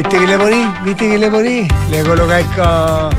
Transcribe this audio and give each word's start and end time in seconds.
¿Viste 0.00 0.18
que 0.18 0.26
le 0.26 0.38
poní? 0.38 0.74
¿Viste 0.82 1.08
que 1.10 1.18
le 1.18 1.30
poní? 1.30 1.68
Le 1.90 2.02
colocáis 2.02 2.46
con. 2.56 3.10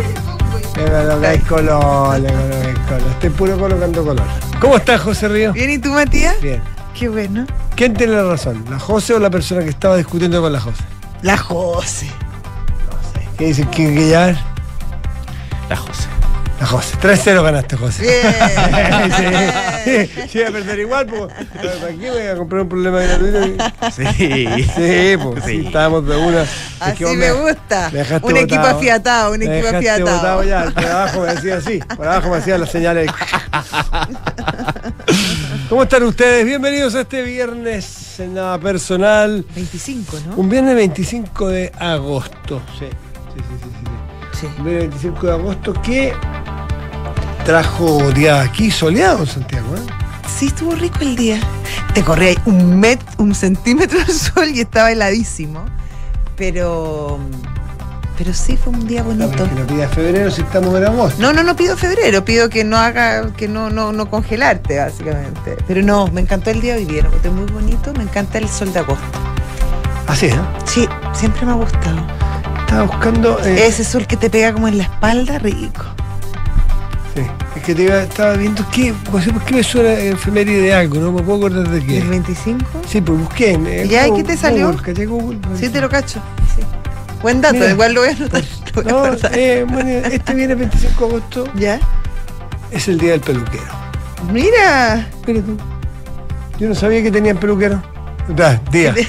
Le 0.78 0.92
colocáis 0.92 1.44
color, 1.44 2.20
le 2.20 2.28
colocáis 2.34 2.80
color. 2.90 3.12
Estoy 3.12 3.30
puro 3.30 3.60
colocando 3.60 4.04
color. 4.04 4.25
¿Cómo 4.59 4.77
estás, 4.77 5.00
José 5.02 5.28
Río? 5.28 5.54
Bien, 5.54 5.70
¿y 5.70 5.78
tú, 5.78 5.90
Matías? 5.90 6.42
Bien. 6.42 6.59
Qué 6.98 7.08
bueno. 7.08 7.46
¿Quién 7.75 7.94
tiene 7.94 8.14
la 8.14 8.23
razón? 8.23 8.66
¿La 8.68 8.80
José 8.80 9.14
o 9.14 9.20
la 9.20 9.30
persona 9.30 9.62
que 9.62 9.70
estaba 9.70 9.96
discutiendo 9.96 10.41
con 10.41 10.54
la 10.54 10.59
José? 10.59 10.84
La 11.21 11.38
José. 11.38 12.09
¿Qué 13.38 13.45
dice? 13.45 13.68
¿Quién 13.71 13.93
que 13.93 14.05
llevar? 14.07 14.36
La 15.70 15.77
José. 15.77 16.07
La 16.62 16.68
José. 16.68 16.96
3-0 17.02 17.43
ganaste, 17.43 17.75
José. 17.75 18.04
Bien. 18.04 18.21
sí, 19.84 20.07
sí, 20.30 20.38
voy 20.39 20.48
a 20.48 20.52
perder 20.52 20.80
igual, 20.80 21.05
pues. 21.07 21.21
¿Para 21.82 21.94
qué 22.00 22.12
voy 22.12 22.21
a 22.21 22.36
comprar 22.36 22.62
un 22.62 22.70
problema 22.70 23.00
gratuito? 23.00 23.64
Sí. 23.95 24.05
Sí, 24.76 25.18
pues 25.23 25.44
sí, 25.44 25.62
Sí. 25.62 25.66
estábamos 25.66 26.05
de 26.08 26.16
una. 26.16 26.44
Es 26.44 26.50
Así 26.80 26.98
que 26.98 27.05
vos 27.05 27.16
me 27.16 27.32
gusta. 27.32 27.89
me 27.91 28.02
Un 28.22 28.38
equipo 28.38 28.62
botado. 28.62 28.77
afiatado, 28.77 29.31
un 29.34 29.39
Me 29.39 29.58
equipo 29.59 29.76
afiatado. 29.76 30.16
botado 30.16 30.44
ya, 30.44 30.66
por 30.72 30.86
abajo 30.86 31.22
me 31.22 31.34
decía 31.34 31.55
así, 31.58 31.80
por 31.98 32.08
abajo 32.08 32.30
me 32.30 32.38
hacía 32.38 32.58
las 32.59 32.70
señales. 32.72 33.09
¿Cómo 35.70 35.81
están 35.84 36.03
ustedes? 36.03 36.45
Bienvenidos 36.45 36.94
a 36.95 37.02
este 37.02 37.23
viernes 37.23 38.20
en 38.20 38.34
nada 38.36 38.59
personal. 38.59 39.44
25, 39.55 40.17
¿no? 40.28 40.36
Un 40.36 40.50
viernes 40.50 40.75
25 40.75 41.48
de 41.50 41.72
agosto. 41.80 42.62
Sí, 42.78 42.86
sí, 42.86 42.89
sí, 43.36 43.41
sí, 43.64 43.70
sí. 43.80 43.86
Sí. 44.41 44.48
Un 44.59 44.66
viernes 44.66 44.89
25 44.89 45.25
de 45.28 45.31
agosto 45.34 45.73
que 45.81 46.14
trajo 47.52 48.12
día 48.14 48.40
aquí 48.40 48.72
soleado 48.72 49.20
en 49.20 49.28
Santiago. 49.28 49.76
¿eh? 49.76 49.80
Sí, 50.40 50.48
estuvo 50.48 50.73
rico 50.73 51.00
el 51.02 51.18
día. 51.18 51.38
Te 51.94 52.02
corría 52.02 52.42
un 52.46 52.80
met, 52.80 53.02
un 53.18 53.36
centímetro 53.36 54.00
de 54.00 54.14
sol 54.14 54.48
y 54.54 54.62
estaba 54.62 54.90
heladísimo. 54.90 55.66
Pero. 56.38 57.20
Pero 58.18 58.34
sí 58.34 58.56
fue 58.56 58.72
un 58.72 58.88
día 58.88 59.04
bonito. 59.04 59.44
es 59.44 59.50
que 59.50 59.56
no 59.59 59.68
pida 59.68 59.90
febrero 59.90 60.31
si 60.31 60.44
estamos 60.44 60.73
en 60.78 60.86
agosto. 60.86 61.22
No, 61.22 61.34
no, 61.34 61.44
no 61.44 61.53
pido 61.58 61.75
febrero, 61.75 62.23
pido 62.23 62.48
que 62.50 62.64
no 62.64 62.78
haga, 62.78 63.34
que 63.34 63.50
no, 63.50 63.70
no, 63.70 63.92
no 63.92 64.09
congelarte, 64.09 64.78
básicamente. 64.80 65.58
Pero 65.68 65.81
no, 65.81 66.08
me 66.08 66.22
encantó 66.22 66.52
el 66.52 66.62
día 66.62 66.75
de 66.75 66.80
hoy 66.80 66.86
día, 66.86 67.02
encontré 67.02 67.31
muy 67.31 67.52
bonito, 67.52 67.92
me 67.97 68.03
encanta 68.03 68.38
el 68.38 68.47
sol 68.47 68.72
de 68.72 68.80
agosto. 68.80 69.20
Así, 70.08 70.28
¿eh? 70.28 70.40
Sí, 70.64 70.88
siempre 71.12 71.45
me 71.45 71.52
ha 71.52 71.56
gustado. 71.56 71.97
Estaba 72.62 72.84
buscando. 72.84 73.40
eh, 73.44 73.68
Ese 73.68 73.84
sol 73.84 74.08
que 74.08 74.16
te 74.16 74.30
pega 74.30 74.53
como 74.53 74.70
en 74.70 74.78
la 74.78 74.84
espalda, 74.84 75.38
rico. 75.40 75.84
Sí, 77.14 77.22
es 77.58 77.64
que 77.64 77.76
te 77.76 77.84
iba- 77.84 78.04
estaba 78.04 78.34
viendo 78.34 78.66
qué, 78.72 78.94
por 79.12 79.22
qué 79.44 79.56
me 79.56 79.64
suena 79.64 79.92
efeméride 79.94 80.62
de 80.62 80.73
algo, 80.73 80.95
no 81.00 81.12
me 81.12 81.22
puedo 81.22 81.40
acordar 81.40 81.70
de 81.70 81.78
¿El 81.80 81.86
qué. 81.86 82.00
25? 82.02 82.66
Sí, 82.88 83.02
pues 83.02 83.20
busqué 83.20 83.52
en 83.52 83.66
¿Ya? 83.90 84.08
¿Y 84.08 84.09
Google- 84.12 84.23
qué 84.23 84.30
te 84.30 84.38
salió? 84.38 84.68
Google, 84.68 84.81
¿cachai? 84.81 85.06
Google, 85.06 85.40
Sí, 85.59 85.68
te 85.70 85.81
lo 85.81 85.90
cacho. 85.90 86.22
Sí. 86.56 86.64
Buen 87.22 87.42
dato, 87.42 87.56
Mira. 87.56 87.72
igual 87.72 87.94
lo 87.94 88.02
voy 88.02 88.09
a 88.09 88.14
anotar. 88.14 88.44
No, 88.86 89.03
eh, 89.34 89.66
bueno, 89.68 89.90
este 89.90 90.34
viene 90.34 90.53
el 90.53 90.59
25 90.59 91.06
de 91.08 91.16
agosto, 91.16 91.48
¿Ya? 91.56 91.80
es 92.72 92.88
el 92.88 92.98
día 92.98 93.12
del 93.12 93.20
peluquero. 93.22 93.64
Mira. 94.31 95.09
Mira 95.28 95.42
tú. 95.42 95.58
Yo 96.58 96.70
no 96.70 96.75
sabía 96.75 97.03
que 97.03 97.12
tenían 97.12 97.36
peluquero. 97.38 97.81
Día. 98.72 98.96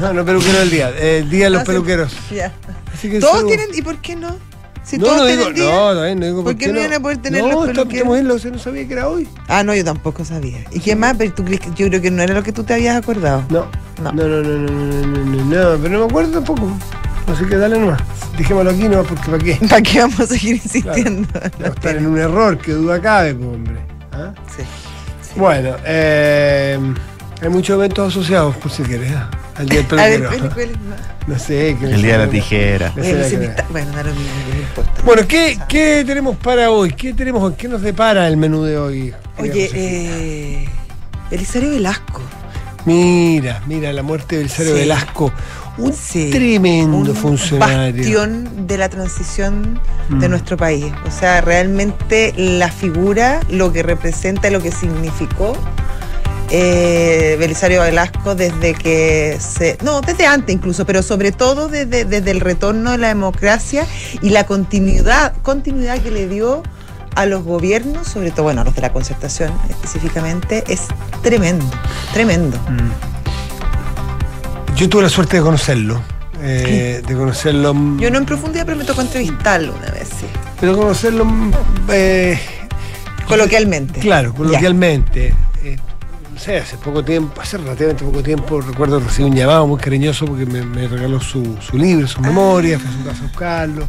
No, 0.00 0.12
no 0.12 0.24
peluquero 0.24 0.58
del 0.58 0.70
día, 0.70 0.88
el 0.88 1.28
día 1.30 1.44
de 1.44 1.50
los 1.50 1.60
Ah, 1.60 1.64
sí. 1.64 1.70
peluqueros. 1.70 2.12
Ya. 2.30 2.52
Así 2.92 3.10
que 3.10 3.20
Todos 3.20 3.34
saludo. 3.40 3.48
tienen, 3.48 3.68
¿y 3.74 3.82
por 3.82 3.98
qué 3.98 4.16
no? 4.16 4.36
Si 4.84 4.98
no, 4.98 5.06
todos 5.06 5.18
no 5.18 5.26
digo, 5.26 5.50
día, 5.50 5.64
no, 5.64 5.94
no, 5.94 6.04
eh, 6.04 6.14
no 6.14 6.26
digo 6.26 6.44
por 6.44 6.56
qué 6.56 6.72
no. 6.72 6.80
iban 6.80 6.92
a 6.92 7.00
poder 7.00 7.18
tener 7.18 7.42
no, 7.42 7.50
los 7.52 7.66
peluqueros? 7.66 8.44
No, 8.44 8.50
no 8.50 8.58
sabía 8.58 8.86
que 8.86 8.92
era 8.92 9.08
hoy. 9.08 9.28
Ah, 9.46 9.62
no, 9.62 9.74
yo 9.74 9.84
tampoco 9.84 10.24
sabía. 10.24 10.64
¿Y 10.72 10.80
qué 10.80 10.96
más? 10.96 11.14
Pero 11.16 11.32
tú 11.32 11.44
crees 11.44 11.60
que 11.60 11.70
yo 11.74 11.86
creo 11.88 12.00
que 12.00 12.10
no 12.10 12.22
era 12.22 12.34
lo 12.34 12.42
que 12.42 12.52
tú 12.52 12.64
te 12.64 12.74
habías 12.74 12.96
acordado. 12.96 13.44
No. 13.48 13.66
No, 14.02 14.12
no, 14.12 14.26
no, 14.26 14.42
no, 14.42 14.58
no, 14.58 15.06
no, 15.06 15.44
no, 15.44 15.44
no 15.44 15.78
pero 15.78 15.88
no 15.90 15.98
me 16.00 16.04
acuerdo 16.06 16.32
tampoco. 16.32 16.68
Así 17.28 17.44
que 17.44 17.56
dale 17.56 17.78
nomás. 17.78 18.02
Dejémoslo 18.36 18.70
aquí 18.70 18.88
nomás 18.88 19.06
porque 19.06 19.30
¿para 19.30 19.38
qué? 19.38 19.58
¿Para 19.68 19.82
qué 19.82 20.00
vamos 20.00 20.20
a 20.20 20.26
seguir 20.26 20.56
insistiendo? 20.56 21.28
Claro. 21.28 21.50
No, 21.60 21.66
estar 21.66 21.96
en 21.96 22.06
un 22.06 22.18
error, 22.18 22.58
que 22.58 22.72
duda 22.72 23.00
cabe, 23.00 23.34
pues, 23.34 23.48
hombre. 23.48 23.76
¿Ah? 24.12 24.34
Sí, 24.56 24.62
sí, 25.22 25.38
Bueno, 25.38 25.76
eh 25.84 26.78
hay 27.42 27.48
muchos 27.48 27.74
eventos 27.74 28.08
asociados, 28.12 28.56
por 28.56 28.70
si 28.70 28.82
quieres, 28.82 29.12
¿ah? 29.12 29.30
al 29.56 29.68
día. 29.68 29.84
No 31.26 31.38
sé. 31.38 31.70
El 31.70 32.02
día 32.02 32.18
de 32.18 32.26
la 32.26 32.30
tijera. 32.30 32.92
me 32.96 33.02
sale 33.04 33.28
Bueno, 33.36 33.44
está- 33.52 33.66
bueno, 33.70 33.92
da 33.92 34.02
lo 34.02 34.10
mismo, 34.10 34.30
no 34.48 34.54
me 34.54 34.60
importa. 34.60 35.02
Bueno, 35.04 35.22
¿qué, 35.28 35.58
¿qué 35.68 36.02
tenemos 36.04 36.36
para 36.36 36.70
hoy? 36.72 36.92
¿Qué 36.92 37.14
tenemos 37.14 37.42
hoy? 37.44 37.54
¿Qué 37.56 37.68
nos 37.68 37.80
depara 37.82 38.26
el 38.26 38.36
menú 38.36 38.64
de 38.64 38.76
hoy? 38.76 39.14
Oye, 39.38 39.70
eh, 39.72 40.68
Belisario 41.30 41.70
Velasco. 41.70 42.20
Mira, 42.86 43.62
mira, 43.68 43.92
la 43.92 44.02
muerte 44.02 44.34
de 44.36 44.42
Belisario 44.42 44.72
Sí. 44.74 44.80
Velasco. 44.80 45.32
Un 45.78 45.92
Sí, 45.94 46.30
tremendo 46.30 46.96
un 46.98 47.14
funcionario. 47.14 47.94
bastión 48.02 48.66
de 48.66 48.76
la 48.78 48.88
transición 48.88 49.80
de 50.10 50.26
Mm. 50.26 50.30
nuestro 50.30 50.56
país. 50.56 50.86
O 51.06 51.10
sea, 51.12 51.40
realmente 51.40 52.34
la 52.36 52.68
figura, 52.70 53.38
lo 53.48 53.72
que 53.72 53.82
representa, 53.84 54.50
lo 54.50 54.60
que 54.60 54.72
significó 54.72 55.56
eh, 56.54 57.36
Belisario 57.38 57.80
Velasco 57.80 58.34
desde 58.34 58.74
que 58.74 59.38
se. 59.40 59.78
No, 59.82 60.00
desde 60.02 60.26
antes 60.26 60.54
incluso, 60.54 60.84
pero 60.84 61.02
sobre 61.02 61.32
todo 61.32 61.68
desde, 61.68 62.04
desde 62.04 62.30
el 62.30 62.40
retorno 62.40 62.90
de 62.92 62.98
la 62.98 63.08
democracia 63.08 63.86
y 64.20 64.28
la 64.30 64.44
continuidad, 64.44 65.32
continuidad 65.42 65.98
que 66.00 66.10
le 66.10 66.28
dio 66.28 66.62
a 67.14 67.26
los 67.26 67.42
gobiernos, 67.44 68.06
sobre 68.06 68.30
todo, 68.30 68.44
bueno, 68.44 68.60
a 68.60 68.64
los 68.64 68.74
de 68.74 68.82
la 68.82 68.92
concertación 68.92 69.52
específicamente, 69.68 70.62
es 70.68 70.82
tremendo, 71.22 71.64
tremendo. 72.12 72.58
Yo 74.76 74.88
tuve 74.88 75.02
la 75.02 75.08
suerte 75.08 75.36
de 75.38 75.42
conocerlo. 75.42 76.00
eh, 76.42 77.02
de 77.06 77.14
conocerlo. 77.14 77.72
Yo 77.98 78.10
no 78.10 78.18
en 78.18 78.24
profundidad, 78.26 78.64
pero 78.66 78.76
me 78.76 78.84
tocó 78.84 79.00
entrevistarlo 79.02 79.74
una 79.74 79.90
vez, 79.92 80.08
sí. 80.08 80.26
Pero 80.60 80.76
conocerlo. 80.76 81.26
eh, 81.90 82.38
Coloquialmente. 83.28 84.00
Claro, 84.00 84.34
coloquialmente. 84.34 85.34
Eh, 85.62 85.76
no 86.32 86.38
sé, 86.38 86.58
hace 86.58 86.76
poco 86.78 87.04
tiempo, 87.04 87.40
hace 87.40 87.58
relativamente 87.58 88.04
poco 88.04 88.22
tiempo, 88.22 88.60
recuerdo 88.60 88.98
recibí 89.00 89.28
un 89.28 89.36
llamado 89.36 89.66
muy 89.66 89.78
cariñoso 89.78 90.24
porque 90.26 90.46
me, 90.46 90.62
me 90.64 90.88
regaló 90.88 91.20
su, 91.20 91.56
su 91.60 91.76
libro, 91.78 92.06
su 92.08 92.20
memoria, 92.20 92.78
fue 92.78 92.88
a 92.88 92.92
su 92.92 93.04
casa 93.04 93.18
a 93.20 93.26
buscarlo. 93.28 93.88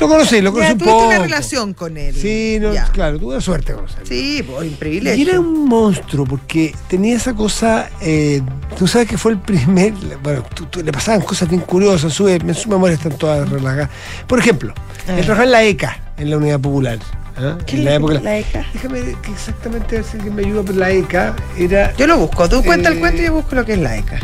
Lo 0.00 0.08
conocí, 0.08 0.40
lo 0.40 0.52
conocí 0.52 0.66
Ah. 0.66 0.68
Ya, 0.70 0.72
un 0.72 0.78
tuviste 0.78 0.94
poco. 0.96 1.06
una 1.08 1.18
relación 1.18 1.74
con 1.74 1.96
él. 1.96 2.14
Sí, 2.14 2.58
no, 2.60 2.70
claro, 2.92 3.18
tuve 3.20 3.34
la 3.36 3.40
suerte 3.40 3.72
de 3.72 3.76
conocerlo. 3.76 4.06
Sí, 4.06 4.42
pues, 4.44 4.58
un 4.60 4.66
Y 4.66 4.70
privilegio. 4.70 5.28
era 5.30 5.38
un 5.40 5.66
monstruo 5.68 6.24
porque 6.26 6.74
tenía 6.88 7.14
esa 7.14 7.34
cosa, 7.34 7.88
eh, 8.00 8.40
tú 8.78 8.88
sabes 8.88 9.06
que 9.08 9.18
fue 9.18 9.32
el 9.32 9.38
primer, 9.38 9.92
bueno, 10.22 10.44
tú- 10.54 10.64
tú- 10.66 10.82
le 10.82 10.90
pasaban 10.92 11.20
cosas 11.20 11.48
bien 11.48 11.60
curiosas, 11.60 12.04
en 12.04 12.10
su, 12.10 12.28
en 12.28 12.54
su 12.54 12.68
memoria 12.68 12.94
están 12.94 13.12
todas 13.12 13.48
relajadas. 13.48 13.90
Por 14.26 14.38
ejemplo, 14.38 14.72
Ah. 15.06 15.12
él 15.18 15.24
trabajaba 15.24 15.44
en 15.44 15.52
la 15.52 15.62
ECA, 15.64 16.00
en 16.16 16.30
la 16.30 16.36
Unidad 16.38 16.58
Popular. 16.60 16.98
¿Ah? 17.38 17.58
¿Qué 17.66 17.76
En 17.76 17.84
la 17.84 17.94
época, 17.94 18.20
la 18.20 18.38
ECA? 18.38 18.64
Déjame 18.72 19.00
que 19.22 19.30
exactamente 19.32 19.96
ver 19.96 20.04
si 20.04 20.16
alguien 20.16 20.34
me 20.34 20.42
ayuda, 20.42 20.62
pero 20.66 20.78
la 20.78 20.90
ECA 20.90 21.34
era, 21.58 21.92
Yo 21.96 22.06
lo 22.06 22.18
busco. 22.18 22.48
Tú 22.48 22.62
cuenta 22.62 22.90
Eh, 22.90 22.92
el 22.94 22.98
cuento 23.00 23.22
y 23.22 23.24
yo 23.26 23.32
busco 23.34 23.54
lo 23.54 23.64
que 23.64 23.72
es 23.74 23.78
la 23.78 23.96
ECA. 23.96 24.16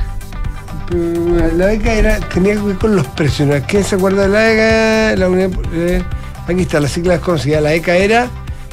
eh, 0.94 1.52
la 1.56 1.72
ECA 1.72 1.92
era, 1.92 2.20
tenía 2.20 2.54
que 2.54 2.60
ver 2.60 2.76
con 2.76 2.96
los 2.96 3.06
precios. 3.08 3.48
¿no? 3.48 3.54
¿Quién 3.66 3.84
se 3.84 3.96
acuerda 3.96 4.22
de 4.22 4.28
la 4.28 4.50
ECA? 4.50 5.16
La 5.16 5.50
eh, 5.74 6.02
aquí 6.46 6.62
está, 6.62 6.80
la 6.80 6.88
sigla 6.88 7.14
desconocida. 7.14 7.60
La 7.60 7.74
ECA 7.74 7.96
era, 7.96 8.28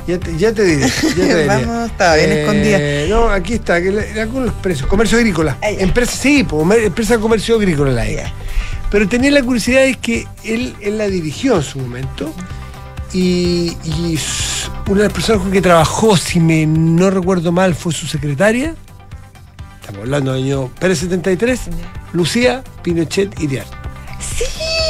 ya 0.07 0.17
te, 0.19 0.37
ya 0.37 0.51
te 0.53 0.63
diré. 0.63 0.87
Ya 0.87 1.13
te 1.15 1.21
diré. 1.25 1.45
Vamos, 1.47 1.91
estaba 1.91 2.15
bien 2.15 2.31
escondida. 2.31 2.79
No, 3.09 3.29
aquí 3.29 3.53
está, 3.55 3.81
que 3.81 3.89
era 3.89 4.27
con 4.27 4.45
los 4.45 4.53
precios. 4.55 4.87
Comercio 4.87 5.17
agrícola. 5.17 5.57
Ah, 5.61 5.69
empresa, 5.69 6.11
sí, 6.11 6.43
po, 6.43 6.61
empresa 6.73 7.15
de 7.15 7.19
comercio 7.21 7.55
agrícola 7.55 7.91
la 7.91 8.07
ECA. 8.07 8.31
Pero 8.91 9.09
tenía 9.09 9.31
la 9.31 9.41
curiosidad 9.41 9.81
de 9.81 9.95
que 9.95 10.25
él, 10.43 10.73
él 10.79 10.97
la 10.99 11.07
dirigió 11.07 11.55
en 11.57 11.63
su 11.63 11.79
momento. 11.79 12.31
Y, 13.15 13.71
una 14.87 14.97
de 14.97 15.03
las 15.05 15.13
personas 15.13 15.41
con 15.41 15.51
que 15.51 15.61
trabajó, 15.61 16.17
si 16.17 16.41
me 16.41 16.65
no 16.65 17.09
recuerdo 17.09 17.53
mal, 17.53 17.73
fue 17.73 17.93
su 17.93 18.07
secretaria. 18.07 18.75
Estamos 19.79 20.01
hablando 20.01 20.33
del 20.33 20.43
año 20.43 20.69
Pérez 20.77 20.99
73, 20.99 21.61
Lucía 22.11 22.61
Pinochet 22.83 23.39
Iriar. 23.39 23.65
Sí, 24.19 24.43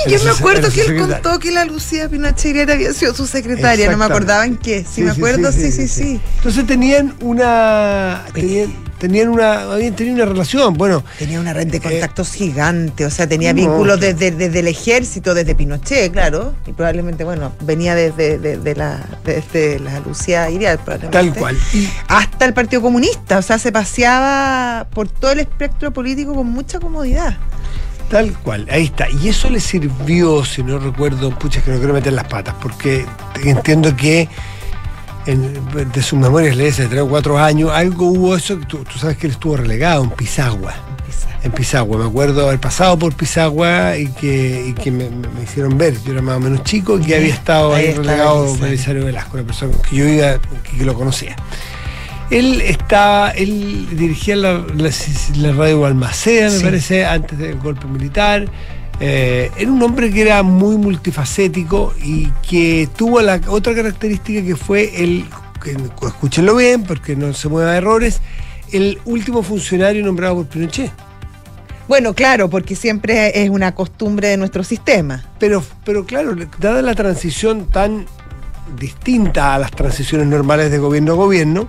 yo 0.07 0.23
me 0.23 0.29
acuerdo 0.31 0.69
que 0.71 0.81
él 0.81 0.97
contó 0.97 1.39
que 1.39 1.51
la 1.51 1.65
Lucía 1.65 2.09
Pinochet 2.09 2.69
había 2.69 2.93
sido 2.93 3.13
su 3.13 3.27
secretaria. 3.27 3.91
No 3.91 3.97
me 3.97 4.05
acordaba 4.05 4.45
en 4.45 4.57
qué. 4.57 4.85
Sí, 4.89 5.01
me 5.01 5.11
acuerdo, 5.11 5.51
sí, 5.51 5.71
sí, 5.71 5.87
sí. 5.87 6.19
Entonces 6.37 6.65
tenían 6.65 7.15
una. 7.21 8.25
Tenían, 8.33 8.73
tenían 8.99 9.29
una. 9.29 9.61
Habían 9.73 9.95
tenido 9.95 10.15
una 10.15 10.25
relación. 10.25 10.73
Bueno, 10.75 11.03
Tenía 11.17 11.39
una 11.39 11.53
red 11.53 11.67
de 11.67 11.79
contactos 11.79 12.31
gigante, 12.33 13.05
o 13.05 13.09
sea, 13.09 13.27
tenía 13.27 13.53
vínculos 13.53 13.99
desde, 13.99 14.31
desde 14.31 14.59
el 14.59 14.67
ejército, 14.67 15.33
desde 15.33 15.55
Pinochet, 15.55 16.11
claro, 16.11 16.53
y 16.65 16.73
probablemente, 16.73 17.23
bueno, 17.23 17.53
venía 17.61 17.95
desde, 17.95 18.37
desde 18.37 18.75
la, 18.75 19.05
desde 19.23 19.79
la 19.79 19.99
Lucía 19.99 20.49
Iriar, 20.49 20.77
probablemente. 20.83 21.17
tal 21.17 21.33
cual. 21.39 21.57
Hasta 22.07 22.45
el 22.45 22.53
Partido 22.53 22.81
Comunista, 22.81 23.37
o 23.37 23.41
sea, 23.41 23.57
se 23.59 23.71
paseaba 23.71 24.87
por 24.93 25.07
todo 25.07 25.31
el 25.31 25.39
espectro 25.39 25.91
político 25.91 26.33
con 26.33 26.47
mucha 26.47 26.79
comodidad. 26.79 27.37
Tal 28.09 28.33
cual, 28.39 28.67
ahí 28.71 28.85
está. 28.85 29.09
Y 29.09 29.29
eso 29.29 29.49
le 29.49 29.59
sirvió, 29.59 30.45
si 30.45 30.63
no 30.63 30.77
recuerdo, 30.79 31.31
pucha, 31.37 31.61
que 31.63 31.71
no 31.71 31.77
quiero 31.77 31.93
meter 31.93 32.13
las 32.13 32.25
patas, 32.27 32.53
porque 32.61 33.05
entiendo 33.43 33.95
que 33.95 34.29
en- 35.25 35.91
de 35.91 36.03
sus 36.03 36.19
memorias 36.19 36.55
le 36.55 36.69
hace 36.69 36.85
tres 36.87 37.01
o 37.01 37.07
cuatro 37.09 37.37
años, 37.39 37.71
algo 37.71 38.05
hubo 38.07 38.35
eso, 38.35 38.59
que 38.59 38.65
tú, 38.65 38.83
tú 38.83 38.99
sabes 38.99 39.17
que 39.17 39.25
él 39.27 39.33
estuvo 39.33 39.57
relegado 39.57 40.03
en 40.03 40.11
Pisagua. 40.11 40.73
en 41.43 41.51
Pisagua. 41.51 41.99
Me 41.99 42.05
acuerdo 42.05 42.47
haber 42.47 42.59
pasado 42.59 42.97
por 42.97 43.13
Pisagua 43.13 43.97
y 43.97 44.07
que, 44.07 44.65
y 44.69 44.73
que 44.73 44.89
me, 44.89 45.09
me- 45.11 45.27
me 45.27 45.43
hicieron 45.43 45.77
ver. 45.77 45.95
Yo 46.03 46.13
era 46.13 46.21
más 46.23 46.37
o 46.37 46.39
menos 46.39 46.63
chico 46.63 46.97
y 46.97 47.03
que 47.03 47.15
había 47.15 47.33
estado 47.35 47.75
Ahí 47.75 47.87
ahí 47.87 47.93
relegado. 47.93 48.57
Belisario 48.57 49.05
Velasco, 49.05 49.37
una 49.37 49.45
persona 49.45 49.73
que 49.87 49.95
yo 49.95 50.07
iba, 50.07 50.39
que, 50.63 50.77
que 50.77 50.83
lo 50.83 50.95
conocía. 50.95 51.35
Él 52.31 52.61
estaba, 52.61 53.29
él 53.31 53.87
dirigía 53.91 54.35
la, 54.35 54.65
la- 54.75 54.89
la 55.37 55.51
radio 55.53 55.79
me 56.51 56.57
Sí. 56.57 56.63
parece, 56.63 57.05
antes 57.05 57.37
del 57.37 57.59
golpe 57.59 57.85
militar. 57.87 58.45
Eh, 58.99 59.51
era 59.57 59.69
un 59.71 59.81
hombre 59.83 60.09
que 60.09 60.21
era 60.21 60.41
muy 60.41 60.77
multifacético 60.77 61.93
y 62.01 62.27
que 62.47 62.87
tuvo 62.95 63.21
la 63.21 63.41
otra 63.47 63.75
característica 63.75 64.41
que 64.43 64.55
fue 64.55 65.03
el, 65.03 65.25
que, 65.61 65.75
escúchenlo 66.07 66.55
bien 66.55 66.83
porque 66.83 67.15
no 67.15 67.33
se 67.33 67.49
mueva 67.49 67.71
a 67.71 67.77
errores, 67.77 68.21
el 68.71 68.99
último 69.05 69.43
funcionario 69.43 70.03
nombrado 70.05 70.35
por 70.35 70.47
Pinochet. 70.47 70.91
Bueno, 71.87 72.13
claro, 72.15 72.49
porque 72.49 72.75
siempre 72.75 73.43
es 73.43 73.49
una 73.49 73.75
costumbre 73.75 74.29
de 74.29 74.37
nuestro 74.37 74.63
sistema. 74.63 75.23
Pero, 75.39 75.63
pero 75.83 76.05
claro, 76.05 76.33
dada 76.57 76.81
la 76.81 76.95
transición 76.95 77.65
tan 77.67 78.05
distinta 78.79 79.53
a 79.53 79.59
las 79.59 79.71
transiciones 79.71 80.25
normales 80.27 80.71
de 80.71 80.79
gobierno 80.79 81.11
a 81.11 81.15
gobierno, 81.15 81.67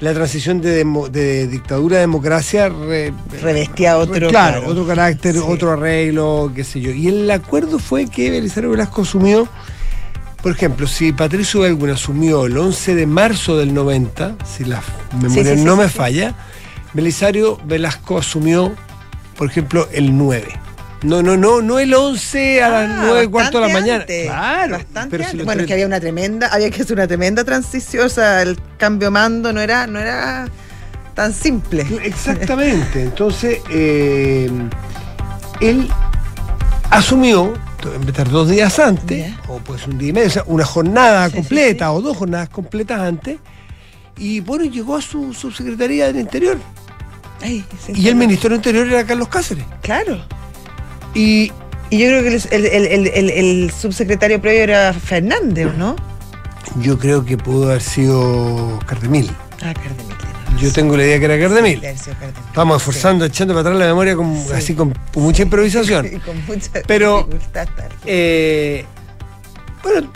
la 0.00 0.12
transición 0.14 0.60
de, 0.60 0.84
demo- 0.84 1.08
de 1.08 1.46
dictadura 1.46 1.98
a 1.98 2.00
democracia 2.00 2.68
re- 2.68 3.12
Revestía 3.40 3.98
otro. 3.98 4.28
claro, 4.28 4.66
otro 4.66 4.86
carácter, 4.86 5.34
Sí. 5.34 5.40
otro 5.46 5.72
arreglo, 5.72 6.50
qué 6.54 6.64
sé 6.64 6.80
yo. 6.80 6.90
Y 6.90 7.08
el 7.08 7.30
acuerdo 7.30 7.78
fue 7.78 8.06
que 8.08 8.30
Belisario 8.30 8.70
Velasco 8.70 9.02
asumió, 9.02 9.46
por 10.42 10.52
ejemplo, 10.52 10.88
si 10.88 11.12
Patricio 11.12 11.60
Belgun 11.60 11.90
asumió 11.90 12.46
el 12.46 12.56
11 12.58 12.96
de 12.96 13.06
marzo 13.06 13.56
del 13.58 13.72
90, 13.74 14.34
si 14.44 14.64
la 14.64 14.82
memoria 15.20 15.52
Sí, 15.52 15.58
sí, 15.58 15.64
no 15.64 15.76
me 15.76 15.88
falla, 15.88 16.34
Belisario 16.94 17.58
Velasco 17.64 18.18
asumió, 18.18 18.72
por 19.36 19.48
ejemplo, 19.48 19.88
el 19.92 20.16
9. 20.18 20.48
No, 21.02 21.22
no, 21.22 21.36
no, 21.36 21.60
no 21.62 21.78
el 21.80 21.92
11 21.92 22.62
a 22.62 22.68
las 22.68 22.90
Ah, 22.90 23.02
9 23.06 23.24
y 23.24 23.26
cuarto 23.28 23.60
de 23.60 23.66
la 23.66 23.72
mañana. 23.72 24.00
antes, 24.02 24.26
Claro, 24.26 24.72
bastante 24.76 25.18
pero 25.18 25.30
si 25.30 25.36
bueno, 25.42 25.60
es 25.62 25.66
que 25.66 25.72
había 25.72 25.86
una 25.86 25.98
tremenda, 26.00 26.48
había 26.48 26.70
que 26.70 26.82
hacer 26.82 26.94
una 26.96 27.06
tremenda 27.08 27.42
transición, 27.44 28.06
o 28.06 28.08
sea, 28.08 28.42
el 28.42 28.58
cambio 28.78 29.10
mando 29.10 29.52
no 29.52 29.60
era, 29.60 29.86
no 29.88 29.98
era 29.98 30.46
tan 31.14 31.32
simple. 31.34 31.84
Exactamente. 32.04 33.02
Entonces, 33.02 33.58
eh, 33.70 34.48
él 35.60 35.88
asumió, 36.90 37.52
en 37.84 37.90
vez 37.92 38.00
de 38.04 38.10
estar 38.12 38.30
dos 38.30 38.48
días 38.48 38.78
antes, 38.78 39.32
o 39.48 39.58
pues 39.58 39.86
un 39.86 39.98
día 39.98 40.10
y 40.10 40.12
medio, 40.12 40.28
o 40.28 40.30
sea, 40.30 40.44
una 40.46 40.64
jornada 40.64 41.28
Sí, 41.28 41.34
completa 41.36 41.86
sí. 41.86 41.90
o 41.94 42.00
dos 42.00 42.16
jornadas 42.16 42.48
completas 42.48 43.00
antes, 43.00 43.38
y 44.18 44.40
bueno, 44.40 44.64
llegó 44.66 44.96
a 44.96 45.02
su 45.02 45.32
subsecretaría 45.34 46.06
del 46.06 46.16
Interior. 46.20 46.58
Ay, 47.40 47.64
Y 47.88 48.06
el 48.06 48.14
ministro 48.14 48.50
del 48.50 48.58
Interior 48.58 48.86
era 48.86 49.04
Carlos 49.04 49.26
Cáceres. 49.28 49.64
Claro. 49.80 50.24
Y 51.14 51.52
Y 51.90 51.98
yo 51.98 52.06
creo 52.08 52.22
que 52.22 52.28
el, 52.56 52.64
el- 52.66 52.86
el- 52.86 53.06
el- 53.08 53.30
el 53.30 53.70
subsecretario 53.70 54.40
previo 54.40 54.62
era 54.62 54.92
Fernández, 54.94 55.66
¿o 55.66 55.72
¿no? 55.74 55.96
yo 56.80 56.98
creo 56.98 57.22
que 57.22 57.36
pudo 57.36 57.68
haber 57.68 57.82
sido 57.82 58.78
Cardemil. 58.86 59.30
Ah, 59.62 59.74
Cardemil. 59.74 60.16
Yo 60.58 60.72
tengo 60.72 60.96
la 60.96 61.04
idea 61.04 61.18
que 61.18 61.24
era 61.26 61.38
Cardemil. 61.38 61.84
Estamos 61.84 62.78
esforzando, 62.78 63.26
echando 63.26 63.52
para 63.52 63.60
atrás 63.68 63.78
la 63.78 63.86
memoria 63.86 64.16
con, 64.16 64.34
Sí. 64.36 64.52
así 64.54 64.74
con 64.74 64.94
mucha 65.16 65.42
improvisación. 65.42 66.06
Sí, 66.10 66.18
con 66.20 66.46
mucha 66.46 66.70
Pero-. 66.86 67.28
Eh, 68.06 68.84
bueno, 69.82 70.10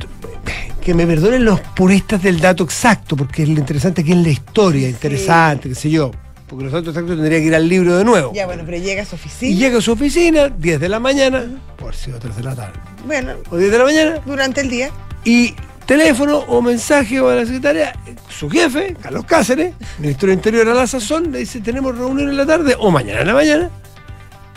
que 0.81 0.95
me 0.95 1.07
perdonen 1.07 1.45
los 1.45 1.61
puristas 1.61 2.23
del 2.23 2.41
dato 2.41 2.65
exacto, 2.65 3.17
porque 3.17 3.43
es 3.43 3.49
lo 3.51 3.59
interesante 3.59 4.03
que 4.03 4.13
es 4.13 4.19
la 4.19 4.31
historia, 4.31 4.83
Sí. 4.89 4.95
interesante, 4.95 5.69
qué 5.69 5.75
sé 5.75 5.91
yo. 5.91 6.11
Porque 6.49 6.65
los 6.65 6.73
datos 6.73 6.89
exactos 6.89 7.17
tendría 7.17 7.39
que 7.41 7.45
ir 7.47 7.55
al 7.55 7.69
libro 7.69 7.97
de 7.97 8.05
nuevo. 8.05 8.33
Ya, 8.33 8.47
bueno, 8.47 8.63
pero 8.65 8.79
llega 8.79 9.03
a 9.03 9.05
su 9.05 9.17
oficina. 9.17 9.51
y 9.53 9.57
llega 9.57 9.79
a 9.79 9.81
su 9.81 9.93
oficina, 9.93 10.49
10 10.49 10.81
de 10.81 10.89
la 10.89 11.01
mañana, 11.01 11.45
por 11.77 11.95
si 11.95 12.13
o 12.13 12.19
3 12.19 12.37
de 12.37 12.43
la 12.45 12.55
tarde, 12.55 12.79
Bueno, 13.05 13.33
o 13.51 13.57
10 13.57 13.71
de 13.73 13.79
la 13.79 13.85
mañana, 13.85 14.21
durante 14.25 14.61
el 14.61 14.71
día. 14.71 14.91
y 15.25 15.55
teléfono 15.87 16.39
o 16.39 16.63
mensaje 16.63 17.19
a 17.19 17.23
la 17.23 17.45
secretaria, 17.45 17.93
su 18.29 18.49
jefe, 18.51 18.97
Carlos 19.01 19.25
Cáceres, 19.25 19.75
ministro 19.99 20.29
del 20.29 20.37
Interior 20.39 20.69
a 20.69 20.75
la 20.75 20.87
sazón, 20.87 21.31
le 21.33 21.39
dice, 21.41 21.61
tenemos 21.61 21.97
reunión 21.97 22.29
en 22.29 22.37
la 22.37 22.47
tarde 22.47 22.77
o 22.79 22.91
mañana 22.91 23.21
en 23.23 23.27
la 23.29 23.35
mañana 23.35 23.71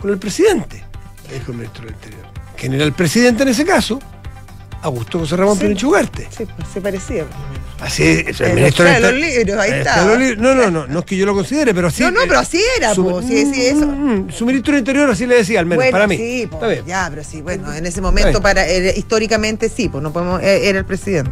con 0.00 0.10
el 0.10 0.18
presidente, 0.18 0.84
le 1.28 1.34
dijo 1.38 1.52
el 1.52 1.58
ministro 1.58 1.84
del 1.84 1.94
Interior. 1.94 2.22
¿Quién 2.56 2.72
era 2.74 2.84
el 2.84 2.92
presidente 2.92 3.42
en 3.44 3.48
ese 3.50 3.64
caso? 3.64 4.00
Augusto 4.82 5.18
José 5.18 5.36
Ramón 5.36 5.56
Sí. 5.58 5.64
Pinocho 5.66 5.88
Ugarte. 5.88 6.28
Sí, 6.30 6.44
pues 6.56 6.68
se 6.72 6.80
parecía. 6.80 7.24
Así 7.80 8.02
es, 8.04 8.40
el 8.40 8.54
ministro 8.54 8.84
del 8.84 9.02
los 9.02 9.12
libros, 9.14 9.58
ahí 9.58 9.70
Ahí 9.72 9.78
está. 9.78 10.04
los 10.04 10.18
libros. 10.18 10.38
No, 10.38 10.54
no, 10.54 10.70
no, 10.70 10.86
no 10.86 10.98
es 10.98 11.04
que 11.06 11.16
yo 11.16 11.24
lo 11.26 11.34
considere, 11.34 11.72
pero 11.74 11.88
así. 11.88 12.02
no, 12.02 12.10
no, 12.10 12.20
eh, 12.20 12.24
pero 12.28 12.40
así 12.40 12.60
era, 12.76 12.94
su, 12.94 13.02
po, 13.04 13.22
sí, 13.22 13.46
sí, 13.52 13.66
eso. 13.66 13.86
Mm, 13.86 14.26
mm, 14.26 14.30
su 14.30 14.44
ministro 14.46 14.72
del 14.72 14.80
Interior 14.80 15.08
así 15.10 15.26
le 15.26 15.36
decía, 15.36 15.60
al 15.60 15.66
menos, 15.66 15.78
bueno, 15.84 15.92
para 15.92 16.06
mí. 16.06 16.16
sí, 16.16 16.46
po, 16.50 16.56
Está 16.56 16.66
bien. 16.68 16.84
ya, 16.86 17.06
pero 17.08 17.24
sí, 17.24 17.40
bueno, 17.40 17.72
en 17.72 17.86
ese 17.86 18.00
momento, 18.00 18.42
para 18.42 18.66
era- 18.66 18.94
históricamente 18.96 19.68
sí, 19.68 19.88
pues 19.88 20.02
no 20.02 20.12
podemos, 20.12 20.42
eh, 20.42 20.68
era 20.68 20.78
el 20.78 20.84
presidente. 20.84 21.30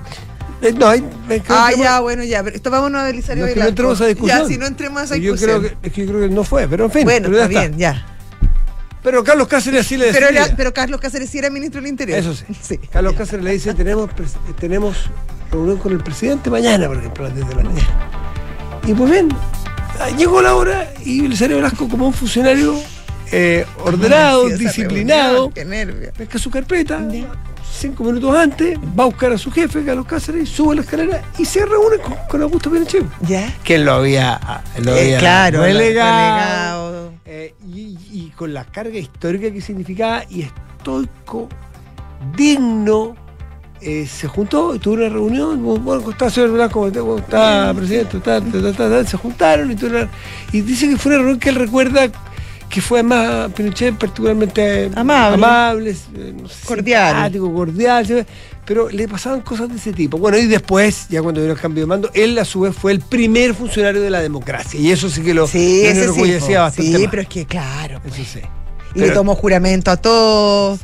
Eh, 0.63 0.73
no, 0.73 0.89
hay- 0.89 1.05
es 1.29 1.43
que- 1.43 1.47
Ah, 1.53 1.71
ya, 1.79 2.01
bueno, 2.01 2.25
ya, 2.25 2.43
pero 2.43 2.57
esto 2.57 2.71
vámonos 2.71 3.01
a 3.03 3.05
Belisario 3.05 3.43
no, 3.45 3.49
es 3.49 3.55
que 3.55 3.61
no 3.61 3.69
entremos 3.69 4.01
a 4.01 4.07
discusión. 4.07 4.39
Ya, 4.41 4.47
si 4.47 4.57
no 4.59 4.67
entremos 4.67 5.01
a 5.03 5.05
esa 5.05 5.17
yo 5.17 5.33
discusión. 5.33 5.61
creo 5.61 5.79
que, 5.81 5.87
es 5.89 5.93
que 5.93 6.07
yo 6.07 6.13
creo 6.13 6.29
que 6.29 6.35
no 6.35 6.45
fue, 6.45 6.67
pero 6.67 6.87
en 6.87 6.91
fin. 6.91 7.05
bueno, 7.05 7.27
pero 7.29 7.37
ya 7.39 7.45
está 7.45 7.61
bien, 7.61 7.79
ya. 7.79 8.07
Pero 9.03 9.23
Carlos 9.23 9.47
Cáceres 9.47 9.83
así 9.87 9.97
le 9.97 10.07
decía. 10.07 10.27
Pero, 10.29 10.45
pero 10.57 10.75
Carlos 10.75 11.01
Cáceres 11.01 11.31
sí 11.31 11.39
era 11.39 11.51
ministro 11.51 11.81
del 11.81 11.89
Interior. 11.91 12.19
Eso 12.19 12.35
sí. 12.35 12.45
Sí. 12.61 12.79
Carlos 12.91 13.15
Cáceres 13.15 13.45
le 13.45 13.53
dice, 13.53 13.73
tenemos, 13.75 14.11
tenemos 14.59 14.97
reunión 15.51 15.79
con 15.79 15.93
el 15.93 15.99
presidente 16.01 16.51
mañana, 16.51 16.87
por 16.89 16.99
ejemplo, 16.99 17.25
a 17.25 17.29
las 17.29 17.37
10 17.37 17.49
de 17.49 17.55
la 17.55 17.63
mañana. 17.63 17.89
Y 18.87 18.95
pues 18.95 19.11
bien, 19.11 19.29
ah, 20.01 20.09
llegó 20.17 20.41
la 20.43 20.55
hora 20.55 20.91
y 21.05 21.21
Belisario 21.23 21.57
Velasco 21.57 21.89
como 21.89 22.07
un 22.07 22.13
funcionario 22.15 22.75
eh, 23.33 23.67
ordenado, 23.85 24.49
disciplinado, 24.49 25.51
reunión, 25.55 26.11
pesca 26.17 26.39
su 26.39 26.51
carpeta, 26.51 27.01
cinco 27.71 28.03
minutos 28.05 28.35
antes, 28.35 28.79
va 28.99 29.05
a 29.05 29.07
buscar 29.07 29.33
a 29.33 29.39
su 29.39 29.51
jefe, 29.53 29.85
Carlos 29.85 30.07
Cáceres, 30.07 30.49
sube 30.49 30.75
la 30.77 30.81
escalera 30.81 31.23
y 31.39 31.45
se 31.45 31.65
reúne 31.67 31.99
con, 31.99 32.15
con 32.29 32.43
Augusto 32.43 32.71
Pinochet. 32.71 33.05
¿Ya? 33.21 33.55
Que 33.63 33.79
lo 33.79 33.93
había, 33.93 34.41
lo 34.83 34.97
Eh, 34.97 35.17
claro, 35.19 35.63
relegado. 35.63 36.91
relegado. 36.93 37.13
Eh, 37.27 37.55
y, 37.73 37.99
y 38.11 38.33
con 38.35 38.55
la 38.55 38.65
carga 38.65 38.99
histórica 38.99 39.51
que 39.53 39.61
significaba 39.61 40.25
y 40.31 40.43
estoico, 40.43 41.49
digno, 42.37 43.15
eh, 43.81 44.07
se 44.07 44.27
juntó 44.29 44.75
y 44.75 44.79
tuvo 44.79 44.95
una 44.95 45.09
reunión. 45.09 45.63
Bueno, 45.63 46.01
¿cómo 46.01 46.11
está, 46.11 46.31
señor? 46.31 46.71
¿Cómo 46.71 46.89
está, 46.89 47.73
presidente? 47.75 48.17
Está, 48.19 49.05
se 49.05 49.17
juntaron 49.17 49.71
y, 49.71 49.77
tuvo 49.77 49.91
una- 49.91 50.09
y 50.53 50.61
dice 50.63 50.89
que 50.89 50.97
fue 50.97 51.11
una 51.13 51.19
reunión 51.19 51.39
que 51.39 51.49
él 51.51 51.55
recuerda 51.57 52.09
que 52.69 52.83
fue 52.83 52.99
además 52.99 53.51
Pinochet 53.57 53.97
particularmente 53.97 54.91
Amable. 54.95 55.35
amable, 55.37 55.91
eh, 56.17 56.35
no 56.39 56.49
sé, 56.49 56.67
Cordial. 56.67 57.15
simpático, 57.15 57.55
cordial, 57.55 58.27
pero 58.67 58.91
le 58.91 59.09
pasaban 59.09 59.41
cosas 59.41 59.71
de 59.71 59.77
ese 59.77 59.95
tipo. 59.95 60.19
Bueno, 60.19 60.37
y 60.37 60.47
después, 60.47 61.07
ya 61.09 61.23
cuando 61.23 61.41
vino 61.41 61.55
el 61.55 61.59
cambio 61.59 61.85
de 61.85 61.87
mando, 61.87 62.11
él 62.13 62.39
a 62.39 62.45
su 62.45 62.61
vez 62.61 62.77
fue 62.77 62.93
el 62.93 63.01
primer 63.01 63.55
funcionario 63.55 64.03
de 64.03 64.11
la 64.11 64.21
democracia. 64.21 64.79
Y 64.79 64.91
eso 64.91 65.09
sí 65.09 65.23
que 65.23 65.33
lo, 65.33 65.47
Sí, 65.47 65.83
lo 65.95 66.13
bastante 66.61 66.83
Sí, 66.83 66.93
más. 66.99 67.11
pero 67.11 67.23
es 67.23 67.29
que 67.29 67.47
claro. 67.47 68.03
Eso 68.05 68.17
sí. 68.17 68.41
Y 68.95 69.01
le 69.01 69.11
tomó 69.13 69.35
juramento 69.35 69.91
a 69.91 69.97
todos. 69.97 70.81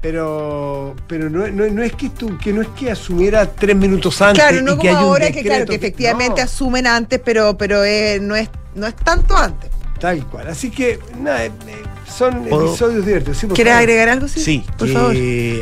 Pero, 0.00 0.96
pero 1.06 1.28
no, 1.28 1.46
no- 1.48 1.66
no 1.68 1.82
es 1.82 1.92
que 1.92 2.08
tú, 2.08 2.38
que 2.38 2.52
no 2.54 2.62
es 2.62 2.68
que 2.68 2.90
asumiera 2.90 3.44
tres 3.46 3.76
minutos 3.76 4.20
antes. 4.22 4.42
Claro, 4.42 4.62
no 4.62 4.74
y 4.74 4.78
que 4.78 4.88
como 4.88 4.98
ahora 5.00 5.26
que 5.30 5.42
claro, 5.42 5.60
decreto 5.60 5.70
que 5.70 5.76
efectivamente 5.76 6.40
no, 6.40 6.44
asumen 6.44 6.86
antes, 6.86 7.20
pero, 7.22 7.58
pero 7.58 7.84
eh, 7.84 8.18
no 8.20 8.34
es, 8.34 8.48
no 8.74 8.86
es 8.86 8.96
tanto 8.96 9.36
antes. 9.36 9.70
tal 9.98 10.24
cual. 10.26 10.48
Así 10.48 10.70
que, 10.70 10.98
nada, 11.20 11.44
eh, 11.44 11.50
eh, 11.68 11.82
son 12.10 12.44
¿Puedo? 12.44 12.68
episodios 12.70 13.04
divertidos. 13.04 13.36
Sí, 13.36 13.46
¿Quieres 13.48 13.72
favor. 13.74 13.82
agregar 13.82 14.08
algo? 14.08 14.26
Sí, 14.26 14.40
Sí, 14.40 14.64
por 14.78 14.88
que 14.88 14.94
favor. 14.94 15.14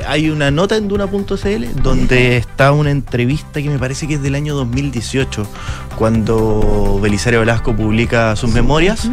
hay 0.09 0.31
una 0.31 0.53
nota 0.53 0.77
en 0.77 0.87
Duna.cl 0.87 1.83
donde 1.83 2.37
está 2.37 2.71
una 2.71 2.93
entrevista 2.93 3.61
que 3.61 3.69
me 3.69 3.79
parece 3.81 4.07
que 4.07 4.15
es 4.15 4.23
del 4.23 4.37
año 4.37 4.55
2018, 4.55 5.45
cuando 5.99 7.01
Belisario 7.03 7.41
Velasco 7.41 7.75
publica 7.75 8.37
sus 8.37 8.53
memorias. 8.53 9.09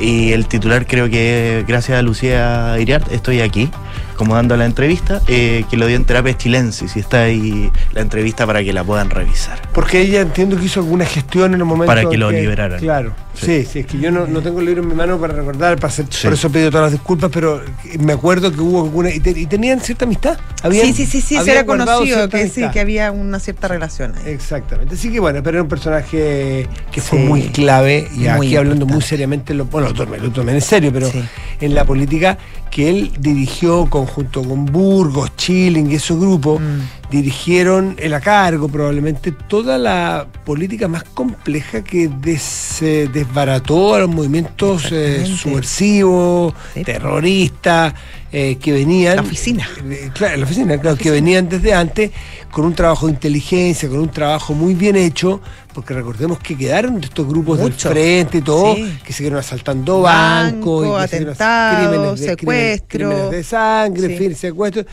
Y 0.00 0.32
el 0.32 0.46
titular 0.48 0.86
creo 0.86 1.08
que 1.08 1.60
es, 1.60 1.66
gracias 1.66 1.98
a 1.98 2.02
Lucía 2.02 2.76
Iriart, 2.80 3.12
estoy 3.12 3.40
aquí, 3.42 3.70
como 4.16 4.34
dando 4.34 4.56
la 4.56 4.64
entrevista, 4.64 5.20
eh, 5.28 5.64
que 5.70 5.76
lo 5.76 5.86
dio 5.86 5.96
en 5.96 6.04
terapia 6.04 6.36
chilensis 6.36 6.96
y 6.96 7.00
está 7.00 7.22
ahí 7.22 7.70
la 7.92 8.00
entrevista 8.00 8.46
para 8.46 8.62
que 8.62 8.72
la 8.72 8.84
puedan 8.84 9.10
revisar. 9.10 9.60
Porque 9.72 10.00
ella 10.00 10.20
entiendo 10.20 10.56
que 10.58 10.64
hizo 10.64 10.80
alguna 10.80 11.04
gestión 11.04 11.54
en 11.54 11.60
el 11.60 11.66
momento. 11.66 11.86
Para 11.86 12.08
que 12.08 12.16
lo 12.16 12.30
liberaran. 12.30 12.78
Claro. 12.80 13.12
Sí, 13.34 13.46
Sí. 13.64 13.68
sí, 13.72 13.78
es 13.80 13.86
que 13.86 13.98
yo 13.98 14.12
no, 14.12 14.26
no 14.28 14.40
tengo 14.42 14.60
el 14.60 14.66
libro 14.66 14.82
en 14.82 14.88
mi 14.88 14.94
mano 14.94 15.18
para 15.18 15.34
recordar, 15.34 15.74
para 15.76 15.88
hacer- 15.88 16.06
Sí. 16.08 16.22
por 16.24 16.34
eso 16.34 16.50
pido 16.50 16.70
todas 16.70 16.84
las 16.86 16.92
disculpas, 16.92 17.30
pero 17.32 17.62
me 17.98 18.12
acuerdo 18.12 18.52
que 18.52 18.60
hubo 18.60 18.82
alguna. 18.84 19.10
Y, 19.12 19.18
te- 19.18 19.30
y 19.38 19.46
tenían 19.46 19.80
cierta 19.80 20.04
amistad. 20.04 20.38
Habían- 20.62 20.86
sí, 20.86 20.92
sí, 20.92 21.06
sí, 21.06 21.20
sí, 21.20 21.38
se 21.44 21.50
era 21.50 21.66
conocido 21.66 22.28
que 22.28 22.48
sí, 22.48 22.62
que 22.72 22.78
había 22.80 23.10
una 23.10 23.40
cierta 23.40 23.66
relación 23.66 24.14
ahí. 24.16 24.32
Exactamente. 24.32 24.94
Así 24.94 25.10
que 25.10 25.18
bueno, 25.18 25.42
pero 25.42 25.56
era 25.56 25.62
un 25.64 25.68
personaje 25.68 26.68
que 26.92 27.00
fue 27.00 27.18
Sí. 27.18 27.24
muy 27.24 27.42
clave 27.48 28.08
y 28.14 28.18
Muy 28.20 28.28
aquí 28.28 28.56
hablando 28.56 28.86
muy 28.86 29.02
seriamente, 29.02 29.52
lo, 29.54 29.64
bueno, 29.64 29.88
lo 29.88 29.94
tomé, 29.94 30.18
lo 30.18 30.30
tomé 30.30 30.52
en 30.52 30.60
serio, 30.60 30.90
pero 30.92 31.10
Sí. 31.10 31.22
en 31.60 31.74
la 31.74 31.84
política 31.84 32.38
que 32.74 32.88
él 32.90 33.12
dirigió 33.20 33.88
conjunto 33.88 34.42
con 34.42 34.66
Burgos, 34.66 35.30
Chilling 35.36 35.92
y 35.92 35.94
esos 35.94 36.18
grupos 36.18 36.60
Mm. 36.60 36.80
Dirigieron 37.16 37.94
el 37.98 38.12
a 38.14 38.20
cargo 38.20 38.68
probablemente 38.68 39.32
toda 39.32 39.78
la 39.78 40.26
política 40.44 40.88
más 40.88 41.04
compleja 41.04 41.82
que 41.84 42.08
des- 42.08 42.82
eh, 42.82 43.08
desbarató 43.12 43.94
a 43.94 44.00
los 44.00 44.08
movimientos 44.10 44.88
eh, 44.90 45.24
subversivos, 45.26 46.54
Sí. 46.74 46.82
terroristas, 46.84 47.94
eh, 48.32 48.56
que 48.60 48.72
venían... 48.72 49.16
La 49.16 49.22
oficina. 49.22 49.68
Claro, 50.14 50.36
la 50.38 50.44
oficina, 50.44 50.80
claro, 50.80 50.96
que 50.96 51.10
venían 51.10 51.48
desde 51.48 51.72
antes 51.72 52.10
con 52.50 52.64
un 52.64 52.74
trabajo 52.74 53.06
de 53.06 53.12
inteligencia, 53.12 53.88
con 53.88 53.98
un 54.00 54.08
trabajo 54.10 54.54
muy 54.54 54.74
bien 54.74 54.96
hecho, 54.96 55.40
porque 55.72 55.94
recordemos 55.94 56.38
que 56.40 56.56
quedaron 56.56 57.00
de 57.00 57.06
estos 57.06 57.26
grupos 57.28 57.58
Mucho. 57.60 57.88
del 57.88 57.96
frente 57.96 58.38
y 58.38 58.42
todo, 58.42 58.74
Sí. 58.74 58.98
que 59.04 59.12
siguieron 59.12 59.38
asaltando 59.38 60.00
Banco, 60.02 60.80
bancos, 60.80 61.10
siguieron 61.10 61.32
atentados, 61.34 61.88
crímenes 61.90 62.20
de- 62.20 62.26
secuestro. 62.28 62.86
crímenes 62.88 63.30
de 63.30 63.44
sangre, 63.44 64.06
Sí. 64.08 64.12
en 64.12 64.18
fin, 64.18 64.34
secuestros. 64.36 64.86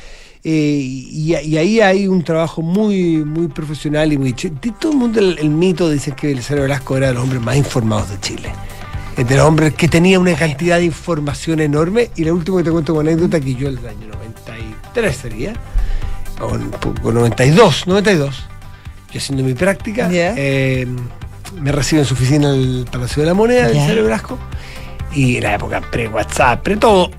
Eh, 0.43 0.79
y, 0.81 1.35
y 1.35 1.57
ahí 1.57 1.81
hay 1.81 2.07
un 2.07 2.23
trabajo 2.23 2.63
muy 2.63 3.23
muy 3.23 3.47
profesional 3.47 4.11
y 4.11 4.17
muy 4.17 4.31
de 4.33 4.71
todo 4.79 4.91
el 4.91 4.97
mundo 4.97 5.19
el, 5.19 5.37
el 5.37 5.49
mito 5.51 5.87
dice 5.87 6.13
que 6.13 6.27
Belisario 6.27 6.63
Velasco 6.63 6.97
era 6.97 7.09
de 7.09 7.13
los 7.13 7.21
hombres 7.23 7.41
más 7.43 7.55
informados 7.57 8.09
de 8.09 8.19
Chile 8.21 8.51
de 9.15 9.35
los 9.37 9.45
hombres 9.45 9.75
que 9.75 9.87
tenía 9.87 10.19
una 10.19 10.33
cantidad 10.33 10.77
de 10.79 10.85
información 10.85 11.59
enorme 11.59 12.09
y 12.15 12.23
la 12.23 12.33
última 12.33 12.57
que 12.57 12.63
te 12.63 12.71
cuento 12.71 12.93
como 12.93 13.01
anécdota 13.01 13.39
que 13.39 13.53
yo 13.53 13.67
el 13.67 13.77
año 13.77 14.07
93 14.07 15.15
sería 15.15 15.53
o, 16.41 16.55
en- 16.55 16.71
o 17.03 17.11
92 17.11 17.85
92 17.85 18.35
yo 19.13 19.17
haciendo 19.19 19.43
mi 19.43 19.53
práctica 19.53 20.07
eh, 20.37 20.87
me 21.61 21.71
recibe 21.71 22.01
en 22.01 22.07
su 22.07 22.15
oficina 22.15 22.49
el 22.49 22.87
Palacio 22.91 23.21
de 23.21 23.27
la 23.27 23.35
Moneda 23.35 23.61
Ya. 23.63 23.67
Belisario 23.67 24.03
Velasco 24.05 24.39
y 25.13 25.35
en 25.37 25.43
la 25.43 25.53
época 25.55 25.81
pre-WhatsApp, 25.81 26.63
pre 26.63 26.77
todo, 26.77 27.11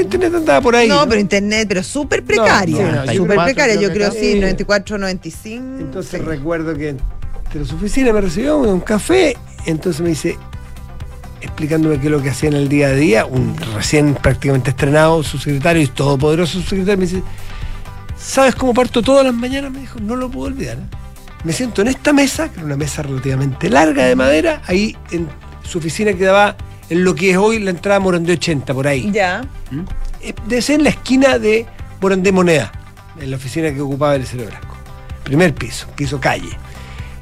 el 0.00 0.06
internet 0.06 0.34
andaba 0.34 0.60
por 0.60 0.76
ahí. 0.76 0.88
No, 0.88 1.08
pero 1.08 1.20
internet, 1.20 1.66
pero 1.68 1.82
súper 1.82 2.24
precaria. 2.24 2.76
no, 2.76 3.12
súper 3.12 3.36
94 3.36 3.44
precaria, 3.44 3.74
yo 3.76 3.92
creo 3.92 4.10
sí, 4.10 4.32
Sí. 4.32 4.40
94, 4.40 4.98
95. 4.98 5.64
Entonces 5.80 6.24
recuerdo 6.24 6.74
que 6.76 6.90
entre 6.90 7.64
su 7.64 7.76
oficina 7.76 8.12
me 8.12 8.20
recibió 8.20 8.58
un 8.58 8.80
café, 8.80 9.36
entonces 9.66 10.00
me 10.00 10.10
dice, 10.10 10.38
explicándome 11.40 11.98
qué 11.98 12.06
es 12.06 12.12
lo 12.12 12.22
que 12.22 12.30
hacía 12.30 12.48
en 12.48 12.56
el 12.56 12.68
día 12.68 12.88
a 12.88 12.92
día, 12.92 13.24
un 13.24 13.56
recién 13.74 14.14
prácticamente 14.14 14.70
estrenado 14.70 15.22
su 15.22 15.38
secretario 15.38 15.82
y 15.82 15.86
todopoderoso 15.86 16.60
su 16.60 16.68
secretario, 16.68 16.98
me 16.98 17.06
dice, 17.06 17.22
¿sabes 18.18 18.54
cómo 18.54 18.74
parto 18.74 19.02
todas 19.02 19.24
las 19.24 19.34
mañanas? 19.34 19.70
Me 19.70 19.80
dijo, 19.80 19.98
no 20.00 20.16
lo 20.16 20.30
puedo 20.30 20.46
olvidar. 20.46 20.78
¿eh? 20.78 20.96
Me 21.44 21.52
siento 21.52 21.82
en 21.82 21.88
esta 21.88 22.12
mesa, 22.12 22.50
que 22.50 22.56
era 22.56 22.66
una 22.66 22.76
mesa 22.76 23.02
relativamente 23.02 23.70
larga 23.70 24.04
de 24.04 24.14
madera, 24.14 24.62
ahí 24.66 24.96
en 25.10 25.28
su 25.64 25.78
oficina 25.78 26.12
quedaba 26.12 26.56
en 26.90 27.04
lo 27.04 27.14
que 27.14 27.30
es 27.30 27.36
hoy 27.36 27.58
la 27.60 27.70
entrada 27.70 28.00
Morandé 28.00 28.32
80, 28.34 28.74
por 28.74 28.86
ahí. 28.86 29.10
Ya. 29.12 29.42
Eh, 30.20 30.34
Debe 30.46 30.60
ser 30.60 30.76
en 30.76 30.84
la 30.84 30.90
esquina 30.90 31.38
de 31.38 31.64
Morandé 32.00 32.32
Moneda, 32.32 32.70
en 33.18 33.30
la 33.30 33.36
oficina 33.36 33.72
que 33.72 33.80
ocupaba 33.80 34.14
el 34.16 34.22
Blanco. 34.24 34.76
Primer 35.24 35.54
piso, 35.54 35.86
piso 35.96 36.20
calle. 36.20 36.50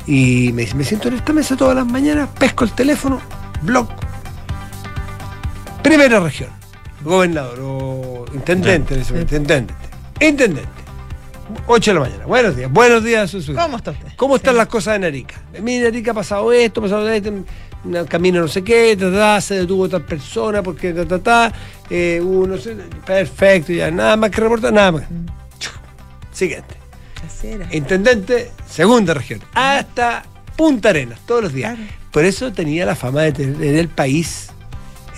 Y 0.07 0.51
me 0.55 0.63
dice, 0.63 0.75
me 0.75 0.85
siento 0.85 1.09
en 1.09 1.15
esta 1.15 1.33
mesa 1.33 1.55
todas 1.57 1.77
las 1.77 1.87
mañanas, 1.87 2.29
pesco 2.39 2.65
el 2.65 2.73
teléfono, 2.73 3.21
blog. 3.63 3.89
Primera 5.83 6.21
región. 6.21 6.51
Gobernador 7.05 7.59
o 7.63 8.25
intendente 8.35 8.95
en 8.95 9.01
ese 9.01 9.13
momento, 9.13 9.37
intendente. 9.37 9.75
Intendente. 10.21 10.69
8 11.67 11.91
de 11.91 11.95
la 11.95 12.01
mañana. 12.01 12.27
Buenos 12.27 12.57
días. 12.57 12.71
Buenos 12.71 13.05
días, 13.05 13.31
Susu. 13.31 13.55
¿Cómo 13.55 13.77
está 13.79 13.93
usted? 13.93 14.09
¿Cómo 14.17 14.37
están 14.37 14.55
Sí. 14.55 14.59
las 14.59 14.67
cosas 14.69 14.97
en 14.97 15.05
Arica? 15.05 15.37
Mira, 15.63 15.89
Arica 15.89 16.11
ha 16.11 16.15
pasado 16.15 16.53
esto, 16.53 16.81
ha 16.81 16.83
pasado 16.83 17.09
esto, 17.09 17.33
camino 18.08 18.40
no 18.40 18.49
sé 18.49 18.62
qué, 18.62 18.97
ta, 18.97 19.11
ta, 19.11 19.40
se 19.40 19.56
detuvo 19.56 19.88
tal 19.88 20.04
persona 20.04 20.62
porque 20.62 20.92
ta, 20.92 21.06
ta, 21.06 21.18
ta, 21.18 21.52
eh, 21.88 22.20
hubo 22.23 22.47
no 22.47 22.58
sé, 22.58 22.76
perfecto, 23.06 23.73
ya, 23.73 23.90
nada 23.90 24.16
más 24.16 24.30
que 24.30 24.40
reportar, 24.40 24.73
nada 24.73 24.92
más. 24.92 25.04
Siguiente. 26.32 26.76
Intendente, 27.73 28.50
segunda 28.68 29.14
región, 29.14 29.40
hasta 29.54 30.25
Punta 30.56 30.88
Arenas, 30.90 31.20
todos 31.25 31.44
los 31.44 31.52
días. 31.52 31.76
Claro. 31.76 31.90
Por 32.11 32.25
eso 32.25 32.52
tenía 32.52 32.85
la 32.85 32.97
fama 32.97 33.23
de 33.23 33.32
tener 33.32 33.76
el 33.76 33.88
país 33.88 34.50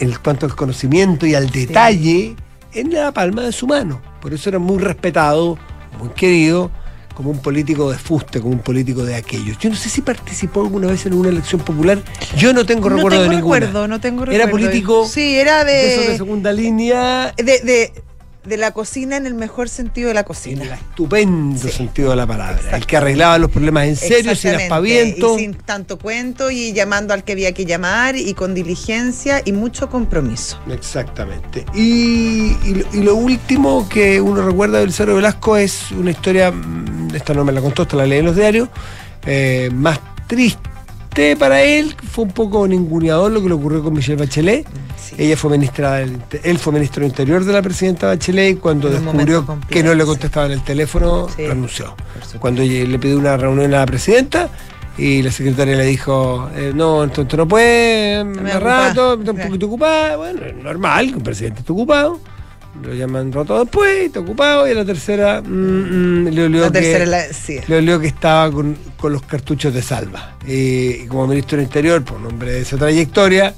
en 0.01 0.13
cuanto 0.23 0.47
al 0.47 0.55
conocimiento 0.55 1.27
y 1.27 1.35
al 1.35 1.51
detalle 1.51 2.37
en 2.73 2.93
la 2.93 3.13
palma 3.13 3.43
de 3.43 3.53
su 3.53 3.67
mano. 3.67 4.01
Por 4.21 4.35
eso 4.35 4.49
era 4.51 4.59
muy 4.59 4.79
respetado, 4.79 5.59
muy 5.99 6.11
querido, 6.11 6.71
como 7.21 7.33
un 7.33 7.43
político 7.43 7.91
de 7.91 7.99
fuste, 7.99 8.41
como 8.41 8.55
un 8.55 8.61
político 8.61 9.05
de 9.05 9.15
aquellos. 9.15 9.59
Yo 9.59 9.69
no 9.69 9.77
sé 9.77 9.91
si 9.91 10.01
participó 10.01 10.63
alguna 10.63 10.87
vez 10.87 11.05
en 11.05 11.13
una 11.13 11.29
elección 11.29 11.61
popular. 11.61 12.03
Yo 12.35 12.55
no 12.55 12.65
tengo 12.65 12.89
no 12.89 12.97
recuerdo 12.97 13.19
tengo 13.19 13.31
de 13.31 13.37
ninguna. 13.37 13.61
recuerdo, 13.61 13.89
no 13.89 14.01
tengo 14.01 14.23
Era 14.23 14.47
recuerdo. 14.47 14.51
político 14.69 15.07
Sí, 15.07 15.37
era 15.37 15.63
De 15.63 15.93
esos 15.93 16.05
de 16.07 16.13
de, 16.13 16.17
segunda 16.17 16.51
línea, 16.51 17.35
de, 17.37 17.45
de, 17.61 17.93
de 18.45 18.57
la 18.57 18.71
cocina 18.73 19.17
en 19.17 19.27
el 19.27 19.35
mejor 19.35 19.69
sentido 19.69 20.09
de 20.09 20.15
la 20.15 20.21
en 20.21 20.27
cocina. 20.27 20.63
el 20.65 20.71
estupendo 20.73 21.69
Sí. 21.69 21.75
sentido 21.75 22.11
de 22.11 22.17
la 22.17 22.27
palabra. 22.27 22.77
El 22.77 22.87
que 22.87 22.97
arreglaba 22.97 23.39
los 23.39 23.51
problemas 23.51 23.87
en 23.87 23.97
serio, 23.97 24.35
sin 24.35 24.55
aspaviento. 24.55 25.37
Y 25.37 25.41
sin 25.43 25.55
tanto 25.55 25.99
cuento 25.99 26.51
y 26.51 26.73
llamando 26.73 27.13
al 27.13 27.23
que 27.25 27.33
había 27.33 27.53
que 27.53 27.67
llamar 27.67 28.17
y 28.17 28.33
con 28.35 28.55
diligencia 28.55 29.43
y 29.45 29.53
mucho 29.53 29.91
compromiso. 29.91 30.59
Exactamente. 30.71 31.67
Y, 31.75 32.57
y 32.65 32.75
lo- 32.75 32.87
y 32.95 33.03
lo 33.03 33.15
último 33.17 33.89
que 33.89 34.21
uno 34.21 34.41
recuerda 34.47 34.79
de 34.79 34.85
Belisario 34.85 35.17
Velasco 35.17 35.57
es 35.57 35.91
una 35.93 36.11
historia, 36.11 36.51
mm, 36.51 37.15
esta 37.15 37.35
no 37.35 37.45
me 37.45 37.53
la 37.53 37.61
contó, 37.61 37.83
esta 37.83 37.97
la 37.97 38.07
leí 38.07 38.21
en 38.21 38.25
los 38.27 38.37
diarios, 38.37 38.69
eh, 39.27 39.69
más 39.75 39.99
triste 40.27 40.70
para 41.39 41.63
él, 41.63 41.95
fue 42.11 42.25
un 42.25 42.31
poco 42.31 42.67
ninguneador 42.67 43.31
lo 43.33 43.43
que 43.43 43.49
le 43.49 43.55
ocurrió 43.55 43.83
con 43.83 43.93
Michelle 43.93 44.17
Bachelet. 44.17 44.67
Sí. 44.97 45.17
Ella 45.19 45.37
fue 45.37 45.51
ministra 45.51 45.95
del, 45.97 46.19
él 46.43 46.59
fue 46.59 46.73
ministro 46.73 47.05
Interior 47.05 47.45
de 47.45 47.53
la 47.53 47.63
presidenta 47.63 48.07
Bachelet 48.07 48.51
y 48.53 48.55
cuando 48.57 48.89
descubrió 48.89 49.45
que 49.69 49.83
no 49.83 49.95
le 49.95 50.05
contestaban 50.05 50.53
el 50.53 50.63
teléfono, 50.63 51.29
Sí. 51.35 51.47
renunció. 51.47 51.95
Cuando 52.39 52.63
le 52.63 52.99
pidió 52.99 53.19
una 53.19 53.37
reunión 53.37 53.75
a 53.75 53.79
la 53.81 53.87
presidenta 53.87 54.49
y 54.97 55.23
la 55.23 55.31
secretaria 55.31 55.77
le 55.77 55.85
dijo, 55.87 56.49
eh, 56.55 56.73
no, 56.75 57.03
entonces 57.05 57.37
no 57.37 57.47
puede, 57.49 58.23
me 58.25 58.59
rato, 58.61 59.15
está 59.15 59.33
un 59.33 59.39
poquito 59.39 59.67
ocupada, 59.67 60.17
bueno, 60.17 60.45
es 60.45 60.55
normal 60.57 61.09
que 61.11 61.15
un 61.17 61.23
presidente 61.23 61.61
esté 61.61 61.73
ocupado. 61.73 62.21
Lo 62.83 62.95
llaman 62.95 63.27
un 63.27 63.33
rato 63.33 63.59
después, 63.59 64.07
está 64.07 64.21
ocupado, 64.21 64.67
y 64.67 64.71
a 64.71 64.75
la 64.75 64.85
tercera 64.85 65.43
mm, 65.43 65.49
mm, 65.49 66.29
le 66.29 66.45
olió 66.45 66.61
La 66.63 66.67
que, 66.73 66.81
tercera, 66.81 67.05
la, 67.07 67.25
sí. 67.33 67.59
le 67.67 67.77
olió 67.77 67.99
que 67.99 68.07
estaba 68.07 68.51
con, 68.51 68.77
con 68.97 69.13
los 69.13 69.23
cartuchos 69.23 69.75
de 69.75 69.83
salva. 69.83 70.37
Eh, 70.47 71.03
y 71.05 71.07
como 71.09 71.27
ministro 71.27 71.57
del 71.59 71.67
Interior, 71.67 72.03
por 72.05 72.19
un 72.19 72.27
hombre 72.27 72.53
de 72.53 72.61
esa 72.61 72.77
trayectoria 72.77 73.55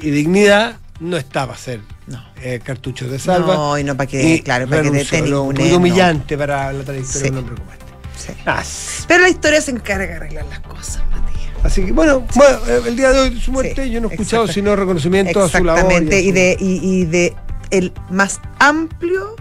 y 0.00 0.10
dignidad, 0.10 0.76
no 1.00 1.16
estaba 1.16 1.52
a 1.52 1.56
hacer 1.56 1.80
No. 2.06 2.22
eh, 2.42 2.60
cartuchos 2.62 3.10
de 3.10 3.18
salva. 3.18 3.54
No, 3.54 3.78
y 3.78 3.84
no 3.84 3.96
para 3.96 4.06
que, 4.06 4.22
y 4.34 4.40
claro, 4.42 4.68
para 4.68 4.82
que 4.82 4.88
renunció. 4.90 5.22
te 5.24 5.28
Lo- 5.30 5.44
poquito 5.46 5.68
no. 5.70 5.76
humillante 5.78 6.36
para 6.38 6.72
la 6.72 6.84
trayectoria 6.84 7.18
Sí. 7.20 7.24
de 7.24 7.30
un 7.30 7.38
hombre 7.38 7.54
como 7.56 7.72
este. 7.72 7.82
Sí. 8.18 8.32
Ah, 8.46 8.62
Pero 9.08 9.22
la 9.22 9.28
historia 9.30 9.60
se 9.62 9.70
encarga 9.72 10.06
de 10.06 10.12
arreglar 10.14 10.44
las 10.46 10.60
cosas, 10.60 11.02
Matías. 11.10 11.42
Así 11.64 11.84
que 11.86 11.92
bueno, 11.92 12.24
bueno, 12.34 12.58
el 12.86 12.96
día 12.96 13.10
de 13.12 13.20
hoy 13.20 13.30
de 13.30 13.40
su 13.40 13.50
muerte 13.50 13.88
yo 13.90 14.00
no 14.00 14.08
he 14.08 14.12
escuchado 14.12 14.46
sino 14.46 14.76
reconocimiento 14.76 15.42
a 15.42 15.48
su 15.48 15.64
labor. 15.64 15.80
Exactamente, 15.92 16.16
a 16.16 16.20
y 16.20 16.28
su- 16.28 16.34
de, 16.34 16.56
y, 16.60 16.80
y 17.00 17.04
de 17.06 17.34
el 17.72 17.92
más 18.10 18.40
amplio 18.60 19.34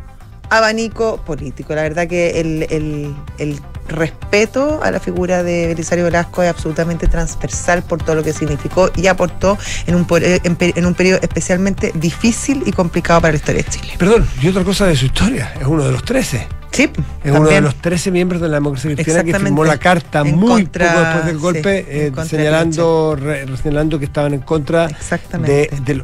abanico 0.52 1.18
político. 1.26 1.74
La 1.74 1.82
verdad 1.82 2.08
que 2.08 2.40
el, 2.40 2.68
el- 2.70 3.16
el 3.40 3.60
respeto 3.88 4.80
a 4.84 4.92
la 4.92 5.00
figura 5.00 5.44
de 5.44 5.68
Belisario 5.68 6.06
Velasco 6.06 6.44
es 6.44 6.50
absolutamente 6.50 7.08
transversal 7.08 7.84
por 7.84 8.02
todo 8.04 8.16
lo 8.16 8.24
que 8.24 8.32
significó 8.32 8.90
y 8.96 9.08
aportó 9.08 9.58
en 9.88 9.96
un, 9.96 10.06
en, 10.12 10.58
en 10.60 10.86
un 10.86 10.94
periodo 10.94 11.20
especialmente 11.22 11.92
difícil 11.96 12.64
y 12.66 12.72
complicado 12.72 13.20
para 13.22 13.32
la 13.34 13.38
historia 13.38 13.64
de 13.64 13.70
Chile. 13.70 13.94
Perdón, 13.98 14.28
y 14.42 14.48
otra 14.48 14.64
cosa 14.64 14.86
de 14.86 14.96
su 14.96 15.06
historia, 15.08 15.54
es 15.60 15.66
uno 15.68 15.84
de 15.84 15.92
los 15.92 16.04
13. 16.06 16.48
Sí, 16.72 16.90
Es 17.22 17.32
uno 17.34 17.50
de 17.50 17.60
los 17.60 17.76
13 17.76 18.12
miembros 18.12 18.40
de 18.42 18.48
la 18.48 18.56
democracia 18.56 18.94
cristiana 18.96 19.26
que 19.26 19.38
firmó 19.38 19.66
la 19.66 19.78
carta 19.78 20.22
En 20.22 20.38
muy 20.38 20.64
contra- 20.64 20.88
poco 20.94 21.00
después 21.04 21.26
del 21.26 21.38
golpe, 21.38 21.86
eh, 21.90 22.12
señalando, 22.26 23.18
re- 23.20 23.46
señalando 23.58 24.00
que 24.00 24.06
estaban 24.06 24.34
en 24.34 24.40
contra 24.40 24.86
Exactamente. 24.86 25.70
de 25.84 26.04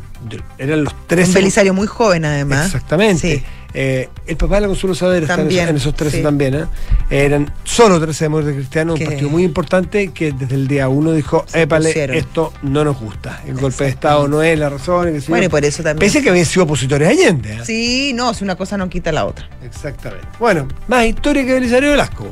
eran 0.58 0.84
los 0.84 0.92
Un 0.94 1.00
13 1.08 1.34
Belisario 1.36 1.74
muy 1.74 1.88
joven 1.88 2.26
además. 2.26 2.66
Exactamente. 2.66 3.38
Sí. 3.38 3.44
Eh, 3.74 4.10
el 4.26 4.38
papá 4.38 4.56
de 4.56 4.62
la 4.62 4.68
Consuelo 4.68 4.96
Saavedra 4.96 5.22
está 5.28 5.42
en 5.42 5.48
esos, 5.52 5.70
en 5.70 5.76
esos 5.76 5.94
13 5.96 6.18
sí. 6.18 6.24
también. 6.24 6.56
¿eh? 6.56 6.66
Eran 7.10 7.54
solo 7.64 8.00
13 8.00 8.26
demócratas 8.26 8.56
cristianos, 8.56 9.00
un 9.00 9.06
partido 9.06 9.30
muy 9.30 9.44
importante 9.44 10.08
que 10.10 10.32
desde 10.32 10.56
el 10.56 10.68
día 10.68 10.88
uno 10.90 11.12
dijo, 11.12 11.46
épale, 11.54 12.18
esto 12.18 12.54
no 12.64 12.84
nos 12.84 13.00
gusta. 13.00 13.42
El 13.46 13.56
golpe 13.56 13.84
de 13.84 13.90
Estado 13.92 14.28
no 14.28 14.42
es 14.42 14.58
la 14.58 14.70
razón. 14.70 15.14
qué. 15.14 15.22
Bueno, 15.30 15.46
y 15.46 15.50
por 15.50 15.64
eso 15.64 15.84
también. 15.84 16.00
Pese 16.00 16.24
que 16.24 16.30
habían 16.30 16.46
sido 16.46 16.64
opositores 16.64 17.08
a 17.08 17.12
Allende. 17.12 17.54
¿eh? 17.54 17.60
Sí, 17.64 18.14
no, 18.16 18.34
si 18.34 18.44
una 18.44 18.56
cosa 18.56 18.78
no 18.78 18.90
quita 18.90 19.12
la 19.12 19.26
otra. 19.26 19.48
Exactamente. 19.64 20.28
Bueno, 20.40 20.68
más 20.88 21.06
historia 21.06 21.46
que 21.46 21.54
Belisario 21.54 21.92
Velasco. 21.92 22.28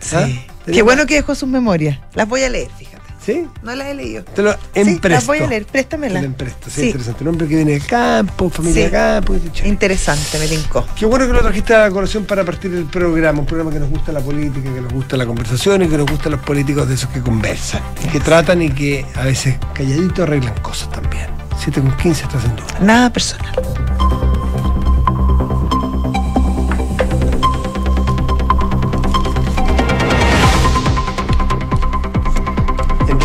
Sí. 0.00 0.16
¿Ah? 0.16 0.26
Qué 0.66 0.72
Tenía- 0.72 0.84
bueno 0.84 1.06
que 1.06 1.14
dejó 1.16 1.34
sus 1.34 1.48
memorias. 1.48 1.98
Las 2.14 2.28
voy 2.28 2.42
a 2.42 2.48
leer, 2.48 2.68
fíjate. 2.76 2.95
¿Sí? 3.26 3.44
No 3.64 3.74
las 3.74 3.88
he 3.88 3.94
leído. 3.94 4.22
Te 4.22 4.40
lo 4.40 4.52
Sí, 4.52 4.58
empresto. 4.74 5.08
las 5.08 5.26
voy 5.26 5.38
a 5.38 5.46
leer, 5.48 5.64
Te 5.64 5.72
préstamelas. 5.72 6.22
lo 6.22 6.26
empresto. 6.28 6.70
Sí, 6.70 6.80
Sí. 6.82 6.86
interesante. 6.86 7.24
Un 7.24 7.28
hombre 7.30 7.48
que 7.48 7.56
viene 7.56 7.72
del 7.72 7.84
campo, 7.84 8.48
familia 8.48 8.74
Sí. 8.74 8.82
de 8.84 8.90
campo. 8.92 9.34
Interesante, 9.64 10.38
me 10.38 10.46
tincó. 10.46 10.86
Qué 10.96 11.06
bueno 11.06 11.26
que 11.26 11.32
lo 11.32 11.40
trajiste 11.42 11.74
a 11.74 11.80
la 11.80 11.90
colación 11.90 12.24
para 12.24 12.44
partir 12.44 12.70
del 12.70 12.84
programa, 12.84 13.40
un 13.40 13.46
programa 13.46 13.72
que 13.72 13.80
nos 13.80 13.90
gusta 13.90 14.12
la 14.12 14.20
política, 14.20 14.72
que 14.72 14.80
nos 14.80 14.92
gusta 14.92 15.16
la 15.16 15.26
conversación 15.26 15.82
y 15.82 15.88
que 15.88 15.98
nos 15.98 16.08
gustan 16.08 16.32
los 16.32 16.40
políticos 16.42 16.88
de 16.88 16.94
esos 16.94 17.10
que 17.10 17.20
conversan, 17.20 17.82
y 18.04 18.08
que 18.08 18.20
tratan 18.20 18.62
y 18.62 18.70
que 18.70 19.04
a 19.16 19.24
veces 19.24 19.56
calladitos 19.74 20.20
arreglan 20.20 20.54
cosas 20.62 20.88
también. 20.92 21.26
7 21.58 21.80
con 21.80 21.96
15 21.96 22.22
estás 22.24 22.44
en 22.44 22.54
duda. 22.54 22.78
Nada 22.80 23.10
personal. 23.12 23.50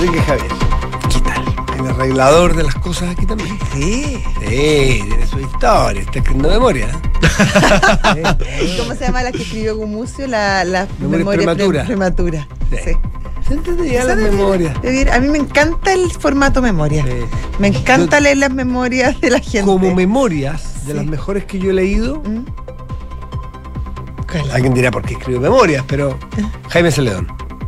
Enrique 0.01 0.21
Javier. 0.23 0.51
¿Qué 1.13 1.19
tal? 1.21 1.79
El 1.79 1.87
arreglador 1.87 2.55
de 2.55 2.63
las 2.63 2.75
cosas 2.75 3.11
aquí 3.11 3.25
también. 3.25 3.57
Sí. 3.73 4.23
Sí, 4.39 5.03
tiene 5.07 5.27
su 5.27 5.39
historia, 5.39 6.01
está 6.01 6.19
escribiendo 6.19 6.49
memoria. 6.49 6.87
¿eh? 8.15 8.23
¿Cómo 8.79 8.93
se 8.95 9.05
llama 9.05 9.23
la 9.23 9.31
que 9.31 9.43
escribió 9.43 9.75
Gumucio? 9.75 10.27
La, 10.27 10.63
la 10.63 10.87
Memoria 10.99 11.17
memoria 11.19 11.37
prematura. 11.39 11.79
pre- 11.81 11.87
prematura. 11.87 12.47
Sí. 12.71 12.77
Sí. 12.85 13.53
Entendía 13.53 14.03
las 14.05 14.17
memorias. 14.17 14.75
A 15.13 15.19
mí 15.19 15.27
me 15.27 15.37
encanta 15.37 15.93
el 15.93 16.09
formato 16.11 16.61
memoria. 16.61 17.03
Sí. 17.03 17.11
Me 17.59 17.67
encanta 17.67 18.19
leer 18.19 18.37
las 18.37 18.51
memorias 18.53 19.19
de 19.21 19.29
la 19.29 19.39
gente. 19.39 19.61
Como 19.63 19.93
memorias, 19.93 20.85
de 20.85 20.93
Sí. 20.93 20.97
las 20.97 21.05
mejores 21.05 21.45
que 21.45 21.59
yo 21.59 21.71
he 21.71 21.73
leído, 21.73 22.21
¿Mm? 22.25 22.45
Alguien 24.53 24.73
dirá 24.73 24.89
por 24.91 25.03
qué 25.03 25.15
escribo 25.15 25.41
memorias, 25.41 25.83
pero 25.87 26.17
Jaime 26.69 26.89
Celedón. 26.89 27.27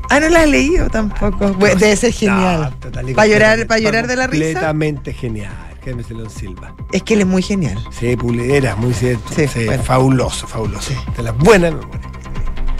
Ah, 0.10 0.20
no 0.20 0.30
la 0.30 0.44
he 0.44 0.48
leído 0.48 0.90
tampoco. 0.90 1.54
Bueno, 1.54 1.76
debe 1.80 1.96
ser 1.96 2.12
genial. 2.14 2.76
No, 2.84 3.14
¿Para 3.16 3.28
llorar, 3.28 3.68
para 3.68 3.80
llorar 3.80 4.08
de 4.08 4.16
la 4.16 4.28
risa? 4.28 4.44
Completamente 4.46 5.14
genial. 5.14 5.54
Jaime 5.84 6.04
Silva. 6.30 6.74
Es 6.92 7.04
que 7.04 7.14
él 7.16 7.22
es 7.22 7.28
muy 7.28 7.42
genial. 7.42 7.78
Sí, 7.92 8.16
Pulera, 8.16 8.76
muy 8.76 8.94
cierto. 8.94 9.34
Sí, 9.36 9.48
Sí, 9.48 9.66
bueno. 9.66 9.84
Fabuloso, 9.84 10.48
fabuloso. 10.48 10.94
De 11.18 11.24
las 11.24 11.38
buenas 11.38 11.74
memorias. 11.74 12.02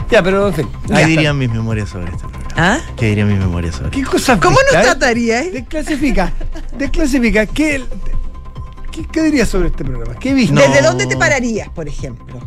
Ya, 0.10 0.24
pero 0.24 0.48
en 0.48 0.54
fin. 0.54 0.68
¿Qué 0.88 0.94
ya 0.94 1.08
dirían 1.08 1.38
mis 1.38 1.50
memorias 1.50 1.90
sobre 1.90 2.12
este 2.12 2.28
programa? 2.28 2.54
¿Ah? 2.56 2.80
¿Qué 2.96 3.08
dirían 3.08 3.28
mis 3.28 3.40
memorias 3.40 3.76
sobre 3.76 3.90
¿Qué 3.90 4.04
cosas 4.04 4.40
¿Cómo 4.40 4.58
nos 4.72 4.82
trataría, 4.84 5.42
eh? 5.42 5.52
Desclasifica. 5.52 6.32
Desclasifica. 6.78 7.46
¿Qué, 7.48 7.84
qué, 8.92 9.06
qué 9.12 9.22
dirías 9.24 9.50
sobre 9.50 9.68
este 9.68 9.84
programa? 9.84 10.16
¿Qué 10.20 10.34
viste? 10.34 10.54
No. 10.54 10.62
¿Desde 10.62 10.82
dónde 10.82 11.08
te 11.08 11.18
pararías, 11.18 11.70
por 11.70 11.88
ejemplo? 11.88 12.40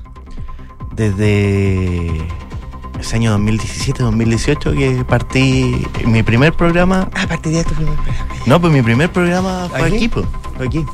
Desde 0.95 2.27
ese 3.01 3.17
año 3.17 3.37
2017-2018 3.39 4.77
que 4.77 5.05
partí 5.05 5.87
mi 6.05 6.23
primer 6.23 6.53
programa. 6.53 7.09
Ah, 7.15 7.27
partiría 7.29 7.59
de 7.59 7.65
tu 7.65 7.75
primer 7.75 7.95
programa. 7.95 8.27
No, 8.47 8.61
pues 8.61 8.73
mi 8.73 8.83
primer 8.83 9.11
programa 9.11 9.69
fue 9.71 9.83
¿Aquí? 9.87 9.97
aquí, 9.97 10.09
pues. 10.09 10.27
Fue 10.57 10.67
aquí. 10.67 10.85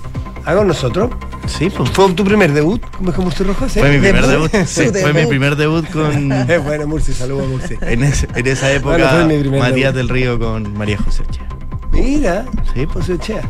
¿Ah, 0.44 0.54
con 0.54 0.66
nosotros? 0.66 1.11
Sí, 1.47 1.71
pues. 1.71 1.90
¿Fue 1.90 2.12
tu 2.12 2.25
primer 2.25 2.52
debut 2.52 2.80
como 2.99 3.23
Murci 3.23 3.44
Rojas? 3.44 3.73
Fue 3.73 3.90
mi 3.90 3.99
primer 3.99 4.26
Debut. 4.26 4.50
sí, 4.66 4.88
fue 5.00 5.12
mi 5.12 5.26
primer 5.26 5.56
debut 5.56 5.88
con. 5.90 6.32
Eh, 6.50 6.59
bueno, 6.59 6.87
Murci, 6.87 7.12
saludos 7.12 7.44
a 7.44 7.49
Murci. 7.49 7.75
En, 7.80 8.02
ese- 8.04 8.28
en 8.35 8.47
esa 8.47 8.73
época, 8.73 9.25
Bueno, 9.25 9.59
Matías 9.59 9.94
debut. 9.94 9.97
del 9.97 10.09
Río 10.09 10.38
con 10.38 10.76
María 10.76 10.99
José 10.99 11.23
Ochea. 11.28 11.49
Mira, 11.92 12.44
Sí, 12.75 12.87
pues. 12.87 13.06
José 13.06 13.12
Ochea. 13.14 13.42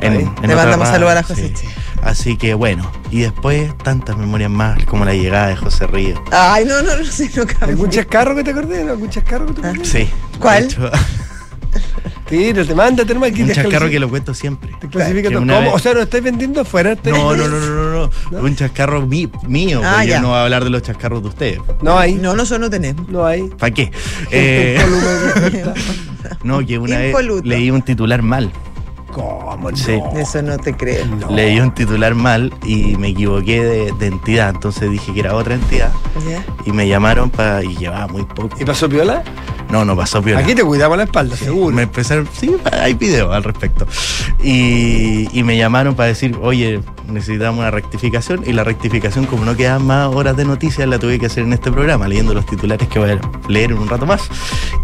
En, 0.00 0.12
en 0.14 0.48
Le 0.48 0.54
mandamos 0.54 0.88
saludos 0.88 1.10
a 1.12 1.14
la 1.16 1.22
sí. 1.22 1.28
José 1.34 1.52
Ochea. 1.54 1.70
Así 2.08 2.38
que 2.38 2.54
bueno, 2.54 2.90
y 3.10 3.20
después 3.20 3.76
tantas 3.84 4.16
memorias 4.16 4.50
más 4.50 4.82
como 4.86 5.04
la 5.04 5.12
llegada 5.12 5.48
de 5.48 5.56
José 5.56 5.86
Río. 5.86 6.22
Ay, 6.32 6.64
no, 6.64 6.80
no, 6.80 6.96
no 6.96 7.04
sé, 7.04 7.30
no 7.36 7.46
cambia. 7.46 7.66
¿Algún 7.68 7.90
chascarro 7.90 8.34
que 8.34 8.42
te 8.44 8.50
acordé? 8.52 8.82
¿No? 8.82 8.92
¿Algún 8.92 9.10
chascarro 9.10 9.44
que 9.46 9.52
te 9.60 9.66
acordé? 9.66 9.84
Sí. 9.84 10.08
¿Cuál? 10.38 10.68
Tírate, 12.26 12.74
mándate 12.74 13.12
nomás. 13.12 13.30
aquí 13.30 13.42
un 13.42 13.52
chascarro 13.52 13.90
que 13.90 14.00
lo 14.00 14.08
cuento 14.08 14.32
siempre. 14.32 14.70
Te 14.80 14.88
todo. 14.88 15.74
O 15.74 15.78
sea, 15.78 15.92
¿lo 15.92 16.00
estáis 16.00 16.24
vendiendo 16.24 16.62
afuera? 16.62 16.92
¿Estáis- 16.92 17.14
No, 17.14 17.36
no, 17.36 17.46
no, 17.46 17.60
no, 17.60 17.90
no, 17.90 18.10
no. 18.30 18.38
Un 18.42 18.56
chascarro 18.56 19.06
mío, 19.06 19.82
Ah, 19.84 20.02
ya. 20.02 20.16
yo 20.16 20.22
no 20.22 20.28
voy 20.28 20.38
a 20.38 20.44
hablar 20.44 20.64
de 20.64 20.70
los 20.70 20.80
chascarros 20.82 21.20
de 21.22 21.28
ustedes. 21.28 21.60
No 21.82 21.98
hay. 21.98 22.14
No, 22.14 22.34
nosotros 22.34 22.60
no 22.60 22.70
tenemos. 22.70 23.06
No 23.10 23.26
hay. 23.26 23.48
¿Para 23.48 23.74
qué? 23.74 23.92
Eh, 24.30 24.80
no, 26.42 26.64
que 26.66 26.78
una 26.78 26.96
vez 27.00 27.14
leí 27.44 27.70
un 27.70 27.82
titular 27.82 28.22
mal. 28.22 28.50
¿Cómo 29.18 29.70
no? 29.70 29.76
Sí. 29.76 30.00
Eso 30.16 30.42
no 30.42 30.56
te 30.58 30.74
creo. 30.74 31.04
No. 31.06 31.30
Leí 31.30 31.58
un 31.60 31.72
titular 31.72 32.14
mal 32.14 32.52
y 32.64 32.96
me 32.96 33.08
equivoqué 33.08 33.62
de, 33.62 33.92
de 33.92 34.06
entidad. 34.06 34.50
Entonces 34.50 34.90
dije 34.90 35.12
que 35.12 35.20
era 35.20 35.34
otra 35.34 35.54
entidad. 35.54 35.90
¿Ya? 36.28 36.44
Y 36.64 36.72
me 36.72 36.86
llamaron 36.88 37.30
para. 37.30 37.62
Y 37.64 37.76
llevaba 37.76 38.06
muy 38.08 38.24
poco. 38.24 38.56
¿Y 38.60 38.64
pasó 38.64 38.88
piola? 38.88 39.22
No, 39.70 39.84
no 39.84 39.96
pasó 39.96 40.22
piola. 40.22 40.40
Aquí 40.40 40.54
te 40.54 40.64
cuidamos 40.64 40.96
la 40.96 41.04
espalda, 41.04 41.36
seguro. 41.36 41.74
Me 41.76 41.82
empezaron, 41.82 42.26
sí, 42.32 42.54
hay 42.72 42.94
videos 42.94 43.34
al 43.34 43.44
respecto. 43.44 43.86
Y, 44.42 45.28
y 45.38 45.42
me 45.42 45.56
llamaron 45.56 45.94
para 45.94 46.08
decir, 46.08 46.36
oye, 46.40 46.80
necesitamos 47.06 47.60
una 47.60 47.70
rectificación. 47.70 48.42
Y 48.46 48.52
la 48.52 48.64
rectificación, 48.64 49.26
como 49.26 49.44
no 49.44 49.56
quedaban 49.56 49.86
más 49.86 50.08
horas 50.14 50.36
de 50.36 50.44
noticias, 50.44 50.88
la 50.88 50.98
tuve 50.98 51.18
que 51.18 51.26
hacer 51.26 51.44
en 51.44 51.52
este 51.52 51.70
programa, 51.70 52.08
leyendo 52.08 52.32
los 52.34 52.46
titulares 52.46 52.88
que 52.88 52.98
voy 52.98 53.10
a 53.10 53.20
leer 53.48 53.72
en 53.72 53.78
un 53.78 53.88
rato 53.88 54.06
más. 54.06 54.22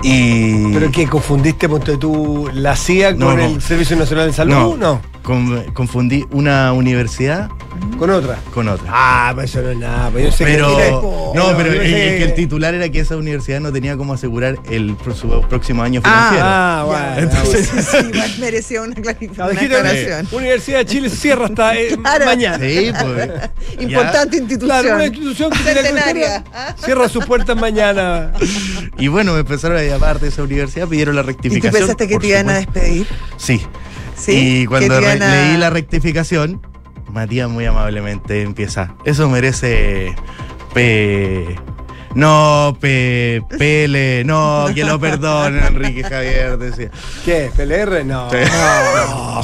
Y. 0.02 0.72
¿Pero 0.74 0.90
qué? 0.92 1.06
¿Confundiste, 1.06 1.68
ponte 1.68 1.96
tú, 1.96 2.50
la 2.52 2.76
CIA 2.76 3.12
No, 3.12 3.26
con 3.26 3.36
no. 3.38 3.44
el 3.46 3.62
Servicio 3.62 3.96
Nacional 3.96 4.26
de 4.26 4.32
Salud? 4.34 4.54
No. 4.54 4.76
No. 4.76 5.13
Con- 5.24 5.64
confundí 5.72 6.24
una 6.30 6.72
universidad 6.72 7.48
¿Con 7.98 8.08
otra? 8.10 8.38
con 8.52 8.68
otra. 8.68 8.88
Ah, 8.88 9.32
pues 9.34 9.50
eso 9.50 9.60
no 9.62 9.70
es 9.70 9.78
nada. 9.78 10.10
Pues 10.10 10.24
yo 10.26 10.30
sé 10.32 10.44
Pero, 10.44 10.76
que 10.76 10.90
no, 10.92 11.56
pero 11.56 11.74
yo 11.74 11.82
es, 11.82 11.88
sé 11.90 12.16
que 12.18 12.24
el 12.24 12.34
titular 12.34 12.72
era 12.74 12.88
que 12.88 13.00
esa 13.00 13.16
universidad 13.16 13.58
no 13.60 13.72
tenía 13.72 13.96
cómo 13.96 14.14
asegurar 14.14 14.58
el 14.70 14.96
su 15.16 15.28
próximo 15.48 15.82
año 15.82 16.00
financiero. 16.00 16.44
Ah, 16.46 16.84
bueno. 16.86 17.14
Entonces- 17.18 17.66
sí, 17.68 17.82
sí, 17.82 18.40
merecía 18.40 18.82
una, 18.82 18.92
aclaración. 18.94 20.28
Universidad 20.30 20.78
de 20.78 20.86
Chile 20.86 21.10
cierra 21.10 21.46
hasta 21.46 21.74
eh, 21.76 21.96
Claro. 22.02 22.24
mañana. 22.26 22.58
Sí, 22.64 22.92
pues. 23.02 23.30
Importante 23.80 24.36
institución. 24.36 24.80
Claro, 24.80 24.94
una 24.94 25.06
institución 25.06 25.50
que 25.50 25.58
tiene 25.58 25.80
que 25.80 25.86
Centenaria. 25.86 26.44
cierra, 26.84 27.04
¿ah? 27.06 27.08
sus 27.08 27.24
puertas 27.26 27.56
mañana. 27.56 28.32
Y 28.96 29.08
bueno, 29.08 29.32
me 29.32 29.40
empezaron 29.40 29.76
a 29.76 29.82
llamar 29.82 30.20
de 30.20 30.28
esa 30.28 30.44
universidad, 30.44 30.86
pidieron 30.86 31.16
la 31.16 31.22
¿Y 31.22 31.24
rectificación. 31.24 31.72
tú 31.72 31.78
pensaste 31.78 32.06
que 32.08 32.18
te 32.18 32.28
iban 32.28 32.48
a 32.48 32.54
despedir? 32.54 33.06
Sí. 33.36 33.60
Sí. 34.24 34.62
Y 34.62 34.66
cuando 34.66 35.00
leí 35.00 35.56
la 35.56 35.70
rectificación, 35.70 36.60
Matías 37.12 37.48
muy 37.48 37.66
amablemente 37.66 38.42
empieza. 38.42 38.94
Eso 39.04 39.28
merece 39.28 40.14
P. 40.72 41.56
No, 42.14 42.76
P. 42.80 43.42
Pele. 43.58 44.22
No, 44.24 44.66
que 44.74 44.84
lo 44.84 44.98
perdonen, 44.98 45.64
Enrique 45.64 46.04
Javier. 46.04 46.56
Decía. 46.58 46.90
¿Qué? 47.24 47.50
¿PLR? 47.54 48.04
No. 48.04 48.30
Sí. 48.30 48.36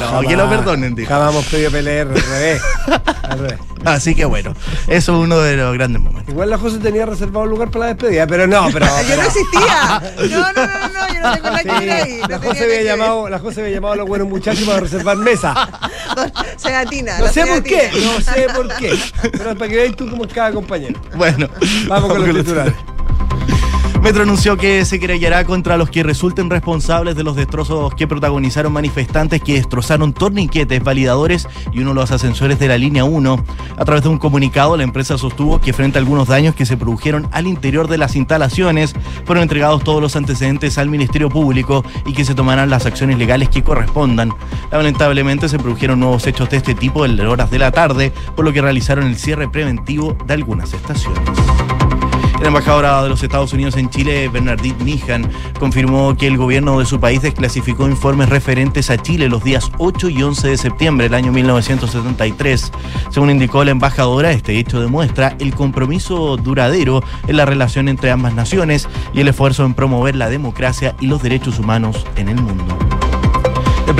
No, 0.00 0.22
No, 0.22 0.28
que 0.28 0.36
lo 0.36 0.48
perdonen, 0.48 0.94
dijo. 0.94 1.12
Hemos 1.14 1.44
pedido 1.46 1.70
PLR, 1.70 2.12
al 2.12 2.22
revés. 2.22 2.62
Al 3.22 3.38
revés. 3.38 3.58
Así 3.84 4.14
que 4.14 4.24
bueno, 4.24 4.54
eso 4.88 5.12
es 5.12 5.24
uno 5.24 5.38
de 5.38 5.56
los 5.56 5.74
grandes 5.74 6.02
momentos. 6.02 6.28
Igual 6.32 6.50
la 6.50 6.58
José 6.58 6.78
tenía 6.78 7.06
reservado 7.06 7.44
un 7.44 7.50
lugar 7.50 7.70
para 7.70 7.86
la 7.86 7.94
despedida, 7.94 8.26
pero 8.26 8.46
no, 8.46 8.68
pero. 8.72 8.86
Yo 9.08 9.16
no 9.16 9.22
existía. 9.22 10.02
No, 10.30 10.52
no, 10.52 10.66
no, 10.66 10.88
no, 10.88 11.14
yo 11.14 11.20
no 11.20 11.32
tengo 11.34 11.50
la 11.50 11.58
Sí, 11.60 11.68
que 11.68 11.84
ir 11.84 11.90
ahí. 11.92 12.20
la 12.28 12.38
José 12.38 12.64
había 12.64 12.82
llamado, 12.82 13.28
la 13.28 13.38
José 13.38 13.60
había 13.62 13.74
llamado 13.74 13.94
a 13.94 13.96
los 13.96 14.06
buenos 14.08 14.28
muchachos 14.28 14.64
para 14.64 14.80
reservar 14.80 15.16
mesa. 15.16 15.54
ver. 16.16 16.32
Senatina. 16.56 17.18
No 17.18 17.28
sé 17.28 17.46
por 17.46 17.62
qué, 17.62 17.90
no 18.04 18.20
sé 18.20 18.46
por 18.54 18.68
qué. 18.76 18.98
Pero 19.32 19.54
para 19.56 19.68
que 19.70 19.76
veáis 19.76 19.96
tú 19.96 20.08
cómo 20.08 20.24
es 20.24 20.32
cada 20.32 20.52
compañero. 20.52 21.00
Bueno, 21.14 21.48
Vamos 21.88 22.12
con 22.12 22.26
los 22.26 22.36
titulares. 22.36 22.74
Metro 24.02 24.22
anunció 24.22 24.56
que 24.56 24.82
se 24.86 24.98
querellará 24.98 25.44
contra 25.44 25.76
los 25.76 25.90
que 25.90 26.02
resulten 26.02 26.48
responsables 26.48 27.14
de 27.16 27.22
los 27.22 27.36
destrozos 27.36 27.94
que 27.94 28.08
protagonizaron 28.08 28.72
manifestantes 28.72 29.42
que 29.42 29.54
destrozaron 29.54 30.14
torniquetes, 30.14 30.82
validadores 30.82 31.46
y 31.70 31.80
uno 31.80 31.90
de 31.90 31.96
los 31.96 32.10
ascensores 32.10 32.58
de 32.58 32.68
la 32.68 32.78
línea 32.78 33.04
1. 33.04 33.44
A 33.76 33.84
través 33.84 34.02
de 34.02 34.08
un 34.08 34.18
comunicado, 34.18 34.78
la 34.78 34.84
empresa 34.84 35.18
sostuvo 35.18 35.60
que 35.60 35.74
frente 35.74 35.98
a 35.98 36.00
algunos 36.00 36.28
daños 36.28 36.54
que 36.54 36.64
se 36.64 36.78
produjeron 36.78 37.28
al 37.30 37.46
interior 37.46 37.88
de 37.88 37.98
las 37.98 38.16
instalaciones, 38.16 38.94
fueron 39.26 39.42
entregados 39.42 39.84
todos 39.84 40.00
los 40.00 40.16
antecedentes 40.16 40.78
al 40.78 40.88
Ministerio 40.88 41.28
Público 41.28 41.84
y 42.06 42.14
que 42.14 42.24
se 42.24 42.34
tomarán 42.34 42.70
las 42.70 42.86
acciones 42.86 43.18
legales 43.18 43.50
que 43.50 43.62
correspondan. 43.62 44.32
Lamentablemente 44.72 45.46
se 45.48 45.58
produjeron 45.58 46.00
nuevos 46.00 46.26
hechos 46.26 46.48
de 46.48 46.56
este 46.56 46.74
tipo 46.74 47.04
en 47.04 47.18
las 47.18 47.26
horas 47.26 47.50
de 47.50 47.58
la 47.58 47.70
tarde, 47.70 48.12
por 48.34 48.46
lo 48.46 48.52
que 48.52 48.62
realizaron 48.62 49.06
el 49.06 49.16
cierre 49.16 49.46
preventivo 49.48 50.16
de 50.26 50.34
algunas 50.34 50.72
estaciones. 50.72 51.20
La 52.40 52.46
embajadora 52.46 53.02
de 53.02 53.10
los 53.10 53.22
Estados 53.22 53.52
Unidos 53.52 53.76
en 53.76 53.90
Chile, 53.90 54.28
Bernardine 54.28 54.82
Nihan, 54.82 55.30
confirmó 55.58 56.16
que 56.16 56.26
el 56.26 56.38
gobierno 56.38 56.78
de 56.78 56.86
su 56.86 56.98
país 56.98 57.20
desclasificó 57.20 57.86
informes 57.86 58.30
referentes 58.30 58.88
a 58.88 58.96
Chile 58.96 59.28
los 59.28 59.44
días 59.44 59.70
8 59.76 60.08
y 60.08 60.22
11 60.22 60.48
de 60.48 60.56
septiembre 60.56 61.04
del 61.04 61.14
año 61.14 61.32
1973. 61.32 62.72
Según 63.10 63.30
indicó 63.30 63.62
la 63.62 63.72
embajadora, 63.72 64.32
este 64.32 64.58
hecho 64.58 64.80
demuestra 64.80 65.36
el 65.38 65.54
compromiso 65.54 66.38
duradero 66.38 67.02
en 67.28 67.36
la 67.36 67.44
relación 67.44 67.88
entre 67.88 68.10
ambas 68.10 68.34
naciones 68.34 68.88
y 69.12 69.20
el 69.20 69.28
esfuerzo 69.28 69.66
en 69.66 69.74
promover 69.74 70.16
la 70.16 70.30
democracia 70.30 70.96
y 70.98 71.08
los 71.08 71.22
derechos 71.22 71.58
humanos 71.58 72.06
en 72.16 72.30
el 72.30 72.36
mundo. 72.36 72.99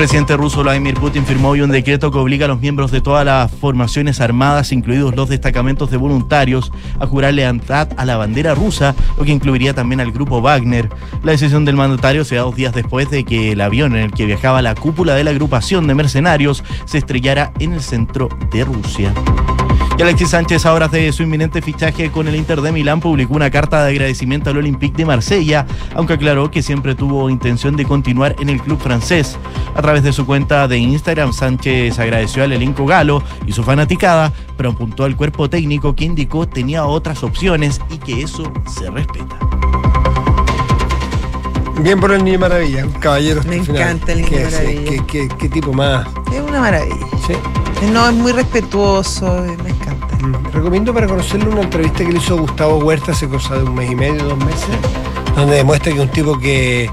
El 0.01 0.07
presidente 0.07 0.35
ruso 0.35 0.63
Vladimir 0.63 0.95
Putin 0.95 1.27
firmó 1.27 1.49
hoy 1.49 1.61
un 1.61 1.69
decreto 1.69 2.11
que 2.11 2.17
obliga 2.17 2.45
a 2.45 2.47
los 2.47 2.59
miembros 2.59 2.89
de 2.89 3.01
todas 3.01 3.23
las 3.23 3.51
formaciones 3.51 4.19
armadas, 4.19 4.71
incluidos 4.71 5.15
los 5.15 5.29
destacamentos 5.29 5.91
de 5.91 5.97
voluntarios, 5.97 6.71
a 6.99 7.05
jurar 7.05 7.35
lealtad 7.35 7.87
a 7.97 8.05
la 8.05 8.17
bandera 8.17 8.55
rusa, 8.55 8.95
lo 9.15 9.23
que 9.23 9.31
incluiría 9.31 9.75
también 9.75 10.01
al 10.01 10.11
grupo 10.11 10.41
Wagner. 10.41 10.89
La 11.21 11.33
decisión 11.33 11.65
del 11.65 11.75
mandatario 11.75 12.25
se 12.25 12.33
da 12.33 12.41
dos 12.41 12.55
días 12.55 12.73
después 12.73 13.11
de 13.11 13.23
que 13.25 13.51
el 13.51 13.61
avión 13.61 13.95
en 13.95 14.05
el 14.05 14.11
que 14.11 14.25
viajaba 14.25 14.63
la 14.63 14.73
cúpula 14.73 15.13
de 15.13 15.23
la 15.23 15.29
agrupación 15.29 15.85
de 15.85 15.93
mercenarios 15.93 16.63
se 16.85 16.97
estrellara 16.97 17.53
en 17.59 17.73
el 17.73 17.81
centro 17.81 18.27
de 18.51 18.65
Rusia. 18.65 19.13
Y 19.97 20.01
Alexis 20.01 20.29
Sánchez, 20.29 20.65
a 20.65 20.73
horas 20.73 20.89
de 20.91 21.11
su 21.11 21.21
inminente 21.21 21.61
fichaje 21.61 22.09
con 22.09 22.27
el 22.27 22.35
Inter 22.35 22.61
de 22.61 22.71
Milán, 22.71 22.99
publicó 23.01 23.35
una 23.35 23.51
carta 23.51 23.83
de 23.83 23.91
agradecimiento 23.91 24.49
al 24.49 24.57
Olympique 24.57 24.97
de 24.97 25.05
Marsella, 25.05 25.67
aunque 25.95 26.13
aclaró 26.13 26.49
que 26.49 26.63
siempre 26.63 26.95
tuvo 26.95 27.29
intención 27.29 27.75
de 27.75 27.85
continuar 27.85 28.35
en 28.39 28.49
el 28.49 28.59
club 28.61 28.79
francés. 28.79 29.37
A 29.75 29.81
través 29.81 30.01
de 30.01 30.11
su 30.11 30.25
cuenta 30.25 30.67
de 30.67 30.77
Instagram, 30.79 31.33
Sánchez 31.33 31.99
agradeció 31.99 32.43
al 32.43 32.51
elenco 32.53 32.85
galo 32.87 33.21
y 33.45 33.51
su 33.51 33.63
fanaticada, 33.63 34.33
pero 34.57 34.71
apuntó 34.71 35.03
al 35.03 35.15
cuerpo 35.15 35.49
técnico 35.49 35.95
que 35.95 36.05
indicó 36.05 36.47
tenía 36.47 36.85
otras 36.85 37.23
opciones 37.23 37.79
y 37.91 37.97
que 37.97 38.23
eso 38.23 38.51
se 38.67 38.89
respeta. 38.89 39.37
Bien 41.81 41.99
por 41.99 42.11
el 42.11 42.23
Niño 42.23 42.39
Maravilla, 42.39 42.85
caballero. 42.99 43.41
Me 43.47 43.57
encanta 43.57 44.13
el 44.13 44.19
Niño 44.21 44.29
Qué- 44.29 44.43
Maravilla. 44.45 44.81
Qué, 44.89 45.01
qué- 45.05 45.27
qué 45.37 45.49
tipo 45.49 45.73
más. 45.73 46.07
Es 46.33 46.41
una 46.41 46.59
maravilla. 46.61 46.95
Sí. 47.27 47.33
No, 47.91 48.07
es 48.09 48.13
muy 48.15 48.31
respetuoso, 48.31 49.43
eh, 49.45 49.57
me 49.63 49.69
encanta. 49.71 50.07
Mm. 50.25 50.51
Recomiendo 50.53 50.93
para 50.93 51.07
conocerle 51.07 51.49
una 51.49 51.61
entrevista 51.61 51.99
que 52.05 52.11
le 52.11 52.19
hizo 52.19 52.37
Gustavo 52.37 52.77
Huerta 52.77 53.11
hace 53.11 53.27
cosa 53.27 53.55
de 53.55 53.63
un 53.63 53.73
mes 53.75 53.91
y 53.91 53.95
medio, 53.95 54.23
dos 54.23 54.37
meses, 54.37 54.69
donde 55.35 55.55
demuestra 55.57 55.91
que 55.91 55.97
es 55.99 56.03
un 56.05 56.11
tipo 56.11 56.37
que 56.37 56.89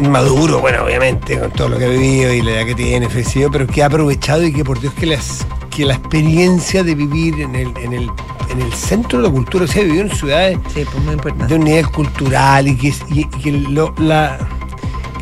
maduro, 0.00 0.60
bueno, 0.60 0.84
obviamente, 0.84 1.38
con 1.38 1.50
todo 1.50 1.70
lo 1.70 1.78
que 1.78 1.84
ha 1.86 1.88
vivido 1.88 2.32
y 2.32 2.42
la 2.42 2.52
edad 2.52 2.66
que 2.66 2.74
tiene, 2.74 3.08
pero 3.50 3.66
que 3.66 3.82
ha 3.82 3.86
aprovechado 3.86 4.44
y 4.44 4.52
que 4.52 4.64
por 4.64 4.80
Dios 4.80 4.92
que 4.94 5.06
las 5.06 5.46
que 5.70 5.84
la 5.84 5.94
experiencia 5.94 6.82
de 6.82 6.94
vivir 6.96 7.40
en 7.40 7.54
el, 7.54 7.72
en 7.78 7.92
el, 7.92 8.10
en 8.50 8.60
el 8.60 8.72
centro 8.72 9.18
de 9.20 9.28
la 9.28 9.32
cultura, 9.32 9.64
o 9.64 9.68
sea, 9.68 9.82
vivió 9.84 10.00
en 10.02 10.10
ciudades 10.10 10.58
Sí, 10.74 10.84
pues 10.90 11.04
muy 11.04 11.46
de 11.46 11.54
un 11.54 11.64
nivel 11.64 11.88
cultural 11.90 12.66
y 12.68 12.76
que, 12.76 12.88
y, 12.88 13.20
y 13.20 13.24
que 13.26 13.52
lo- 13.52 13.94
la 13.98 14.36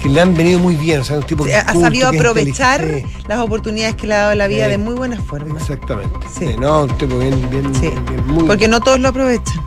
que 0.02 0.08
le 0.08 0.20
han 0.20 0.34
venido 0.34 0.58
muy 0.58 0.76
bien, 0.76 1.00
o 1.00 1.04
sea, 1.04 1.16
un 1.18 1.22
tipo 1.24 1.44
que 1.44 1.54
ha 1.56 1.64
culto, 1.66 1.80
sabido 1.80 2.10
que 2.10 2.18
aprovechar 2.18 2.84
las 3.28 3.38
oportunidades 3.40 3.96
que 3.96 4.06
le 4.06 4.14
ha 4.14 4.18
dado 4.18 4.34
la 4.34 4.46
vida 4.46 4.64
Sí. 4.64 4.70
de 4.72 4.78
muy 4.78 4.94
buena 4.94 5.20
forma. 5.20 5.58
Exactamente. 5.58 6.26
Sí. 6.38 6.56
No, 6.58 6.82
un 6.84 6.96
tipo 6.98 7.18
bien, 7.18 7.48
bien, 7.50 7.74
Sí. 7.74 7.90
bien, 8.08 8.26
muy 8.26 8.44
Porque 8.44 8.68
no 8.68 8.80
todos 8.80 9.00
lo 9.00 9.08
aprovechan. 9.08 9.60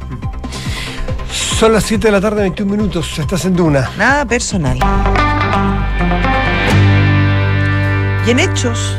Son 1.60 1.74
las 1.74 1.84
7 1.84 2.08
de 2.08 2.12
la 2.12 2.22
tarde, 2.22 2.42
21 2.42 2.72
minutos. 2.72 3.20
Estás 3.20 3.46
en 3.46 3.56
Duna. 3.56 3.90
Nada 3.98 4.26
personal. 4.26 4.80
Y 8.26 8.32
en 8.32 8.40
hechos 8.40 8.96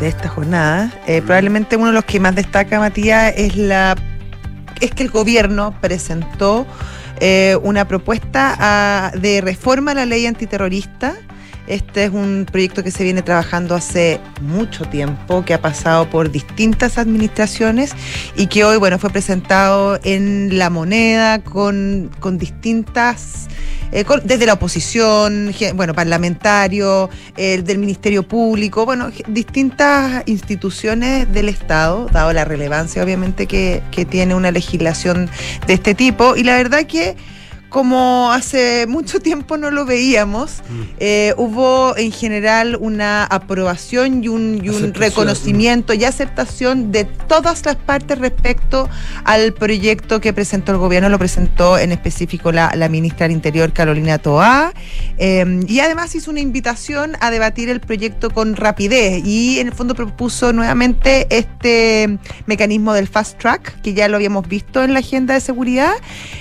de 0.00 0.08
esta 0.08 0.28
jornada, 0.28 0.92
eh, 1.06 1.22
probablemente 1.22 1.76
uno 1.76 1.86
de 1.88 1.92
los 1.92 2.04
que 2.04 2.20
más 2.20 2.34
destaca, 2.34 2.78
Matías, 2.78 3.32
es 3.36 3.56
la 3.56 3.96
es 4.80 4.92
que 4.92 5.02
el 5.02 5.10
gobierno 5.10 5.74
presentó 5.80 6.64
eh, 7.20 7.58
una 7.62 7.86
propuesta 7.86 8.56
ah, 8.58 9.12
de 9.14 9.40
reforma 9.40 9.92
a 9.92 9.94
la 9.94 10.06
ley 10.06 10.26
antiterrorista. 10.26 11.16
Este 11.68 12.04
es 12.04 12.10
un 12.10 12.46
proyecto 12.50 12.82
que 12.82 12.90
se 12.90 13.04
viene 13.04 13.20
trabajando 13.20 13.74
hace 13.74 14.20
mucho 14.40 14.86
tiempo, 14.86 15.44
que 15.44 15.52
ha 15.52 15.60
pasado 15.60 16.08
por 16.08 16.30
distintas 16.30 16.96
administraciones 16.96 17.92
y 18.36 18.46
que 18.46 18.64
hoy, 18.64 18.78
bueno, 18.78 18.98
fue 18.98 19.10
presentado 19.10 20.00
en 20.02 20.56
La 20.56 20.70
Moneda 20.70 21.40
con, 21.40 22.10
con 22.20 22.38
distintas 22.38 23.48
eh, 23.92 24.04
desde 24.24 24.46
la 24.46 24.54
oposición, 24.54 25.52
bueno, 25.74 25.94
parlamentario, 25.94 27.10
el 27.36 27.64
del 27.64 27.78
Ministerio 27.78 28.26
Público, 28.26 28.86
bueno, 28.86 29.10
distintas 29.28 30.22
instituciones 30.26 31.30
del 31.32 31.50
Estado, 31.50 32.06
dado 32.12 32.32
la 32.32 32.46
relevancia 32.46 33.02
obviamente 33.02 33.46
que, 33.46 33.82
que 33.90 34.06
tiene 34.06 34.34
una 34.34 34.50
legislación 34.50 35.28
de 35.66 35.74
este 35.74 35.94
tipo. 35.94 36.34
Y 36.34 36.44
la 36.44 36.56
verdad 36.56 36.86
que 36.86 37.16
como 37.68 38.32
hace 38.32 38.86
mucho 38.86 39.20
tiempo 39.20 39.56
no 39.56 39.70
lo 39.70 39.84
veíamos, 39.84 40.62
eh, 40.98 41.34
hubo 41.36 41.96
en 41.96 42.12
general 42.12 42.76
una 42.80 43.24
aprobación 43.24 44.24
y 44.24 44.28
un, 44.28 44.60
y 44.64 44.68
un 44.70 44.76
Aceptación. 44.76 44.94
reconocimiento 44.94 45.92
y 45.92 46.04
aceptación 46.04 46.92
de 46.92 47.04
todas 47.04 47.64
las 47.66 47.76
partes 47.76 48.18
respecto 48.18 48.88
al 49.24 49.52
proyecto 49.52 50.20
que 50.20 50.32
presentó 50.32 50.72
el 50.72 50.78
gobierno, 50.78 51.08
lo 51.08 51.18
presentó 51.18 51.78
en 51.78 51.92
específico 51.92 52.52
la, 52.52 52.74
la 52.74 52.88
ministra 52.88 53.26
del 53.26 53.32
Interior, 53.36 53.72
Carolina 53.72 54.18
Toá, 54.18 54.72
eh, 55.18 55.60
y 55.66 55.80
además 55.80 56.14
hizo 56.14 56.30
una 56.30 56.40
invitación 56.40 57.16
a 57.20 57.30
debatir 57.30 57.68
el 57.68 57.80
proyecto 57.80 58.30
con 58.30 58.56
rapidez 58.56 59.22
y 59.24 59.58
en 59.58 59.68
el 59.68 59.74
fondo 59.74 59.94
propuso 59.94 60.52
nuevamente 60.52 61.26
este 61.30 62.18
mecanismo 62.46 62.94
del 62.94 63.08
fast 63.08 63.38
track, 63.38 63.80
que 63.82 63.92
ya 63.92 64.08
lo 64.08 64.16
habíamos 64.16 64.48
visto 64.48 64.82
en 64.82 64.94
la 64.94 65.00
agenda 65.00 65.34
de 65.34 65.40
seguridad, 65.40 65.92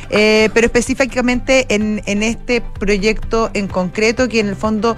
eh, 0.10 0.50
pero 0.54 0.68
específicamente 1.18 1.66
en, 1.74 2.02
en 2.06 2.24
este 2.24 2.62
proyecto 2.62 3.50
en 3.54 3.68
concreto, 3.68 4.28
que 4.28 4.40
en 4.40 4.48
el 4.50 4.56
fondo, 4.56 4.96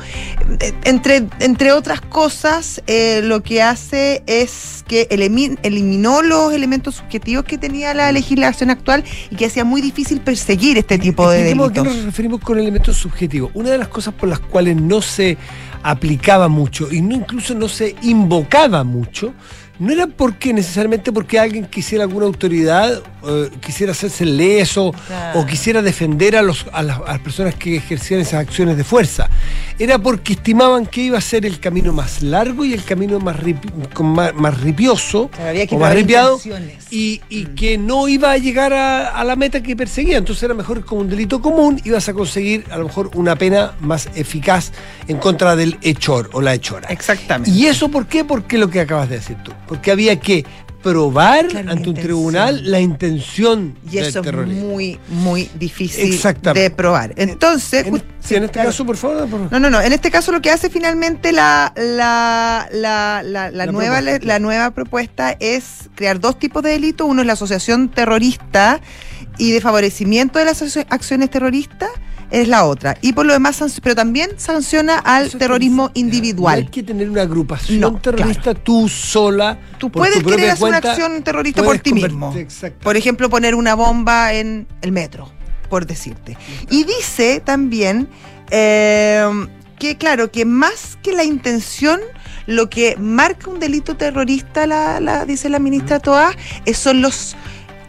eh, 0.60 0.74
entre, 0.84 1.28
entre 1.40 1.72
otras 1.72 2.02
cosas, 2.02 2.82
eh, 2.88 3.22
lo 3.24 3.42
que 3.42 3.62
hace 3.62 4.24
es 4.28 4.84
que 4.88 5.08
elimi- 5.10 5.58
eliminó 5.64 6.22
los 6.22 6.54
elementos 6.54 6.96
subjetivos 6.96 7.46
que 7.46 7.58
tenía 7.58 7.94
la 7.94 8.12
legislación 8.12 8.70
actual 8.70 9.04
y 9.30 9.36
que 9.36 9.46
hacía 9.46 9.64
muy 9.64 9.82
difícil 9.82 10.20
perseguir 10.22 10.78
este 10.78 10.98
tipo 10.98 11.30
de 11.30 11.38
Expliquemos 11.40 11.70
a 11.70 11.74
qué 11.74 11.80
delitos. 11.80 11.98
nos 11.98 12.06
referimos 12.06 12.40
con 12.42 12.60
elementos 12.60 12.98
subjetivos. 12.98 13.52
Una 13.54 13.70
de 13.72 13.78
las 13.78 13.88
cosas 13.88 14.14
por 14.14 14.28
las 14.30 14.40
cuales 14.40 14.76
no 14.76 15.02
se 15.02 15.38
aplicaba 15.82 16.50
mucho 16.50 16.92
y 16.92 17.02
no 17.02 17.16
incluso 17.16 17.56
no 17.56 17.70
se 17.70 17.96
invocaba 18.02 18.84
mucho, 18.84 19.34
no 19.80 19.92
era 19.94 20.08
porque 20.08 20.54
necesariamente 20.54 21.12
porque 21.12 21.40
alguien 21.40 21.66
quisiera 21.66 22.04
alguna 22.04 22.26
autoridad, 22.26 23.02
eh, 23.28 23.50
quisiera 23.66 23.94
hacerse 23.94 24.26
leso 24.26 24.94
Claro. 25.08 25.40
o 25.40 25.46
quisiera 25.46 25.82
defender 25.82 26.36
a, 26.36 26.42
los, 26.42 26.66
a, 26.72 26.84
las, 26.84 27.00
a 27.00 27.14
las 27.14 27.20
personas 27.20 27.56
que 27.56 27.78
ejercían 27.78 28.20
esas 28.20 28.36
acciones 28.42 28.76
de 28.78 28.84
fuerza. 28.84 29.30
Era 29.78 29.98
porque 29.98 30.34
estimaban 30.34 30.86
que 30.86 31.02
iba 31.04 31.18
a 31.18 31.22
ser 31.22 31.46
el 31.46 31.60
camino 31.62 31.94
más 31.94 32.22
largo 32.22 32.66
y 32.66 32.74
el 32.74 32.84
camino 32.84 33.20
más, 33.20 33.38
ripi- 33.38 33.72
con 33.94 34.08
más, 34.08 34.34
más 34.36 34.60
ripioso 34.60 35.30
Claro, 35.30 35.50
había 35.50 35.66
que 35.68 35.76
o 35.76 35.80
más 35.80 35.94
ripiado 35.94 36.40
y, 36.92 37.22
y 37.30 37.46
que 37.46 37.78
no 37.78 38.08
iba 38.10 38.32
a 38.32 38.38
llegar 38.38 38.74
a, 38.74 39.10
a 39.10 39.24
la 39.24 39.36
meta 39.38 39.64
que 39.64 39.76
perseguía. 39.78 40.18
Entonces 40.18 40.44
era 40.44 40.54
mejor 40.54 40.84
como 40.84 41.02
un 41.02 41.10
delito 41.10 41.42
común, 41.42 41.80
ibas 41.86 42.10
a 42.10 42.14
conseguir 42.14 42.66
a 42.72 42.78
lo 42.78 42.86
mejor 42.86 43.12
una 43.16 43.38
pena 43.38 43.72
más 43.80 44.10
eficaz 44.16 44.72
en 45.08 45.18
contra 45.18 45.56
del 45.56 45.78
hechor 45.82 46.30
o 46.34 46.42
la 46.42 46.54
hechora. 46.54 46.90
Exactamente. 46.90 47.50
¿Y 47.58 47.68
eso 47.68 47.90
por 47.90 48.06
qué? 48.08 48.26
Porque 48.26 48.58
lo 48.58 48.70
que 48.70 48.82
acabas 48.82 49.08
de 49.10 49.16
decir 49.16 49.38
tú. 49.44 49.54
Porque 49.70 49.92
había 49.92 50.20
que 50.20 50.44
probar 50.82 51.48
Claro, 51.48 51.72
ante 51.72 51.84
un 51.84 51.90
intención. 51.90 52.04
tribunal 52.06 52.72
la 52.72 52.80
intención 52.80 53.78
Y 53.92 53.96
del 53.98 54.06
eso 54.06 54.20
es 54.20 54.26
terrorismo. 54.26 54.68
muy, 54.70 54.98
muy 55.10 55.50
difícil 55.60 56.18
de 56.54 56.70
probar. 56.72 57.14
Entonces, 57.18 57.86
En, 57.86 57.96
ju- 57.96 58.04
sí, 58.22 58.36
en 58.36 58.44
este 58.46 58.54
claro. 58.54 58.70
caso, 58.70 58.86
por 58.86 58.96
favor. 58.96 59.28
por- 59.30 59.52
No, 59.52 59.60
no, 59.60 59.70
no. 59.70 59.82
En 59.82 59.92
este 59.92 60.10
caso 60.10 60.32
lo 60.32 60.42
que 60.42 60.50
hace 60.52 60.70
finalmente 60.70 61.34
la, 61.34 61.74
la, 61.76 62.70
la, 62.72 63.22
la, 63.26 63.52
la 63.52 63.66
nueva, 63.66 63.98
propuesta. 63.98 64.26
la 64.26 64.40
nueva 64.40 64.72
propuesta 64.72 65.36
es 65.40 65.90
crear 65.96 66.20
dos 66.20 66.40
tipos 66.40 66.64
de 66.64 66.70
delitos. 66.72 67.06
Uno 67.10 67.22
es 67.22 67.28
la 67.28 67.34
asociación 67.34 67.90
terrorista 67.90 68.80
y 69.38 69.52
de 69.52 69.60
favorecimiento 69.62 70.40
de 70.40 70.46
las 70.46 70.62
acciones 70.90 71.30
terroristas 71.30 71.90
es 72.32 72.48
la 72.48 72.66
otra. 72.66 72.96
Y 73.02 73.14
por 73.14 73.26
lo 73.26 73.34
demás, 73.34 73.62
pero 73.82 73.96
también 73.96 74.32
sanciona 74.38 74.98
al 75.00 75.28
Eso 75.28 75.38
es 75.38 75.40
terrorismo 75.40 75.88
que- 75.88 75.94
No 75.94 75.94
hay 75.96 76.02
individual. 76.02 76.70
que 76.70 76.84
tener 76.84 77.10
una 77.10 77.24
agrupación 77.24 77.80
No, 77.80 77.98
terrorista 78.00 78.54
tú 78.54 78.88
sola. 78.90 79.60
Tú 79.78 79.90
por 79.92 80.02
puedes 80.08 80.24
querer 80.24 80.52
hacer 80.52 80.68
una 80.68 80.78
acción 80.78 81.24
terrorista 81.24 81.64
por 81.64 81.80
ti 81.80 81.94
mismo. 81.94 82.34
Por 82.82 82.98
ejemplo, 82.98 83.30
poner 83.30 83.56
una 83.56 83.74
bomba 83.76 84.34
en 84.34 84.68
el 84.82 84.92
metro, 84.92 85.32
por 85.70 85.86
decirte. 85.86 86.38
Y 86.70 86.84
dice 86.84 87.42
también 87.44 88.08
eh, 88.52 89.28
que, 89.78 89.98
claro, 89.98 90.32
que 90.32 90.46
más 90.46 90.98
que 91.02 91.14
la 91.14 91.24
intención, 91.24 92.00
lo 92.48 92.70
que 92.70 92.96
marca 92.98 93.50
un 93.50 93.60
delito 93.60 93.96
terrorista, 93.96 94.66
la, 94.68 95.00
la- 95.00 95.26
dice 95.26 95.50
la 95.50 95.60
ministra 95.60 96.00
Toa, 96.00 96.32
son 96.74 97.02
los, 97.02 97.36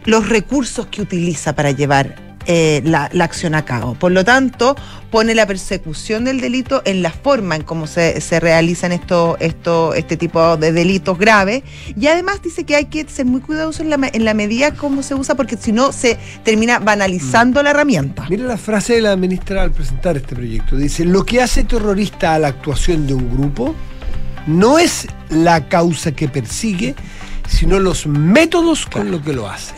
los 0.05 0.29
recursos 0.29 0.87
que 0.87 1.01
utiliza 1.01 1.53
para 1.55 1.71
llevar 1.71 2.15
eh, 2.45 2.81
la, 2.85 3.09
la 3.13 3.23
acción 3.25 3.55
a 3.55 3.65
cabo. 3.65 3.95
Por 3.95 4.11
lo 4.11 4.23
tanto, 4.23 4.75
pone 5.09 5.35
la 5.35 5.45
persecución 5.45 6.23
del 6.23 6.39
delito 6.39 6.81
en 6.85 7.01
la 7.01 7.11
forma 7.11 7.55
en 7.55 7.63
cómo 7.63 7.85
se, 7.85 8.21
se 8.21 8.39
realizan 8.39 8.91
esto, 8.91 9.37
esto, 9.39 9.93
este 9.93 10.17
tipo 10.17 10.57
de 10.57 10.71
delitos 10.71 11.17
graves. 11.17 11.63
Y 11.95 12.07
además 12.07 12.41
dice 12.41 12.63
que 12.63 12.75
hay 12.75 12.85
que 12.85 13.07
ser 13.07 13.25
muy 13.25 13.41
cuidadoso 13.41 13.83
en 13.83 13.89
la, 13.89 14.09
en 14.11 14.25
la 14.25 14.33
medida 14.33 14.73
como 14.73 15.03
se 15.03 15.13
usa, 15.13 15.35
porque 15.35 15.57
si 15.57 15.71
no 15.71 15.91
se 15.91 16.17
termina 16.43 16.79
banalizando 16.79 17.61
la 17.61 17.71
herramienta. 17.71 18.25
Mira 18.29 18.45
la 18.45 18.57
frase 18.57 18.93
de 18.93 19.01
la 19.01 19.15
ministra 19.15 19.63
al 19.63 19.71
presentar 19.71 20.17
este 20.17 20.35
proyecto. 20.35 20.77
Dice, 20.77 21.05
lo 21.05 21.25
que 21.25 21.41
hace 21.41 21.63
terrorista 21.63 22.35
a 22.35 22.39
la 22.39 22.47
actuación 22.47 23.05
de 23.05 23.13
un 23.13 23.29
grupo 23.31 23.75
no 24.47 24.79
es 24.79 25.07
la 25.29 25.67
causa 25.67 26.13
que 26.13 26.27
persigue, 26.27 26.95
sino 27.47 27.79
los 27.79 28.07
métodos 28.07 28.85
con 28.85 29.11
lo 29.11 29.21
que 29.21 29.33
lo 29.33 29.49
hace. 29.49 29.73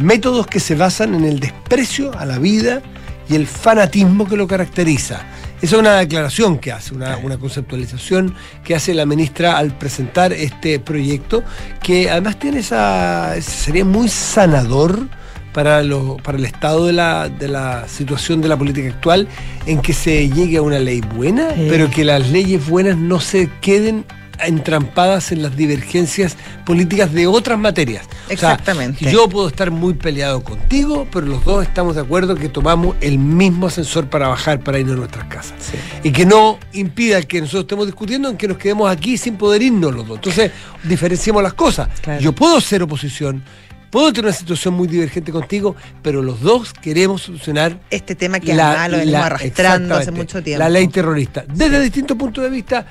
Métodos 0.00 0.46
que 0.46 0.60
se 0.60 0.74
basan 0.74 1.14
en 1.14 1.24
el 1.24 1.40
desprecio 1.40 2.16
a 2.18 2.24
la 2.24 2.38
vida 2.38 2.80
y 3.28 3.34
el 3.36 3.46
fanatismo 3.46 4.26
que 4.26 4.36
lo 4.36 4.46
caracteriza. 4.48 5.20
Esa 5.62 5.76
es 5.76 5.80
una 5.80 5.96
declaración 5.98 6.58
que 6.58 6.72
hace, 6.72 6.94
una, 6.94 7.18
una 7.18 7.36
conceptualización 7.36 8.34
que 8.64 8.74
hace 8.74 8.94
la 8.94 9.04
ministra 9.04 9.58
al 9.58 9.76
presentar 9.76 10.32
este 10.32 10.78
proyecto, 10.80 11.44
que 11.82 12.10
además 12.10 12.38
tiene 12.38 12.60
esa. 12.60 13.34
sería 13.42 13.84
muy 13.84 14.08
sanador 14.08 15.06
para, 15.52 15.82
lo- 15.82 16.16
para 16.16 16.38
el 16.38 16.46
estado 16.46 16.86
de 16.86 16.94
la, 16.94 17.28
de 17.28 17.48
la 17.48 17.86
situación 17.88 18.40
de 18.40 18.48
la 18.48 18.56
política 18.56 18.88
actual, 18.88 19.28
en 19.66 19.80
que 19.82 19.92
se 19.92 20.30
llegue 20.30 20.56
a 20.56 20.62
una 20.62 20.78
ley 20.78 21.02
buena, 21.14 21.50
Sí. 21.54 21.66
pero 21.68 21.90
que 21.90 22.04
las 22.06 22.30
leyes 22.30 22.66
buenas 22.66 22.96
no 22.96 23.20
se 23.20 23.50
queden 23.60 24.06
entrampadas 24.44 25.32
en 25.32 25.42
las 25.42 25.56
divergencias 25.56 26.36
políticas 26.64 27.12
de 27.12 27.26
otras 27.26 27.58
materias. 27.58 28.06
O 28.06 28.26
sea, 28.26 28.34
Exactamente. 28.34 29.10
yo 29.10 29.28
puedo 29.28 29.48
estar 29.48 29.70
muy 29.70 29.94
peleado 29.94 30.42
contigo, 30.42 31.06
pero 31.12 31.26
los 31.26 31.44
dos 31.44 31.64
estamos 31.66 31.94
de 31.94 32.02
acuerdo 32.02 32.34
que 32.34 32.48
tomamos 32.48 32.96
el 33.00 33.18
mismo 33.18 33.66
ascensor 33.66 34.08
para 34.08 34.28
bajar 34.28 34.60
para 34.60 34.78
irnos 34.78 34.94
a 34.94 34.98
nuestras 34.98 35.24
casas. 35.26 35.54
Y 36.02 36.12
que 36.12 36.26
no 36.26 36.58
impida 36.72 37.22
que 37.22 37.40
nosotros 37.40 37.64
estemos 37.64 37.86
discutiendo 37.86 38.28
en 38.28 38.36
que 38.36 38.48
nos 38.48 38.58
quedemos 38.58 38.90
aquí 38.90 39.16
sin 39.16 39.36
poder 39.36 39.62
irnos 39.62 39.94
los 39.94 40.06
dos. 40.06 40.16
Entonces, 40.16 40.52
diferenciemos 40.84 41.42
las 41.42 41.54
cosas. 41.54 41.88
Claro. 42.00 42.20
Yo 42.20 42.32
puedo 42.32 42.60
ser 42.60 42.82
oposición, 42.82 43.42
puedo 43.90 44.12
tener 44.12 44.26
una 44.26 44.34
situación 44.34 44.74
muy 44.74 44.88
divergente 44.88 45.32
contigo, 45.32 45.76
pero 46.02 46.22
los 46.22 46.40
dos 46.40 46.72
queremos 46.72 47.22
solucionar 47.22 47.78
Este 47.90 48.14
tema 48.14 48.40
que 48.40 48.52
además 48.52 48.90
lo 48.90 48.96
venimos 48.98 49.20
arrastrando 49.20 49.94
hace 49.96 50.10
mucho 50.10 50.42
tiempo. 50.42 50.60
La 50.60 50.68
ley 50.68 50.88
terrorista. 50.88 51.44
Desde 51.52 51.80
distintos 51.80 52.16
puntos 52.16 52.44
de 52.44 52.50
vista 52.50 52.86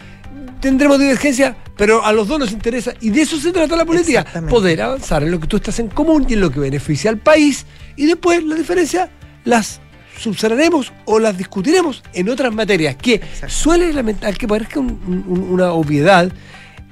tendremos 0.60 1.00
divergencias, 1.00 1.56
pero 1.78 2.04
a 2.06 2.12
los 2.12 2.28
dos 2.28 2.40
nos 2.40 2.52
interesa, 2.52 2.94
y 3.00 3.10
de 3.10 3.22
eso 3.22 3.40
se 3.40 3.52
trata 3.52 3.76
la 3.76 3.86
política, 3.86 4.26
poder 4.50 4.82
avanzar 4.82 5.24
en 5.24 5.32
lo 5.32 5.40
que 5.40 5.48
tú 5.48 5.58
estás 5.58 5.80
en 5.80 5.88
común 5.88 6.26
y 6.30 6.34
en 6.34 6.42
lo 6.42 6.52
que 6.52 6.60
beneficia 6.60 7.10
al 7.10 7.18
país, 7.18 7.66
y 7.96 8.06
después 8.06 8.44
las 8.44 8.58
diferencias 8.58 9.10
las 9.46 9.80
subsanaremos 10.20 10.92
o 11.06 11.18
las 11.20 11.38
discutiremos 11.38 12.04
en 12.14 12.30
otras 12.30 12.54
materias, 12.54 12.96
que 12.98 13.16
Exacto. 13.16 13.50
suele 13.56 13.94
lamentar 13.94 14.38
que 14.38 14.48
parezca 14.48 14.80
un- 14.80 15.24
un- 15.28 15.48
una 15.52 15.72
obviedad, 15.72 16.30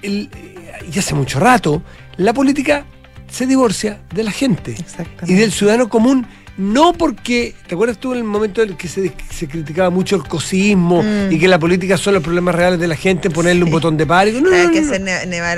el- 0.01 0.29
eh, 0.33 0.55
y 0.93 0.97
hace 0.99 1.13
mucho 1.13 1.39
rato, 1.39 1.83
la 2.15 2.33
política 2.33 2.85
se 3.29 3.45
divorcia 3.45 3.99
de 4.15 4.23
la 4.23 4.31
gente 4.31 4.75
y 5.27 5.33
del 5.33 5.51
ciudadano 5.51 5.89
común, 5.89 6.25
no 6.57 6.93
porque, 6.93 7.53
¿te 7.67 7.75
acuerdas 7.75 7.99
tú 7.99 8.13
en 8.13 8.17
el 8.19 8.23
momento 8.23 8.61
en 8.63 8.69
el 8.69 8.77
que 8.77 8.87
se, 8.87 9.13
se 9.29 9.47
criticaba 9.47 9.89
mucho 9.91 10.15
el 10.15 10.23
cosismo 10.23 11.03
Mm. 11.03 11.31
y 11.31 11.37
que 11.39 11.47
la 11.47 11.59
política 11.59 11.97
son 11.97 12.15
los 12.15 12.23
problemas 12.23 12.55
reales 12.55 12.79
de 12.79 12.87
la 12.87 12.95
gente, 12.95 13.29
ponerle 13.29 13.63
un 13.63 13.69
botón 13.71 13.95
de 13.97 14.05
pánico? 14.07 14.39
No, 14.41 14.49
no, 14.49 14.63
no, 14.63 14.71
que 14.71 14.81
no. 14.81 14.87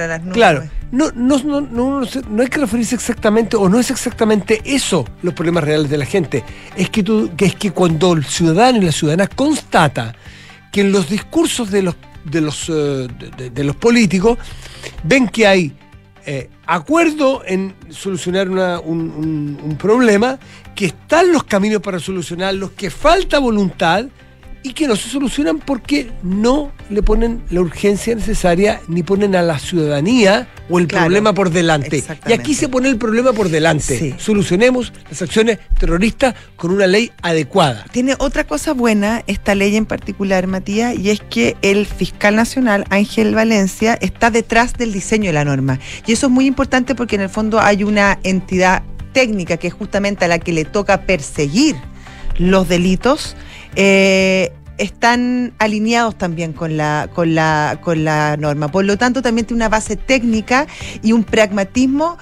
a 0.04 0.08
las 0.08 0.22
nubes. 0.22 0.34
Claro, 0.34 0.64
no, 0.92 1.12
no, 1.16 1.38
no, 1.44 1.62
no, 1.62 2.00
no 2.02 2.06
se- 2.06 2.22
no 2.30 2.42
hay 2.42 2.50
que 2.50 2.60
referirse 2.60 2.96
exactamente, 2.96 3.56
o 3.56 3.70
no 3.70 3.80
es 3.80 3.90
exactamente 3.92 4.62
eso 4.66 5.06
los 5.22 5.34
problemas 5.34 5.64
reales 5.64 5.90
de 5.90 5.98
la 5.98 6.06
gente. 6.06 6.44
Es 6.76 6.90
que, 6.90 7.02
tú, 7.04 7.32
que 7.38 7.46
es 7.46 7.56
que 7.56 7.72
cuando 7.72 8.14
el 8.14 8.26
ciudadano 8.26 8.80
y 8.80 8.82
la 8.86 8.92
ciudadana 8.92 9.28
constata 9.28 10.16
que 10.72 10.82
en 10.82 10.92
los 10.92 11.10
discursos 11.10 11.72
de 11.72 11.82
los, 11.84 11.96
de 12.26 12.42
los, 12.42 12.68
eh, 12.70 13.08
de, 13.18 13.32
de- 13.38 13.50
de 13.52 13.64
los 13.64 13.76
políticos 13.78 14.38
ven 15.04 15.28
que 15.30 15.48
hay 15.48 15.74
eh, 16.26 16.50
acuerdo 16.76 17.42
en 17.46 17.74
solucionar 17.90 18.50
una- 18.50 18.80
un, 18.80 19.76
problema, 19.80 20.38
que 20.76 20.86
están 20.86 21.32
los 21.32 21.44
caminos 21.44 21.82
para 21.82 22.00
solucionarlos, 22.00 22.72
que 22.72 22.90
falta 22.90 23.40
voluntad 23.40 24.06
y 24.62 24.74
que 24.74 24.88
no 24.88 24.96
se 24.96 25.10
solucionan 25.10 25.60
porque 25.60 26.12
no 26.22 26.72
le 26.90 27.02
ponen 27.02 27.42
la 27.50 27.62
urgencia 27.62 28.14
necesaria 28.14 28.82
ni 28.88 29.04
ponen 29.04 29.36
a 29.36 29.42
la 29.42 29.58
ciudadanía 29.58 30.48
o 30.70 30.80
el 30.80 30.88
Claro, 30.88 31.06
problema 31.06 31.34
por 31.34 31.50
delante. 31.50 32.04
Y 32.28 32.34
aquí 32.34 32.54
se 32.54 32.68
pone 32.68 32.90
el 32.90 32.98
problema 32.98 33.32
por 33.32 33.50
delante. 33.50 33.98
Sí. 33.98 34.16
Solucionemos 34.18 34.92
las 35.10 35.22
acciones 35.22 35.60
terroristas 35.80 36.36
con 36.56 36.72
una 36.72 36.88
ley 36.88 37.12
adecuada. 37.22 37.86
Tiene 37.92 38.16
otra 38.20 38.46
cosa 38.46 38.74
buena 38.74 39.24
esta 39.28 39.56
ley 39.56 39.76
en 39.76 39.86
particular, 39.86 40.48
Matías, 40.48 40.98
y 40.98 41.10
es 41.10 41.22
que 41.22 41.56
el 41.62 41.86
fiscal 41.86 42.36
nacional, 42.36 42.86
Ángel 42.90 43.34
Valencia, 43.36 43.98
está 44.02 44.30
detrás 44.30 44.74
del 44.74 44.92
diseño 44.92 45.28
de 45.28 45.34
la 45.34 45.46
norma. 45.46 45.80
Y 46.06 46.12
eso 46.14 46.28
es 46.28 46.32
muy 46.32 46.46
importante 46.46 46.96
porque 46.96 47.16
en 47.16 47.22
el 47.22 47.30
fondo 47.30 47.60
hay 47.60 47.84
una 47.84 48.20
entidad 48.24 48.84
técnica 49.14 49.58
que 49.58 49.68
es 49.68 49.74
justamente 49.74 50.26
a 50.26 50.28
la 50.28 50.40
que 50.40 50.52
le 50.52 50.66
toca 50.66 51.02
perseguir 51.02 51.76
los 52.38 52.68
delitos. 52.68 53.36
Eh, 53.76 54.52
están 54.78 55.54
alineados 55.60 56.18
también 56.18 56.54
con 56.54 56.78
la, 56.78 57.10
con, 57.14 57.36
la, 57.36 57.80
con 57.82 58.04
la 58.04 58.38
norma. 58.38 58.70
Por 58.70 58.86
lo 58.86 58.98
tanto, 58.98 59.22
también 59.22 59.46
tiene 59.46 59.60
una 59.60 59.70
base 59.70 59.96
técnica 59.96 60.68
y 61.04 61.12
un 61.12 61.24
pragmatismo 61.24 62.18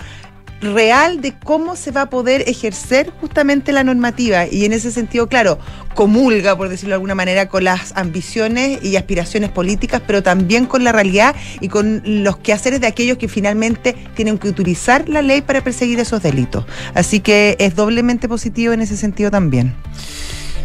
real 0.62 1.22
de 1.22 1.34
cómo 1.38 1.76
se 1.76 1.92
va 1.92 2.02
a 2.04 2.10
poder 2.10 2.44
ejercer 2.48 3.12
justamente 3.22 3.72
la 3.72 3.84
normativa 3.84 4.48
y 4.48 4.66
en 4.66 4.74
ese 4.74 4.92
sentido, 4.92 5.28
claro, 5.28 5.60
comulga, 5.94 6.58
por 6.58 6.70
decirlo 6.70 6.90
de 6.90 6.96
alguna 6.96 7.16
manera, 7.16 7.48
con 7.48 7.64
las 7.64 7.96
ambiciones 7.96 8.84
y 8.84 8.96
aspiraciones 8.96 9.52
políticas, 9.52 10.02
pero 10.06 10.24
también 10.24 10.66
con 10.66 10.84
la 10.84 10.92
realidad 10.92 11.36
y 11.62 11.68
con 11.68 12.02
los 12.06 12.38
quehaceres 12.38 12.82
de 12.82 12.88
aquellos 12.88 13.18
que 13.18 13.28
finalmente 13.28 13.96
tienen 14.16 14.38
que 14.38 14.50
utilizar 14.50 15.08
la 15.10 15.22
ley 15.22 15.42
para 15.42 15.64
perseguir 15.64 16.00
esos 16.00 16.24
delitos. 16.24 16.66
Así 16.94 17.20
que 17.20 17.56
es 17.60 17.76
doblemente 17.76 18.28
positivo 18.28 18.74
en 18.74 18.82
ese 18.82 18.98
sentido 18.98 19.30
también. 19.30 19.76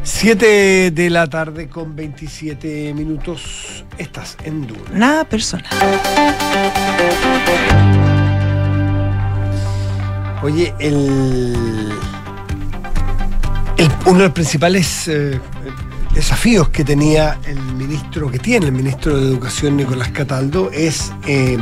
7 0.05 0.91
de 0.91 1.11
la 1.11 1.29
tarde 1.29 1.69
con 1.69 1.95
27 1.95 2.93
minutos. 2.95 3.85
Estás 3.99 4.37
en 4.45 4.67
Duna. 4.67 4.81
Nada 4.93 5.25
personal. 5.25 5.67
Oye, 10.43 10.75
el, 10.81 11.93
el- 13.77 13.91
uno 14.07 14.19
de 14.19 14.25
los 14.25 14.33
principales 14.33 15.07
eh, 15.07 15.39
desafíos 16.15 16.69
que 16.71 16.83
tenía 16.85 17.39
el 17.47 17.61
ministro, 17.75 18.29
que 18.29 18.41
tiene 18.41 18.67
el 18.67 18.73
ministro 18.73 19.17
de 19.17 19.29
Educación 19.29 19.77
Nicolás 19.77 20.09
Cataldo, 20.09 20.71
es 20.73 21.13
eh, 21.29 21.57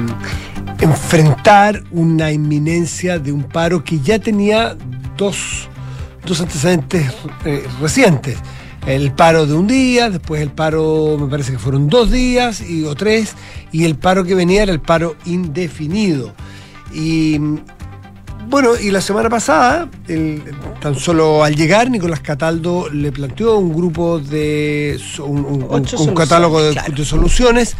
enfrentar 0.80 1.82
una 1.90 2.32
inminencia 2.32 3.18
de 3.18 3.32
un 3.32 3.42
paro 3.42 3.84
que 3.84 4.00
ya 4.00 4.18
tenía 4.18 4.76
dos, 5.18 5.68
dos 6.24 6.40
antecedentes 6.40 7.12
eh, 7.44 7.66
recientes. 7.80 8.38
El 8.86 9.12
paro 9.12 9.44
de 9.46 9.52
un 9.54 9.66
día, 9.66 10.08
después 10.08 10.40
el 10.40 10.50
paro, 10.50 11.16
me 11.20 11.26
parece 11.28 11.52
que 11.52 11.58
fueron 11.58 11.88
dos 11.88 12.10
días 12.10 12.62
y, 12.62 12.84
o 12.84 12.94
tres, 12.94 13.34
y 13.72 13.84
el 13.84 13.94
paro 13.96 14.24
que 14.24 14.34
venía 14.34 14.62
era 14.62 14.72
el 14.72 14.80
paro 14.80 15.16
indefinido. 15.26 16.32
Y 16.92 17.38
bueno, 18.48 18.70
y 18.80 18.90
la 18.90 19.00
semana 19.02 19.28
pasada, 19.28 19.88
el- 20.08 20.42
tan 20.80 20.94
solo 20.94 21.44
al 21.44 21.54
llegar, 21.54 21.90
Nicolás 21.90 22.20
Cataldo 22.20 22.88
le 22.90 23.12
planteó 23.12 23.58
un 23.58 23.74
grupo 23.74 24.18
de. 24.18 24.98
un, 25.24 25.44
un- 25.44 25.62
un- 25.62 25.66
Ocho 25.68 25.98
un 25.98 26.14
catálogo 26.14 26.60
de, 26.62 26.72
soluciones, 26.72 26.84
claro. 26.86 26.94
de 26.96 27.04
soluciones 27.04 27.76